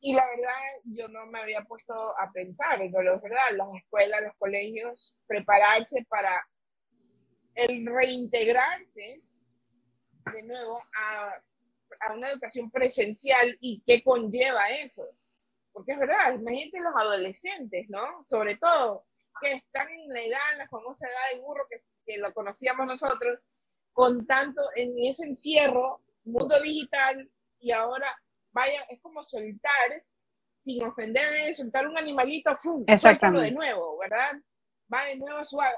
y, 0.00 0.12
la 0.14 0.26
verdad, 0.26 0.80
yo 0.84 1.08
no 1.08 1.26
me 1.26 1.40
había 1.40 1.62
puesto 1.62 1.92
a 2.18 2.30
pensar, 2.32 2.78
pero 2.92 3.16
es 3.16 3.22
verdad, 3.22 3.56
las 3.56 3.68
escuelas, 3.76 4.22
los 4.22 4.36
colegios, 4.36 5.16
prepararse 5.26 6.04
para 6.08 6.46
el 7.54 7.86
reintegrarse 7.86 9.20
de 10.32 10.42
nuevo 10.44 10.80
a, 10.96 11.34
a 12.00 12.14
una 12.14 12.30
educación 12.30 12.70
presencial 12.70 13.56
y 13.60 13.82
qué 13.86 14.02
conlleva 14.02 14.70
eso. 14.70 15.06
Porque 15.72 15.92
es 15.92 15.98
verdad, 15.98 16.34
imagínate 16.34 16.80
los 16.80 16.94
adolescentes, 16.96 17.88
¿no? 17.88 18.24
Sobre 18.28 18.56
todo, 18.56 19.04
que 19.42 19.52
están 19.54 19.88
en 19.90 20.08
la 20.08 20.22
edad, 20.22 20.52
en 20.52 20.58
la 20.58 20.68
famosa 20.68 21.06
edad 21.06 21.32
del 21.32 21.42
burro 21.42 21.66
que, 21.68 21.76
que 22.06 22.18
lo 22.18 22.32
conocíamos 22.32 22.86
nosotros, 22.86 23.40
con 23.92 24.26
tanto 24.26 24.62
en 24.76 24.94
ese 24.98 25.26
encierro, 25.26 26.00
mundo 26.24 26.58
digital, 26.60 27.28
y 27.58 27.72
ahora, 27.72 28.16
vaya, 28.52 28.82
es 28.88 29.00
como 29.02 29.22
soltar, 29.24 30.04
sin 30.62 30.84
ofender, 30.84 31.54
soltar 31.54 31.86
un 31.86 31.98
animalito, 31.98 32.56
¡fum! 32.56 32.84
Suéltalo 32.96 33.40
de 33.40 33.50
nuevo, 33.50 33.98
¿verdad? 33.98 34.32
Va 34.92 35.04
de 35.04 35.16
nuevo, 35.16 35.44
suave, 35.44 35.74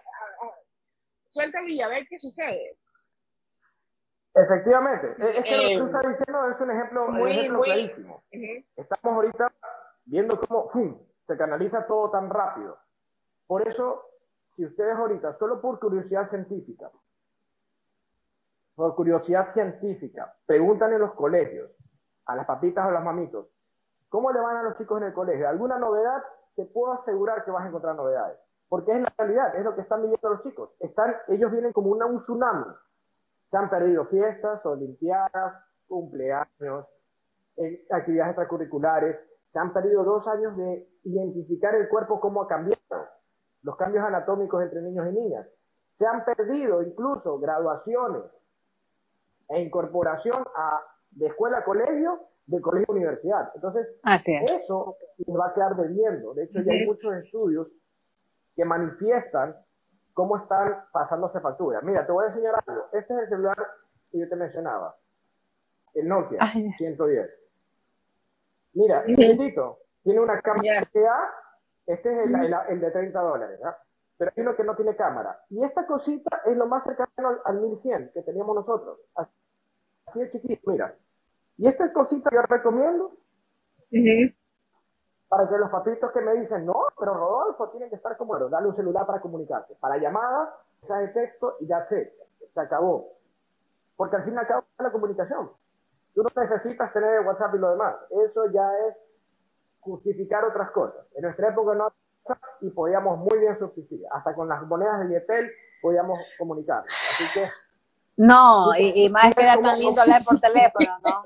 suéltalo 1.28 1.68
y 1.68 1.80
a 1.80 1.88
ver 1.88 2.06
qué 2.08 2.18
sucede. 2.18 2.78
Efectivamente, 4.34 5.12
es 5.12 5.44
que 5.44 5.56
lo 5.56 5.62
que 5.62 5.78
tú 5.78 5.84
eh, 5.84 5.86
estás 5.86 6.18
diciendo 6.18 6.50
es 6.50 6.60
un 6.60 6.70
ejemplo, 6.70 7.08
muy, 7.08 7.48
clarísimo. 7.64 8.24
Estamos 8.76 9.14
ahorita 9.14 9.52
viendo 10.04 10.38
cómo 10.40 10.68
¡fum! 10.70 10.98
se 11.26 11.36
canaliza 11.36 11.86
todo 11.86 12.10
tan 12.10 12.28
rápido. 12.28 12.76
Por 13.46 13.66
eso, 13.66 14.02
si 14.56 14.64
ustedes 14.64 14.96
ahorita, 14.96 15.36
solo 15.38 15.60
por 15.60 15.78
curiosidad 15.78 16.28
científica, 16.28 16.90
por 18.74 18.94
curiosidad 18.94 19.46
científica, 19.52 20.34
preguntan 20.46 20.92
en 20.92 21.00
los 21.00 21.14
colegios, 21.14 21.70
a 22.26 22.36
las 22.36 22.46
papitas 22.46 22.86
o 22.86 22.88
a 22.88 22.92
los 22.92 23.04
mamitos, 23.04 23.46
¿cómo 24.08 24.32
le 24.32 24.40
van 24.40 24.56
a 24.56 24.62
los 24.62 24.78
chicos 24.78 25.00
en 25.00 25.08
el 25.08 25.12
colegio? 25.12 25.48
¿Alguna 25.48 25.78
novedad? 25.78 26.22
Te 26.56 26.64
puedo 26.64 26.94
asegurar 26.94 27.44
que 27.44 27.50
vas 27.50 27.64
a 27.64 27.68
encontrar 27.68 27.94
novedades. 27.94 28.38
Porque 28.68 28.92
es 28.92 29.00
la 29.00 29.12
realidad, 29.18 29.54
es 29.56 29.64
lo 29.64 29.74
que 29.74 29.82
están 29.82 30.00
viviendo 30.00 30.30
los 30.30 30.42
chicos. 30.42 30.70
Están, 30.80 31.14
ellos 31.28 31.52
vienen 31.52 31.72
como 31.72 31.90
una, 31.90 32.06
un 32.06 32.16
tsunami. 32.16 32.64
Se 33.50 33.56
han 33.56 33.68
perdido 33.68 34.06
fiestas, 34.06 34.64
olimpiadas, 34.64 35.62
cumpleaños, 35.86 36.86
eh, 37.56 37.86
actividades 37.90 38.30
extracurriculares. 38.30 39.20
Se 39.52 39.58
han 39.58 39.72
perdido 39.72 40.02
dos 40.02 40.26
años 40.26 40.56
de 40.56 40.88
identificar 41.04 41.74
el 41.74 41.88
cuerpo 41.88 42.20
cómo 42.20 42.42
ha 42.42 42.48
cambiado 42.48 42.73
los 43.64 43.76
cambios 43.76 44.04
anatómicos 44.04 44.62
entre 44.62 44.82
niños 44.82 45.08
y 45.10 45.14
niñas. 45.14 45.46
Se 45.90 46.06
han 46.06 46.24
perdido 46.24 46.82
incluso 46.82 47.38
graduaciones 47.38 48.22
e 49.48 49.60
incorporación 49.60 50.44
a, 50.54 50.80
de 51.10 51.26
escuela 51.26 51.58
a 51.58 51.64
colegio, 51.64 52.20
de 52.46 52.60
colegio 52.60 52.86
a 52.90 52.92
universidad. 52.92 53.50
Entonces, 53.54 53.88
eso 54.44 54.96
nos 55.26 55.40
va 55.40 55.48
a 55.48 55.54
quedar 55.54 55.76
debiendo. 55.76 56.34
De 56.34 56.44
hecho, 56.44 56.60
ya 56.60 56.72
hay 56.72 56.86
muchos 56.86 57.14
estudios 57.14 57.68
que 58.54 58.64
manifiestan 58.64 59.56
cómo 60.12 60.36
están 60.36 60.84
pasándose 60.92 61.40
facturas. 61.40 61.82
Mira, 61.82 62.06
te 62.06 62.12
voy 62.12 62.24
a 62.24 62.28
enseñar 62.28 62.54
algo. 62.66 62.86
Este 62.92 63.14
es 63.14 63.20
el 63.20 63.28
celular 63.28 63.56
que 64.10 64.18
yo 64.18 64.28
te 64.28 64.36
mencionaba, 64.36 64.94
el 65.94 66.06
Nokia 66.06 66.38
110. 66.76 67.30
Mira, 68.74 69.04
tiene 70.02 70.20
una 70.20 70.40
cámara 70.40 70.88
este 71.86 72.12
es 72.12 72.30
el, 72.68 72.80
de 72.80 72.90
30 72.90 73.20
dólares, 73.20 73.58
¿verdad? 73.58 73.76
Pero 74.16 74.30
hay 74.34 74.42
uno 74.42 74.56
que 74.56 74.64
no 74.64 74.76
tiene 74.76 74.96
cámara. 74.96 75.40
Y 75.50 75.62
esta 75.64 75.86
cosita 75.86 76.42
es 76.46 76.56
lo 76.56 76.66
más 76.66 76.84
cercano 76.84 77.40
al, 77.44 77.60
1100 77.60 78.12
que 78.14 78.22
teníamos 78.22 78.54
nosotros. 78.54 79.00
Así 79.14 80.20
de 80.20 80.30
chiquito, 80.30 80.70
mira. 80.70 80.94
Y 81.56 81.66
esta 81.66 81.92
cosita 81.92 82.30
yo 82.32 82.42
recomiendo 82.42 83.12
para 85.28 85.48
que 85.48 85.58
los 85.58 85.70
papitos 85.70 86.12
que 86.12 86.20
me 86.20 86.34
dicen, 86.34 86.64
no, 86.64 86.74
pero 86.98 87.14
Rodolfo 87.14 87.70
tiene 87.70 87.88
que 87.88 87.96
estar 87.96 88.16
como, 88.16 88.38
dale 88.48 88.68
un 88.68 88.76
celular 88.76 89.06
para 89.06 89.20
comunicarse. 89.20 89.74
Para 89.80 89.98
llamada, 89.98 90.56
mensaje 90.80 91.08
de 91.08 91.08
texto 91.08 91.56
y 91.60 91.66
ya 91.66 91.84
sé, 91.88 92.14
se 92.52 92.60
acabó. 92.60 93.18
Porque 93.96 94.16
al 94.16 94.24
fin 94.24 94.34
y 94.34 94.38
al 94.38 94.46
cabo 94.46 94.64
es 94.78 94.84
la 94.84 94.92
comunicación. 94.92 95.50
Tú 96.14 96.22
no 96.22 96.30
necesitas 96.36 96.92
tener 96.92 97.26
WhatsApp 97.26 97.54
y 97.54 97.58
lo 97.58 97.70
demás. 97.70 97.96
Eso 98.10 98.46
ya 98.52 98.68
es 98.88 99.00
justificar 99.84 100.44
otras 100.44 100.70
cosas. 100.70 101.06
En 101.14 101.22
nuestra 101.22 101.48
época 101.50 101.74
no 101.74 101.92
y 102.62 102.70
podíamos 102.70 103.18
muy 103.18 103.38
bien 103.38 103.58
subsistir. 103.58 104.00
Hasta 104.10 104.34
con 104.34 104.48
las 104.48 104.62
monedas 104.62 105.06
de 105.06 105.14
Yetel 105.14 105.50
podíamos 105.82 106.18
comunicar. 106.38 106.82
Así 107.12 107.24
que. 107.34 107.46
No, 108.16 108.70
y, 108.78 109.08
más 109.10 109.34
que 109.34 109.42
era 109.42 109.60
tan 109.60 109.78
lindo 109.78 110.00
hablar 110.00 110.22
por 110.24 110.38
teléfono, 110.38 110.88
¿no? 111.04 111.22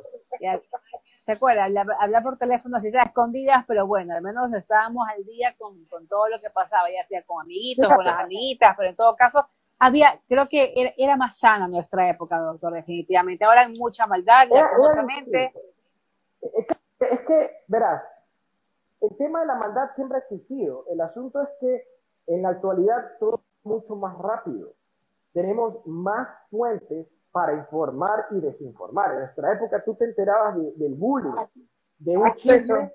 ¿Se 1.18 1.32
acuerda? 1.32 1.64
Hablar, 1.64 2.22
por 2.22 2.38
teléfono, 2.38 2.78
así 2.78 2.90
sea 2.90 3.02
escondidas, 3.02 3.64
pero 3.68 3.86
bueno, 3.86 4.14
al 4.14 4.22
menos 4.22 4.52
estábamos 4.54 5.06
al 5.14 5.22
día 5.24 5.54
con, 5.58 5.84
con 5.84 6.08
todo 6.08 6.28
lo 6.28 6.38
que 6.40 6.48
pasaba, 6.48 6.88
ya 6.90 7.02
sea 7.02 7.22
con 7.26 7.42
amiguitos, 7.42 7.88
con 7.88 8.04
las 8.04 8.18
amiguitas, 8.18 8.74
pero 8.76 8.88
en 8.88 8.96
todo 8.96 9.14
caso, 9.16 9.46
había, 9.78 10.18
creo 10.26 10.48
que 10.48 10.94
era, 10.96 11.16
más 11.16 11.38
sana 11.38 11.68
nuestra 11.68 12.08
época, 12.08 12.38
doctor, 12.38 12.72
definitivamente. 12.72 13.44
Ahora 13.44 13.62
hay 13.62 13.76
mucha 13.76 14.06
maldad, 14.06 14.48
lastimosamente. 14.50 15.52
Es 16.40 16.66
es 17.00 17.20
que, 17.26 17.50
verás, 17.68 18.02
el 19.00 19.16
tema 19.16 19.40
de 19.40 19.46
la 19.46 19.54
maldad 19.54 19.90
siempre 19.94 20.16
ha 20.16 20.20
existido. 20.20 20.84
El 20.88 21.00
asunto 21.00 21.40
es 21.42 21.48
que 21.60 21.84
en 22.26 22.42
la 22.42 22.50
actualidad 22.50 23.18
todo 23.18 23.36
es 23.36 23.66
mucho 23.66 23.96
más 23.96 24.16
rápido. 24.18 24.72
Tenemos 25.32 25.86
más 25.86 26.28
fuentes 26.50 27.06
para 27.30 27.54
informar 27.54 28.26
y 28.30 28.40
desinformar. 28.40 29.12
En 29.12 29.18
nuestra 29.20 29.52
época 29.52 29.82
tú 29.84 29.94
te 29.94 30.04
enterabas 30.04 30.56
del 30.76 30.94
bullying, 30.94 31.32
de 31.98 32.16
un 32.16 32.32
chisme, 32.34 32.92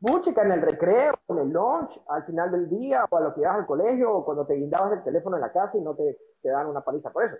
música 0.00 0.42
en 0.42 0.52
el 0.52 0.62
recreo, 0.62 1.14
en 1.28 1.38
el 1.38 1.48
lunch, 1.48 2.00
al 2.08 2.24
final 2.24 2.50
del 2.52 2.68
día, 2.68 3.04
o 3.10 3.16
a 3.16 3.20
lo 3.20 3.34
que 3.34 3.40
ibas 3.40 3.56
al 3.56 3.66
colegio, 3.66 4.14
o 4.14 4.24
cuando 4.24 4.46
te 4.46 4.54
guindabas 4.54 4.92
el 4.92 5.02
teléfono 5.02 5.36
en 5.36 5.42
la 5.42 5.52
casa 5.52 5.76
y 5.76 5.80
no 5.80 5.94
te, 5.94 6.18
te 6.40 6.48
dan 6.50 6.66
una 6.66 6.82
paliza 6.82 7.10
por 7.10 7.24
eso. 7.24 7.36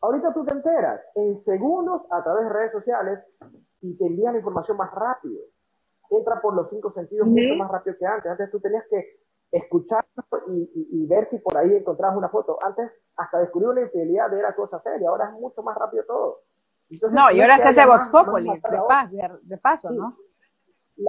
Ahorita 0.00 0.32
tú 0.32 0.44
te 0.44 0.52
enteras 0.52 1.00
en 1.14 1.40
segundos 1.40 2.02
a 2.10 2.22
través 2.22 2.44
de 2.44 2.50
redes 2.50 2.72
sociales 2.72 3.18
y 3.80 3.96
te 3.96 4.06
envían 4.06 4.36
información 4.36 4.76
más 4.76 4.92
rápido 4.92 5.40
entra 6.10 6.40
por 6.40 6.54
los 6.54 6.68
cinco 6.70 6.92
sentidos 6.92 7.26
mucho 7.26 7.54
más 7.56 7.70
rápido 7.70 7.96
que 7.98 8.06
antes. 8.06 8.30
Antes 8.30 8.50
tú 8.50 8.60
tenías 8.60 8.84
que 8.88 9.20
escuchar 9.50 10.04
y, 10.48 11.06
ver 11.06 11.24
si 11.24 11.38
por 11.38 11.56
ahí 11.56 11.74
encontrabas 11.74 12.16
una 12.16 12.28
foto. 12.28 12.58
Antes 12.62 12.90
hasta 13.16 13.38
descubrir 13.40 13.68
una 13.68 13.82
infidelidad 13.82 14.32
era 14.34 14.54
cosa 14.54 14.80
seria, 14.82 15.08
ahora 15.08 15.26
es 15.26 15.40
mucho 15.40 15.62
más 15.62 15.76
rápido 15.76 16.04
todo. 16.04 16.40
no, 17.12 17.30
y 17.30 17.40
ahora 17.40 17.58
se 17.58 17.68
hace 17.68 17.86
Vox 17.86 18.08
Populi, 18.08 18.50
de, 19.42 19.58
paso, 19.58 19.90
¿no? 19.90 20.16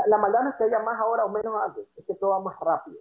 La, 0.07 0.17
maldad 0.17 0.43
no 0.43 0.49
es 0.49 0.55
que 0.55 0.65
haya 0.65 0.79
más 0.79 0.99
ahora 0.99 1.25
o 1.25 1.29
menos 1.29 1.53
antes, 1.65 1.87
es 1.95 2.05
que 2.05 2.15
todo 2.15 2.31
va 2.31 2.39
más 2.41 2.59
rápido. 2.59 2.97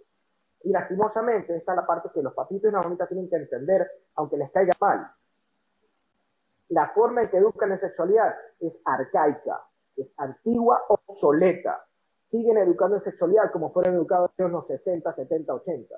Y 0.63 0.71
lastimosamente, 0.71 1.55
esta 1.55 1.73
es 1.73 1.75
la 1.75 1.85
parte 1.85 2.09
que 2.13 2.21
los 2.21 2.33
papitos 2.33 2.69
y 2.69 2.73
las 2.73 2.83
mamitas 2.83 3.07
tienen 3.07 3.29
que 3.29 3.35
entender, 3.35 3.87
aunque 4.15 4.37
les 4.37 4.51
caiga 4.51 4.73
mal. 4.79 5.11
La 6.69 6.89
forma 6.89 7.21
en 7.21 7.29
que 7.29 7.37
educan 7.37 7.71
en 7.71 7.79
sexualidad 7.79 8.35
es 8.59 8.77
arcaica, 8.83 9.66
es 9.97 10.09
antigua, 10.17 10.81
obsoleta 10.89 11.87
siguen 12.29 12.57
educando 12.57 12.97
en 12.97 13.03
sexualidad 13.03 13.51
como 13.51 13.71
fueron 13.71 13.95
educados 13.95 14.31
en 14.37 14.51
los 14.51 14.67
60, 14.67 15.13
70, 15.13 15.53
80. 15.53 15.95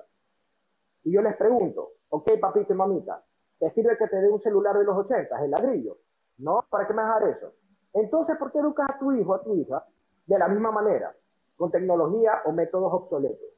Y 1.04 1.12
yo 1.12 1.22
les 1.22 1.36
pregunto, 1.36 1.92
ok, 2.10 2.38
papito 2.40 2.72
y 2.72 2.76
mamita, 2.76 3.24
¿te 3.58 3.68
sirve 3.70 3.96
que 3.96 4.06
te 4.06 4.16
dé 4.20 4.28
un 4.28 4.40
celular 4.40 4.78
de 4.78 4.84
los 4.84 4.96
80, 4.96 5.44
el 5.44 5.50
ladrillo? 5.50 5.98
No, 6.38 6.64
¿para 6.70 6.86
qué 6.86 6.94
me 6.94 7.02
vas 7.02 7.16
a 7.16 7.20
dar 7.20 7.36
eso? 7.36 7.52
Entonces, 7.92 8.36
¿por 8.38 8.52
qué 8.52 8.58
educas 8.58 8.86
a 8.94 8.98
tu 8.98 9.12
hijo, 9.12 9.34
a 9.34 9.42
tu 9.42 9.54
hija, 9.56 9.84
de 10.26 10.38
la 10.38 10.48
misma 10.48 10.70
manera, 10.70 11.14
con 11.56 11.70
tecnología 11.70 12.42
o 12.44 12.52
métodos 12.52 12.92
obsoletos? 12.92 13.48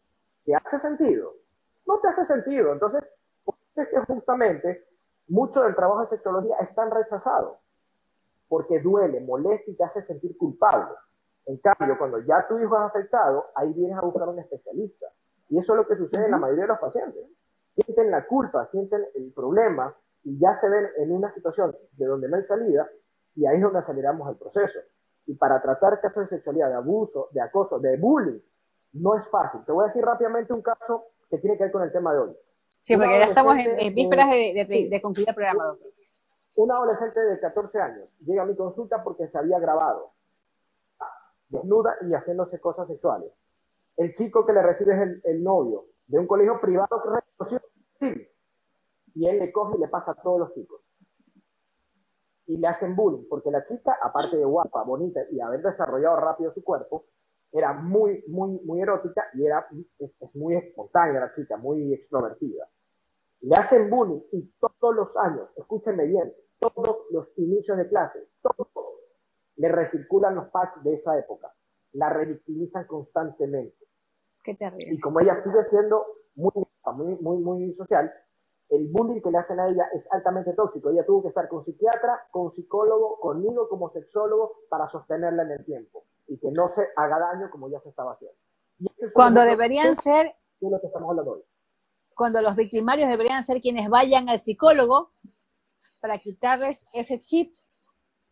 ¿Te 0.44 0.54
hace 0.54 0.78
sentido? 0.78 1.34
No 1.86 2.00
te 2.00 2.08
hace 2.08 2.24
sentido. 2.24 2.72
Entonces, 2.72 3.04
es 3.76 3.88
que 3.88 4.00
justamente 4.00 4.84
mucho 5.28 5.62
del 5.62 5.74
trabajo 5.74 6.02
de 6.02 6.16
sexología 6.16 6.56
es 6.60 6.74
tan 6.74 6.90
rechazado, 6.90 7.58
porque 8.52 8.80
duele, 8.80 9.18
molesta 9.20 9.70
y 9.70 9.74
te 9.74 9.82
hace 9.82 10.02
sentir 10.02 10.36
culpable. 10.36 10.94
En 11.46 11.56
cambio, 11.56 11.96
cuando 11.96 12.18
ya 12.18 12.46
tu 12.46 12.58
hijo 12.58 12.76
es 12.76 12.82
afectado, 12.82 13.46
ahí 13.54 13.72
vienes 13.72 13.96
a 13.96 14.02
buscar 14.02 14.28
un 14.28 14.38
especialista. 14.38 15.06
Y 15.48 15.58
eso 15.58 15.72
es 15.72 15.76
lo 15.78 15.88
que 15.88 15.96
sucede 15.96 16.26
en 16.26 16.32
la 16.32 16.36
mayoría 16.36 16.64
de 16.64 16.68
los 16.68 16.78
pacientes. 16.78 17.24
Sienten 17.74 18.10
la 18.10 18.26
culpa, 18.26 18.68
sienten 18.70 19.06
el 19.14 19.32
problema 19.32 19.96
y 20.22 20.38
ya 20.38 20.52
se 20.52 20.68
ven 20.68 20.86
en 20.98 21.12
una 21.12 21.32
situación 21.32 21.74
de 21.92 22.04
donde 22.04 22.28
no 22.28 22.36
hay 22.36 22.42
salida 22.42 22.86
y 23.34 23.46
ahí 23.46 23.56
es 23.56 23.62
donde 23.62 23.78
aceleramos 23.78 24.28
el 24.28 24.36
proceso. 24.36 24.80
Y 25.24 25.34
para 25.36 25.62
tratar 25.62 25.98
casos 26.02 26.24
de 26.24 26.36
sexualidad, 26.36 26.68
de 26.68 26.74
abuso, 26.74 27.30
de 27.30 27.40
acoso, 27.40 27.78
de 27.78 27.96
bullying, 27.96 28.38
no 28.92 29.16
es 29.16 29.26
fácil. 29.30 29.64
Te 29.64 29.72
voy 29.72 29.84
a 29.84 29.86
decir 29.86 30.04
rápidamente 30.04 30.52
un 30.52 30.60
caso 30.60 31.06
que 31.30 31.38
tiene 31.38 31.56
que 31.56 31.64
ver 31.64 31.72
con 31.72 31.84
el 31.84 31.90
tema 31.90 32.12
de 32.12 32.18
hoy. 32.18 32.36
Sí, 32.78 32.98
porque 32.98 33.18
ya 33.18 33.24
estamos 33.24 33.56
en, 33.56 33.94
vísperas 33.94 34.28
de, 34.28 34.88
de, 34.90 35.00
concluir 35.00 35.30
el 35.30 35.34
programa. 35.34 35.74
Un 36.56 36.70
adolescente 36.70 37.20
de 37.20 37.40
14 37.40 37.80
años 37.80 38.16
llega 38.20 38.42
a 38.42 38.46
mi 38.46 38.54
consulta 38.54 39.02
porque 39.02 39.28
se 39.28 39.38
había 39.38 39.58
grabado 39.58 40.12
desnuda 41.52 41.96
y 42.00 42.12
haciéndose 42.14 42.58
cosas 42.60 42.88
sexuales. 42.88 43.30
El 43.96 44.10
chico 44.12 44.44
que 44.46 44.52
le 44.52 44.62
recibe 44.62 44.94
es 44.94 45.24
el, 45.24 45.42
novio 45.42 45.84
de 46.06 46.18
un 46.18 46.26
colegio 46.26 46.60
privado 46.60 47.02
que 47.02 47.58
y 49.14 49.26
él 49.28 49.38
le 49.38 49.52
coge 49.52 49.76
y 49.76 49.80
le 49.80 49.88
pasa 49.88 50.12
a 50.12 50.14
todos 50.14 50.40
los 50.40 50.54
chicos. 50.54 50.80
Y 52.46 52.56
le 52.56 52.66
hacen 52.66 52.96
bullying, 52.96 53.26
porque 53.28 53.50
la 53.50 53.62
chica, 53.62 53.98
aparte 54.02 54.36
de 54.36 54.44
guapa, 54.44 54.82
bonita 54.82 55.20
y 55.30 55.40
haber 55.40 55.62
desarrollado 55.62 56.16
rápido 56.16 56.52
su 56.52 56.64
cuerpo, 56.64 57.04
era 57.52 57.74
muy, 57.74 58.24
muy, 58.28 58.58
muy 58.64 58.80
erótica 58.80 59.26
y 59.34 59.44
era, 59.44 59.66
es, 59.98 60.12
muy 60.34 60.56
espontánea 60.56 61.20
la 61.20 61.34
chica, 61.34 61.58
muy 61.58 61.92
extrovertida. 61.92 62.66
Le 63.42 63.54
hacen 63.54 63.90
bullying 63.90 64.22
y 64.32 64.50
todos 64.58 64.94
los 64.94 65.14
años, 65.18 65.50
escúchenme 65.56 66.06
bien, 66.06 66.32
todos 66.62 67.06
los 67.10 67.26
inicios 67.36 67.76
de 67.76 67.88
clase, 67.88 68.20
todos 68.40 68.68
le 69.56 69.68
recirculan 69.68 70.34
los 70.34 70.48
packs 70.48 70.82
de 70.82 70.92
esa 70.92 71.18
época. 71.18 71.52
La 71.92 72.08
revictimizan 72.08 72.86
constantemente. 72.86 73.76
Qué 74.44 74.54
terrible. 74.54 74.94
Y 74.94 75.00
como 75.00 75.20
ella 75.20 75.34
sigue 75.34 75.62
siendo 75.64 76.04
muy, 76.34 76.52
muy, 76.94 77.16
muy, 77.20 77.38
muy 77.38 77.74
social, 77.74 78.12
el 78.70 78.88
bullying 78.88 79.20
que 79.20 79.30
le 79.30 79.38
hacen 79.38 79.60
a 79.60 79.68
ella 79.68 79.88
es 79.92 80.06
altamente 80.10 80.54
tóxico. 80.54 80.90
Ella 80.90 81.04
tuvo 81.04 81.22
que 81.22 81.28
estar 81.28 81.48
con 81.48 81.64
psiquiatra, 81.64 82.26
con 82.30 82.52
psicólogo, 82.52 83.18
conmigo 83.20 83.68
como 83.68 83.90
sexólogo 83.90 84.52
para 84.70 84.86
sostenerla 84.86 85.42
en 85.42 85.50
el 85.50 85.64
tiempo 85.64 86.06
y 86.26 86.38
que 86.38 86.50
no 86.50 86.68
se 86.68 86.82
haga 86.96 87.18
daño 87.18 87.50
como 87.50 87.68
ya 87.68 87.80
se 87.80 87.90
estaba 87.90 88.12
haciendo. 88.12 88.38
Cuando 89.12 89.42
deberían 89.42 89.94
ser... 89.94 90.34
lo 90.60 90.80
que 90.80 90.86
estamos 90.86 91.10
hablando 91.10 91.32
hoy. 91.32 91.42
Cuando 92.14 92.40
los 92.40 92.56
victimarios 92.56 93.08
deberían 93.08 93.42
ser 93.42 93.60
quienes 93.60 93.88
vayan 93.88 94.28
al 94.28 94.38
psicólogo 94.38 95.12
para 96.02 96.18
quitarles 96.18 96.84
ese 96.92 97.20
chip 97.20 97.54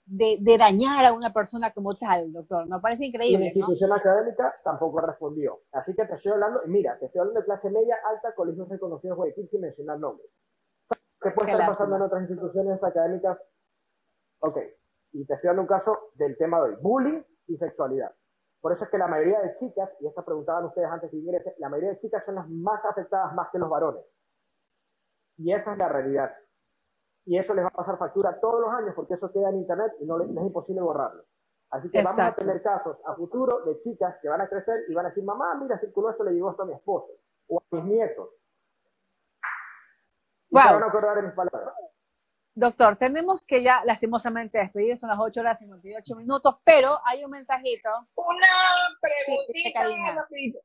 de, 0.04 0.56
dañar 0.58 1.04
a 1.04 1.12
una 1.12 1.32
persona 1.32 1.72
como 1.72 1.96
tal, 1.96 2.32
doctor. 2.32 2.68
Me 2.68 2.80
parece 2.80 3.06
increíble. 3.06 3.46
Y 3.46 3.60
la 3.60 3.60
institución 3.60 3.92
académica 3.92 4.52
tampoco 4.64 5.00
respondió. 5.00 5.60
Así 5.70 5.94
que 5.94 6.04
te 6.04 6.14
estoy 6.16 6.32
hablando, 6.32 6.60
mira, 6.66 6.98
te 6.98 7.06
estoy 7.06 7.20
hablando 7.20 7.40
de 7.40 7.46
clase 7.46 7.70
media, 7.70 7.96
alta, 8.10 8.34
colegios 8.34 8.68
reconocidos 8.68 9.16
Guayaquil 9.16 9.48
sin 9.48 9.60
mencionar 9.60 10.00
nombres. 10.00 10.28
¿Qué 11.20 11.30
puede 11.30 11.52
estar 11.52 11.68
pasando 11.68 11.94
en 11.94 12.02
otras 12.02 12.22
instituciones 12.22 12.82
académicas? 12.82 13.38
Ok, 14.40 14.58
y 15.12 15.24
te 15.24 15.34
estoy 15.34 15.48
dando 15.48 15.62
un 15.62 15.68
caso 15.68 16.10
del 16.14 16.36
tema 16.36 16.58
de 16.58 16.70
hoy, 16.70 16.76
bullying 16.82 17.22
y 17.46 17.54
sexualidad. 17.54 18.12
Por 18.60 18.72
eso 18.72 18.84
es 18.84 18.90
que 18.90 18.98
la 18.98 19.06
mayoría 19.06 19.40
de 19.40 19.52
chicas, 19.52 19.94
y 20.00 20.08
esta 20.08 20.24
preguntaban 20.24 20.64
ustedes 20.64 20.88
antes 20.88 21.08
que 21.10 21.18
ingrese, 21.18 21.54
la 21.58 21.68
mayoría 21.68 21.90
de 21.90 21.98
chicas 21.98 22.24
son 22.24 22.34
las 22.34 22.48
más 22.48 22.84
afectadas 22.84 23.32
más 23.34 23.48
que 23.52 23.58
los 23.58 23.70
varones. 23.70 24.04
Y 25.36 25.52
esa 25.52 25.72
es 25.72 25.78
la 25.78 25.88
realidad 25.88 26.32
y 27.30 27.38
eso 27.38 27.54
les 27.54 27.64
va 27.64 27.68
a 27.68 27.70
pasar 27.70 27.96
factura 27.96 28.40
todos 28.40 28.60
los 28.60 28.70
años 28.72 28.92
porque 28.96 29.14
eso 29.14 29.30
queda 29.30 29.50
en 29.50 29.58
internet 29.58 29.92
y 30.00 30.04
no, 30.04 30.20
es 30.20 30.28
imposible 30.28 30.80
borrarlo. 30.80 31.24
Así 31.70 31.88
que 31.88 32.02
vamos 32.02 32.18
a 32.18 32.34
tener 32.34 32.60
casos 32.60 32.96
a 33.06 33.14
futuro 33.14 33.64
de 33.66 33.80
chicas 33.82 34.16
que 34.20 34.28
van 34.28 34.40
a 34.40 34.48
crecer 34.48 34.80
y 34.88 34.94
van 34.94 35.06
a 35.06 35.10
decir, 35.10 35.22
mamá, 35.22 35.54
mira, 35.54 35.78
circuló 35.78 36.10
esto, 36.10 36.24
le 36.24 36.32
llegó 36.32 36.50
esto 36.50 36.64
a 36.64 36.66
mi 36.66 36.72
esposo 36.72 37.14
o 37.46 37.60
a 37.60 37.76
mis 37.76 37.84
nietos. 37.84 38.30
Y 40.48 40.56
van 40.56 40.82
a 40.82 40.86
acordar 40.86 41.14
de 41.18 41.22
mis 41.22 41.32
palabras. 41.32 41.72
Doctor, 42.52 42.96
tenemos 42.96 43.46
que 43.46 43.62
ya 43.62 43.84
lastimosamente 43.84 44.58
despedir, 44.58 44.96
son 44.96 45.10
las 45.10 45.18
8 45.20 45.40
horas 45.40 45.62
y 45.62 45.66
58 45.66 46.16
minutos, 46.16 46.56
pero 46.64 46.98
hay 47.04 47.24
un 47.24 47.30
mensajito. 47.30 47.90
Una 48.16 48.48
preguntita, 49.00 50.26
Sí, 50.28 50.60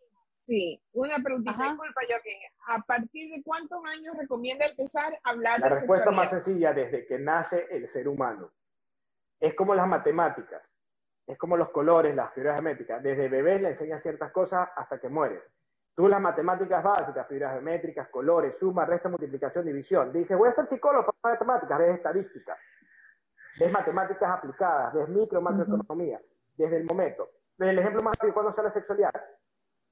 una 0.94 1.18
preguntita, 1.24 1.64
disculpa 1.64 2.02
yo 2.10 2.16
que 2.24 2.38
¿a 2.68 2.82
partir 2.82 3.32
de 3.32 3.44
cuántos 3.44 3.80
años 3.86 4.16
recomienda 4.18 4.66
empezar 4.66 5.18
a 5.24 5.30
hablar 5.30 5.60
La 5.60 5.70
respuesta 5.70 6.12
más 6.12 6.30
sencilla, 6.30 6.74
desde 6.74 7.06
que 7.06 7.18
nace 7.20 7.68
el 7.72 7.88
ser 7.88 8.08
humano. 8.08 8.52
Es 9.40 9.54
como 9.56 9.76
las 9.76 9.88
matemáticas, 9.88 10.72
es 11.28 11.38
como 11.38 11.58
los 11.58 11.70
colores, 11.70 12.16
las 12.16 12.34
figuras 12.34 12.56
geométricas. 12.56 13.02
Desde 13.02 13.28
bebés 13.28 13.62
le 13.62 13.70
enseñas 13.70 14.02
ciertas 14.02 14.32
cosas 14.32 14.70
hasta 14.76 15.00
que 15.00 15.10
mueres. 15.10 15.42
Tú 15.96 16.08
las 16.08 16.22
matemáticas 16.22 16.84
básicas, 16.84 17.28
figuras 17.28 17.54
geométricas, 17.54 18.10
colores, 18.10 18.58
suma, 18.58 18.86
resta, 18.86 19.10
multiplicación, 19.10 19.66
división. 19.66 20.12
Dices, 20.12 20.38
voy 20.38 20.50
a 20.50 20.52
ser 20.52 20.66
psicólogo 20.66 21.14
para 21.22 21.36
matemáticas, 21.36 21.80
ves 21.80 21.96
estadística, 21.96 22.56
ves 23.60 23.72
matemáticas 23.72 24.38
aplicadas, 24.38 24.94
ves 24.94 25.08
micro, 25.08 25.42
macroeconomía, 25.42 26.20
desde 26.58 26.78
el 26.78 26.86
momento. 26.86 27.30
El 27.58 27.80
ejemplo 27.80 28.04
más 28.04 28.16
rápido, 28.16 28.34
cuando 28.34 28.54
sale 28.54 28.68
la 28.68 28.74
sexualidad? 28.74 29.14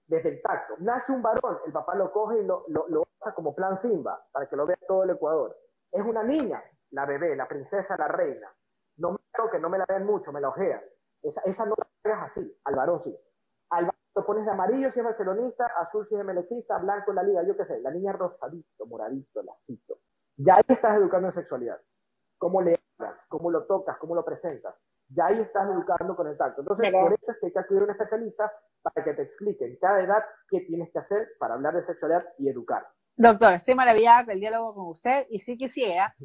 Desde 0.08 0.30
el 0.30 0.42
tacto. 0.42 0.76
Nace 0.80 1.12
un 1.12 1.22
varón, 1.22 1.60
el 1.66 1.72
papá 1.72 1.96
lo 1.96 2.12
coge 2.12 2.40
y 2.40 2.46
lo, 2.46 2.66
lo, 2.68 2.88
lo 2.88 3.02
usa 3.02 3.34
como 3.34 3.56
plan 3.56 3.76
Simba, 3.78 4.26
para 4.32 4.48
que 4.48 4.56
lo 4.56 4.66
vea 4.66 4.78
todo 4.88 5.04
el 5.04 5.12
Ecuador. 5.12 5.56
Es 5.92 6.06
una 6.06 6.24
niña, 6.24 6.64
la 6.92 7.06
bebé, 7.06 7.36
la 7.36 7.48
princesa, 7.48 7.96
la 7.98 8.08
reina. 8.08 8.52
No 8.98 9.12
me 9.12 9.20
toque, 9.36 9.60
no 9.60 9.70
me 9.70 9.78
la 9.78 9.86
ven 9.88 10.06
mucho, 10.06 10.32
me 10.32 10.42
la 10.42 10.50
ojea. 10.50 10.84
Esa, 11.22 11.42
esa 11.46 11.66
no 11.66 11.76
la 11.78 12.12
hagas 12.12 12.32
así, 12.32 12.60
al 12.66 12.76
varón 12.76 13.02
sí. 13.04 13.18
Al 13.70 13.86
varón 13.86 14.00
lo 14.16 14.26
pones 14.26 14.46
de 14.46 14.52
amarillo 14.52 14.92
si 14.92 15.00
es 15.00 15.06
barcelonista, 15.06 15.66
azul 15.78 16.08
si 16.08 16.16
es 16.16 16.24
melecista, 16.24 16.78
blanco 16.78 17.12
en 17.12 17.16
la 17.16 17.24
liga, 17.24 17.44
yo 17.44 17.58
qué 17.58 17.66
sé. 17.66 17.80
La 17.80 17.92
niña 17.92 18.14
rosadito, 18.14 18.86
moradito, 18.86 19.42
lacito. 19.42 20.00
Ya 20.38 20.56
ahí 20.56 20.64
estás 20.68 20.98
educando 20.98 21.30
en 21.30 21.34
sexualidad. 21.34 21.80
Cómo 22.38 22.62
le 22.62 22.80
hablas, 23.00 23.20
cómo 23.30 23.50
lo 23.50 23.66
tocas, 23.66 23.98
cómo 23.98 24.16
lo 24.16 24.26
presentas 24.26 24.76
ya 25.16 25.26
ahí 25.28 25.40
estás 25.42 25.70
educando 25.70 26.16
con 26.16 26.28
el 26.28 26.38
tacto. 26.38 26.62
Entonces, 26.62 26.92
por 26.92 27.14
eso 27.14 27.32
es 27.32 27.38
que 27.40 27.46
hay 27.48 27.54
que 27.54 27.60
acudir 27.60 27.82
a 27.82 27.86
un 27.86 27.92
especialista 27.92 28.52
para 28.82 29.04
que 29.04 29.14
te 29.14 29.24
explique 29.24 29.66
en 29.66 29.78
cada 29.78 30.02
edad 30.02 30.24
qué 30.50 30.62
tienes 30.62 30.92
que 30.92 31.00
hacer 31.00 31.30
para 31.40 31.56
hablar 31.56 31.76
de 31.76 31.82
sexualidad 31.82 32.24
y 32.38 32.50
educar. 32.50 32.88
Doctor, 33.16 33.54
estoy 33.54 33.76
maravillada 33.76 34.26
con 34.26 34.34
el 34.34 34.40
diálogo 34.40 34.74
con 34.74 34.88
usted 34.88 35.28
y 35.30 35.40
si 35.40 35.58
quisiera, 35.58 36.16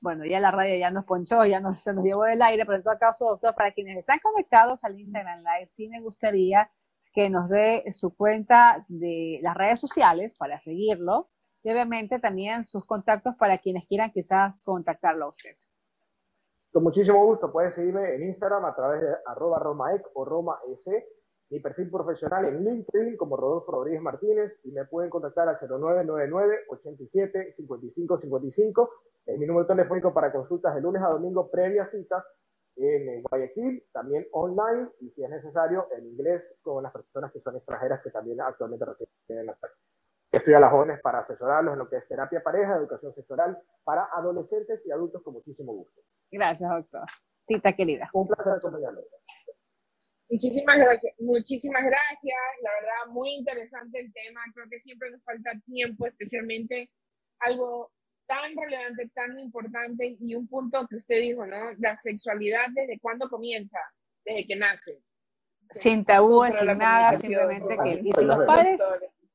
bueno, 0.00 0.24
ya 0.24 0.38
la 0.38 0.50
radio 0.50 0.76
ya 0.76 0.90
nos 0.90 1.04
ponchó, 1.04 1.44
ya 1.44 1.60
nos, 1.60 1.80
se 1.80 1.92
nos 1.92 2.04
llevó 2.04 2.24
del 2.24 2.40
aire, 2.42 2.64
pero 2.64 2.76
en 2.76 2.84
todo 2.84 2.98
caso, 2.98 3.26
doctor, 3.26 3.54
para 3.54 3.72
quienes 3.72 3.96
están 3.96 4.18
conectados 4.20 4.84
al 4.84 4.98
Instagram 4.98 5.40
Live, 5.40 5.68
sí 5.68 5.88
me 5.88 6.00
gustaría 6.00 6.70
que 7.12 7.30
nos 7.30 7.48
dé 7.48 7.84
su 7.90 8.14
cuenta 8.14 8.84
de 8.88 9.38
las 9.42 9.56
redes 9.56 9.80
sociales 9.80 10.34
para 10.36 10.58
seguirlo 10.58 11.30
y 11.62 11.70
obviamente 11.70 12.18
también 12.18 12.64
sus 12.64 12.86
contactos 12.86 13.34
para 13.36 13.58
quienes 13.58 13.86
quieran 13.86 14.10
quizás 14.12 14.58
contactarlo 14.62 15.26
a 15.26 15.28
usted. 15.28 15.54
Con 16.74 16.82
muchísimo 16.82 17.24
gusto, 17.24 17.52
puedes 17.52 17.72
seguirme 17.72 18.16
en 18.16 18.24
Instagram 18.24 18.64
a 18.64 18.74
través 18.74 19.00
de 19.00 19.14
arroba 19.26 19.60
romaec 19.60 20.10
o 20.14 20.24
romaes, 20.24 20.84
mi 21.48 21.60
perfil 21.60 21.88
profesional 21.88 22.46
en 22.46 22.64
LinkedIn 22.64 23.16
como 23.16 23.36
Rodolfo 23.36 23.70
Rodríguez 23.70 24.02
Martínez 24.02 24.58
y 24.64 24.72
me 24.72 24.84
pueden 24.84 25.08
contactar 25.08 25.48
al 25.48 25.56
0999 25.60 26.64
87 26.66 27.52
55 27.52 28.18
55. 28.18 28.90
Es 29.24 29.38
mi 29.38 29.46
número 29.46 29.68
telefónico 29.68 30.12
para 30.12 30.32
consultas 30.32 30.74
de 30.74 30.80
lunes 30.80 31.00
a 31.00 31.10
domingo 31.10 31.48
previa 31.48 31.84
cita 31.84 32.24
en 32.74 33.22
Guayaquil, 33.22 33.84
también 33.92 34.26
online 34.32 34.88
y 34.98 35.10
si 35.10 35.22
es 35.22 35.30
necesario 35.30 35.86
en 35.96 36.06
inglés 36.06 36.56
con 36.60 36.82
las 36.82 36.92
personas 36.92 37.30
que 37.30 37.38
son 37.38 37.54
extranjeras 37.54 38.02
que 38.02 38.10
también 38.10 38.40
actualmente 38.40 38.84
residen 38.84 39.46
la 39.46 39.56
Estoy 40.34 40.54
a 40.54 40.60
las 40.60 40.70
jóvenes 40.70 41.00
para 41.00 41.20
asesorarlos 41.20 41.72
en 41.72 41.78
lo 41.78 41.88
que 41.88 41.96
es 41.96 42.08
terapia 42.08 42.42
pareja, 42.42 42.76
educación 42.76 43.14
sexual 43.14 43.56
para 43.84 44.08
adolescentes 44.12 44.80
y 44.84 44.90
adultos 44.90 45.22
con 45.22 45.34
muchísimo 45.34 45.72
gusto. 45.72 46.00
Gracias, 46.30 46.68
doctor. 46.68 47.04
Tita 47.46 47.72
querida. 47.72 48.10
Un 48.12 48.26
placer 48.26 48.54
acompañarlo. 48.54 49.02
Muchísimas 50.28 50.78
gracias, 50.78 51.14
muchísimas 51.18 51.84
gracias. 51.84 52.36
La 52.62 52.70
verdad, 52.72 53.12
muy 53.12 53.34
interesante 53.34 54.00
el 54.00 54.12
tema. 54.12 54.40
Creo 54.54 54.66
que 54.68 54.80
siempre 54.80 55.10
nos 55.10 55.22
falta 55.22 55.52
tiempo, 55.66 56.06
especialmente 56.06 56.90
algo 57.40 57.92
tan 58.26 58.56
relevante, 58.56 59.10
tan 59.14 59.38
importante 59.38 60.16
y 60.18 60.34
un 60.34 60.48
punto 60.48 60.86
que 60.88 60.96
usted 60.96 61.20
dijo, 61.20 61.46
¿no? 61.46 61.72
La 61.78 61.96
sexualidad, 61.98 62.66
¿desde 62.74 62.98
cuándo 62.98 63.28
comienza? 63.28 63.78
Desde 64.24 64.46
que 64.46 64.56
nace. 64.56 65.02
Sin 65.70 66.04
tabú, 66.04 66.44
sin 66.46 66.78
nada, 66.78 67.12
simplemente 67.14 67.76
que... 67.84 68.00
Y 68.02 68.12
si 68.12 68.24
los 68.24 68.44
padres, 68.46 68.82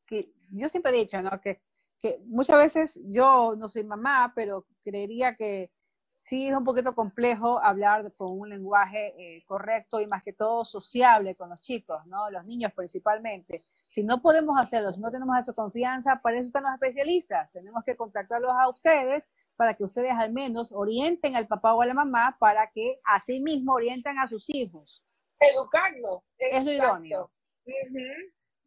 que 0.05 0.33
yo 0.51 0.69
siempre 0.69 0.91
he 0.91 0.99
dicho, 0.99 1.21
¿no? 1.21 1.39
Que, 1.41 1.61
que 1.99 2.21
muchas 2.25 2.57
veces 2.57 3.01
yo 3.05 3.53
no 3.57 3.69
soy 3.69 3.83
mamá, 3.83 4.33
pero 4.35 4.65
creería 4.83 5.35
que 5.35 5.71
sí 6.19 6.49
es 6.49 6.53
un 6.53 6.65
poquito 6.65 6.93
complejo 6.93 7.63
hablar 7.63 8.11
con 8.17 8.37
un 8.37 8.49
lenguaje 8.49 9.13
eh, 9.17 9.43
correcto 9.45 10.01
y 10.01 10.07
más 10.07 10.21
que 10.21 10.33
todo 10.33 10.65
sociable 10.65 11.33
con 11.35 11.49
los 11.49 11.61
chicos, 11.61 12.05
¿no? 12.07 12.29
Los 12.29 12.43
niños 12.43 12.73
principalmente. 12.73 13.63
Si 13.87 14.03
no 14.03 14.21
podemos 14.21 14.59
hacerlo, 14.59 14.91
si 14.91 14.99
no 14.99 15.11
tenemos 15.11 15.37
esa 15.37 15.53
confianza, 15.53 16.19
para 16.21 16.37
eso 16.37 16.47
están 16.47 16.63
los 16.63 16.73
especialistas. 16.73 17.49
Tenemos 17.53 17.85
que 17.85 17.95
contactarlos 17.95 18.51
a 18.51 18.67
ustedes 18.67 19.29
para 19.55 19.75
que 19.75 19.85
ustedes 19.85 20.11
al 20.11 20.33
menos 20.33 20.73
orienten 20.73 21.37
al 21.37 21.47
papá 21.47 21.73
o 21.73 21.81
a 21.81 21.85
la 21.85 21.93
mamá 21.93 22.35
para 22.37 22.69
que 22.69 22.99
así 23.05 23.39
mismo 23.39 23.73
orienten 23.73 24.17
a 24.19 24.27
sus 24.27 24.49
hijos. 24.49 25.05
Educarlos. 25.39 26.33
Es 26.37 26.65
lo 26.65 26.71
idóneo. 26.73 27.31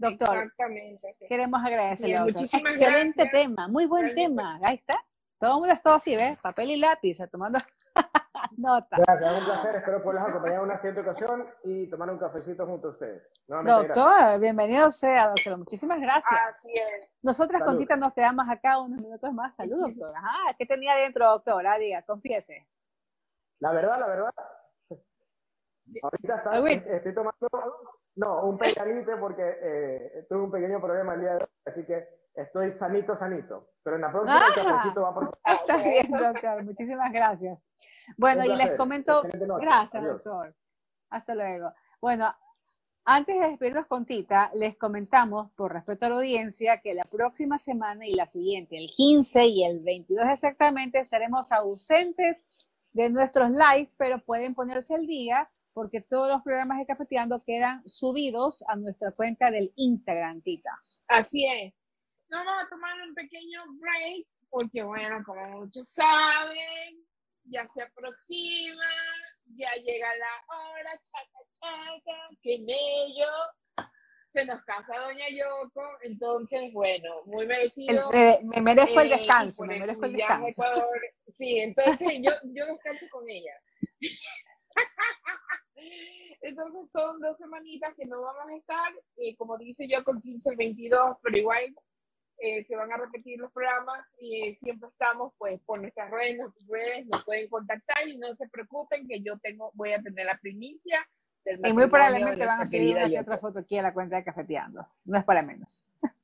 Doctor, 0.02 0.36
Exactamente, 0.36 1.14
queremos 1.28 1.64
agradecerle. 1.64 2.16
Excelente 2.30 3.28
tema, 3.30 3.68
muy 3.68 3.86
buen 3.86 4.14
tema. 4.16 4.58
Ahí 4.60 4.74
está. 4.74 4.98
Todo 5.38 5.52
el 5.52 5.58
mundo 5.58 5.72
está 5.72 5.94
así, 5.94 6.16
¿ves? 6.16 6.38
Papel 6.38 6.72
y 6.72 6.76
lápiz, 6.76 7.18
tomando 7.30 7.60
nota. 8.56 8.96
Gracias, 8.96 9.38
un 9.38 9.44
placer. 9.44 9.76
Espero 9.76 10.02
poderlos 10.02 10.28
acompañar 10.28 10.58
en 10.58 10.64
una 10.64 10.76
siguiente 10.76 11.00
ocasión 11.02 11.46
y 11.62 11.88
tomar 11.88 12.10
un 12.10 12.18
cafecito 12.18 12.66
junto 12.66 12.88
a 12.88 12.90
ustedes. 12.90 13.22
doctor, 13.46 14.40
bienvenido 14.40 14.90
sea, 14.90 15.28
doctor. 15.28 15.58
Muchísimas 15.58 16.00
gracias. 16.00 16.40
Así 16.48 16.72
es. 16.72 17.08
Nosotras 17.22 17.62
con 17.62 17.76
Tita 17.76 17.96
nos 17.96 18.12
quedamos 18.12 18.48
acá 18.48 18.80
unos 18.80 19.00
minutos 19.00 19.32
más. 19.32 19.54
Saludos, 19.54 19.98
doctor. 19.98 20.16
Ajá, 20.16 20.54
¿qué 20.58 20.66
tenía 20.66 20.96
dentro, 20.96 21.30
doctora? 21.30 21.78
Diga, 21.78 22.02
confiese. 22.02 22.66
La 23.60 23.72
verdad, 23.72 24.00
la 24.00 24.06
verdad. 24.08 24.30
Ahorita 26.02 26.36
está, 26.36 26.96
estoy 26.96 27.14
tomando 27.14 27.48
No, 28.14 28.44
un 28.44 28.58
porque 28.58 29.58
eh, 29.62 30.26
tuve 30.28 30.42
un 30.42 30.50
pequeño 30.50 30.80
problema 30.80 31.14
el 31.14 31.20
día 31.20 31.30
de 31.30 31.36
hoy, 31.36 31.48
así 31.64 31.84
que 31.84 32.06
estoy 32.34 32.68
sanito, 32.70 33.14
sanito. 33.14 33.70
Pero 33.82 33.96
en 33.96 34.02
la 34.02 34.12
próxima 34.12 34.40
ah, 34.40 35.00
va 35.00 35.14
por... 35.14 35.38
Está 35.44 35.76
bien, 35.78 36.10
doctor. 36.10 36.62
Muchísimas 36.62 37.12
gracias. 37.12 37.62
Bueno, 38.16 38.44
y 38.44 38.54
les 38.54 38.72
comento... 38.72 39.22
Gracias, 39.60 40.04
doctor. 40.04 40.54
Hasta 41.08 41.34
luego. 41.34 41.72
Bueno, 42.00 42.34
antes 43.04 43.38
de 43.38 43.48
despedirnos 43.48 43.86
con 43.86 44.06
Tita, 44.06 44.50
les 44.54 44.76
comentamos, 44.76 45.50
por 45.52 45.72
respeto 45.72 46.06
a 46.06 46.10
la 46.10 46.14
audiencia, 46.16 46.80
que 46.80 46.94
la 46.94 47.04
próxima 47.04 47.58
semana 47.58 48.06
y 48.06 48.14
la 48.14 48.26
siguiente, 48.26 48.78
el 48.78 48.88
15 48.88 49.46
y 49.46 49.64
el 49.64 49.80
22 49.80 50.24
exactamente, 50.26 51.00
estaremos 51.00 51.50
ausentes 51.50 52.44
de 52.92 53.10
nuestros 53.10 53.50
live, 53.50 53.90
pero 53.96 54.20
pueden 54.20 54.54
ponerse 54.54 54.94
al 54.94 55.06
día 55.06 55.50
porque 55.72 56.00
todos 56.00 56.28
los 56.28 56.42
programas 56.42 56.78
de 56.78 56.86
Cafeteando 56.86 57.42
quedan 57.44 57.86
subidos 57.88 58.64
a 58.68 58.76
nuestra 58.76 59.12
cuenta 59.12 59.50
del 59.50 59.72
Instagram, 59.76 60.42
Tita. 60.42 60.78
Así 61.08 61.46
es. 61.46 61.82
Nos 62.28 62.44
vamos 62.44 62.64
a 62.64 62.68
tomar 62.68 62.94
un 63.06 63.14
pequeño 63.14 63.62
break 63.78 64.26
porque, 64.50 64.82
bueno, 64.82 65.22
como 65.24 65.60
muchos 65.60 65.88
saben, 65.88 67.06
ya 67.44 67.66
se 67.68 67.82
aproxima, 67.82 68.84
ya 69.54 69.72
llega 69.76 70.08
la 70.16 70.54
hora, 70.54 70.90
chaca, 71.02 71.38
chaca, 71.52 72.28
que 72.42 72.58
mello. 72.58 73.30
Se 74.28 74.46
nos 74.46 74.62
casa 74.64 74.98
Doña 74.98 75.28
Yoko, 75.28 75.82
entonces, 76.02 76.72
bueno, 76.72 77.22
muy 77.26 77.46
merecido. 77.46 78.10
me 78.44 78.60
merezco 78.62 79.00
el 79.00 79.12
eh, 79.12 79.16
descanso, 79.18 79.64
me 79.64 79.78
merezco 79.78 80.06
el 80.06 80.12
descanso. 80.14 80.64
sí, 81.34 81.60
entonces 81.60 82.18
yo, 82.22 82.32
yo 82.44 82.66
descanso 82.66 83.06
con 83.10 83.28
ella. 83.28 83.52
Entonces 86.42 86.90
son 86.90 87.20
dos 87.20 87.38
semanitas 87.38 87.94
que 87.94 88.04
no 88.04 88.20
vamos 88.20 88.52
a 88.52 88.56
estar, 88.56 88.92
eh, 89.16 89.36
como 89.36 89.56
dice 89.58 89.86
yo, 89.88 90.02
con 90.02 90.20
15 90.20 90.50
el 90.50 90.56
22, 90.56 91.16
pero 91.22 91.38
igual 91.38 91.74
eh, 92.38 92.64
se 92.64 92.74
van 92.74 92.92
a 92.92 92.96
repetir 92.96 93.38
los 93.38 93.52
programas 93.52 94.12
y 94.20 94.42
eh, 94.42 94.56
siempre 94.56 94.88
estamos 94.88 95.32
pues 95.38 95.60
por 95.60 95.80
nuestras 95.80 96.10
redes, 96.10 96.38
nuestras 96.38 96.66
redes, 96.66 97.06
nos 97.06 97.24
pueden 97.24 97.48
contactar 97.48 98.08
y 98.08 98.16
no 98.16 98.34
se 98.34 98.48
preocupen 98.48 99.06
que 99.06 99.20
yo 99.20 99.38
tengo, 99.38 99.70
voy 99.74 99.92
a 99.92 100.02
tener 100.02 100.26
la 100.26 100.36
primicia. 100.38 101.06
y 101.44 101.72
muy 101.72 101.86
probablemente 101.86 102.44
van 102.44 102.60
a 102.60 102.66
subir 102.66 102.96
una 102.96 103.20
otra 103.20 103.38
foto 103.38 103.60
aquí 103.60 103.78
a 103.78 103.82
la 103.82 103.94
cuenta 103.94 104.16
de 104.16 104.24
Cafeteando, 104.24 104.84
no 105.04 105.18
es 105.18 105.24
para 105.24 105.42
menos. 105.42 105.86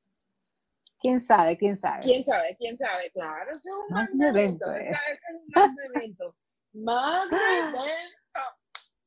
¿Quién 1.00 1.20
sabe? 1.20 1.56
¿Quién 1.56 1.76
sabe? 1.76 2.02
¿Quién 2.02 2.24
sabe? 2.24 2.56
¿Quién 2.58 2.76
sabe? 2.76 3.10
Claro, 3.12 3.54
eso 3.54 3.70
es 3.88 4.10
un 4.12 4.22
evento. 4.24 4.74
Eh. 4.74 4.90
es 4.90 5.20
un 5.54 5.94
evento. 5.94 6.34
Más 6.72 7.28
evento. 7.30 7.78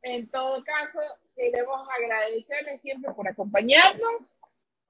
En 0.03 0.29
todo 0.29 0.63
caso, 0.63 0.99
queremos 1.35 1.87
agradecerles 2.01 2.81
siempre 2.81 3.13
por 3.13 3.27
acompañarnos 3.27 4.39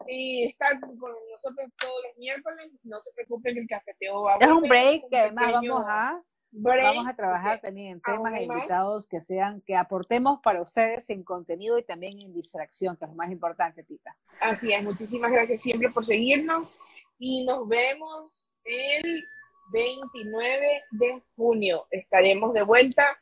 y 0.08 0.46
estar 0.46 0.80
con 0.80 0.98
nosotros 1.32 1.70
todos 1.80 1.96
los 2.08 2.18
miércoles. 2.18 2.72
No 2.84 3.02
se 3.02 3.12
preocupen, 3.14 3.58
el 3.58 3.68
cafeteo 3.68 4.24
va 4.24 4.36
a 4.36 4.38
Es 4.38 4.48
un 4.48 4.62
break 4.62 5.10
que 5.10 5.18
además 5.18 5.52
vamos 5.52 5.84
a, 5.86 6.22
vamos 6.52 7.08
a 7.08 7.16
trabajar 7.16 7.62
también 7.62 7.94
en 7.94 8.02
temas 8.02 8.34
e 8.34 8.44
invitados 8.44 9.08
que 9.08 9.20
sean, 9.20 9.62
que 9.62 9.76
aportemos 9.76 10.40
para 10.42 10.62
ustedes 10.62 11.10
en 11.10 11.24
contenido 11.24 11.78
y 11.78 11.84
también 11.84 12.20
en 12.22 12.34
distracción, 12.34 12.96
que 12.98 13.06
es 13.06 13.12
lo 13.12 13.16
más 13.16 13.32
importante, 13.32 13.84
Tita. 13.84 14.16
Así 14.40 14.74
es, 14.74 14.84
muchísimas 14.84 15.32
gracias 15.32 15.62
siempre 15.62 15.90
por 15.90 16.06
seguirnos 16.06 16.80
y 17.18 17.44
nos 17.46 17.68
vemos 17.68 18.58
el 18.64 19.24
29 19.72 20.84
de 20.92 21.22
junio. 21.36 21.88
Estaremos 21.92 22.54
de 22.54 22.64
vuelta, 22.64 23.22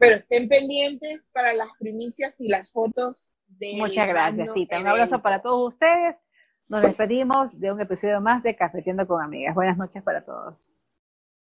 pero 0.00 0.16
estén 0.16 0.48
pendientes 0.48 1.30
para 1.32 1.52
las 1.52 1.68
primicias 1.78 2.40
y 2.40 2.48
las 2.48 2.72
fotos 2.72 3.34
Muchas 3.76 4.08
gracias, 4.08 4.48
Tita. 4.54 4.80
Un 4.80 4.86
abrazo 4.86 5.20
para 5.20 5.42
todos 5.42 5.74
ustedes. 5.74 6.22
Nos 6.68 6.82
despedimos 6.82 7.58
de 7.58 7.72
un 7.72 7.80
episodio 7.80 8.20
más 8.20 8.42
de 8.42 8.56
Cafetiendo 8.56 9.06
con 9.06 9.22
Amigas. 9.22 9.54
Buenas 9.54 9.76
noches 9.76 10.02
para 10.02 10.22
todos. 10.22 10.72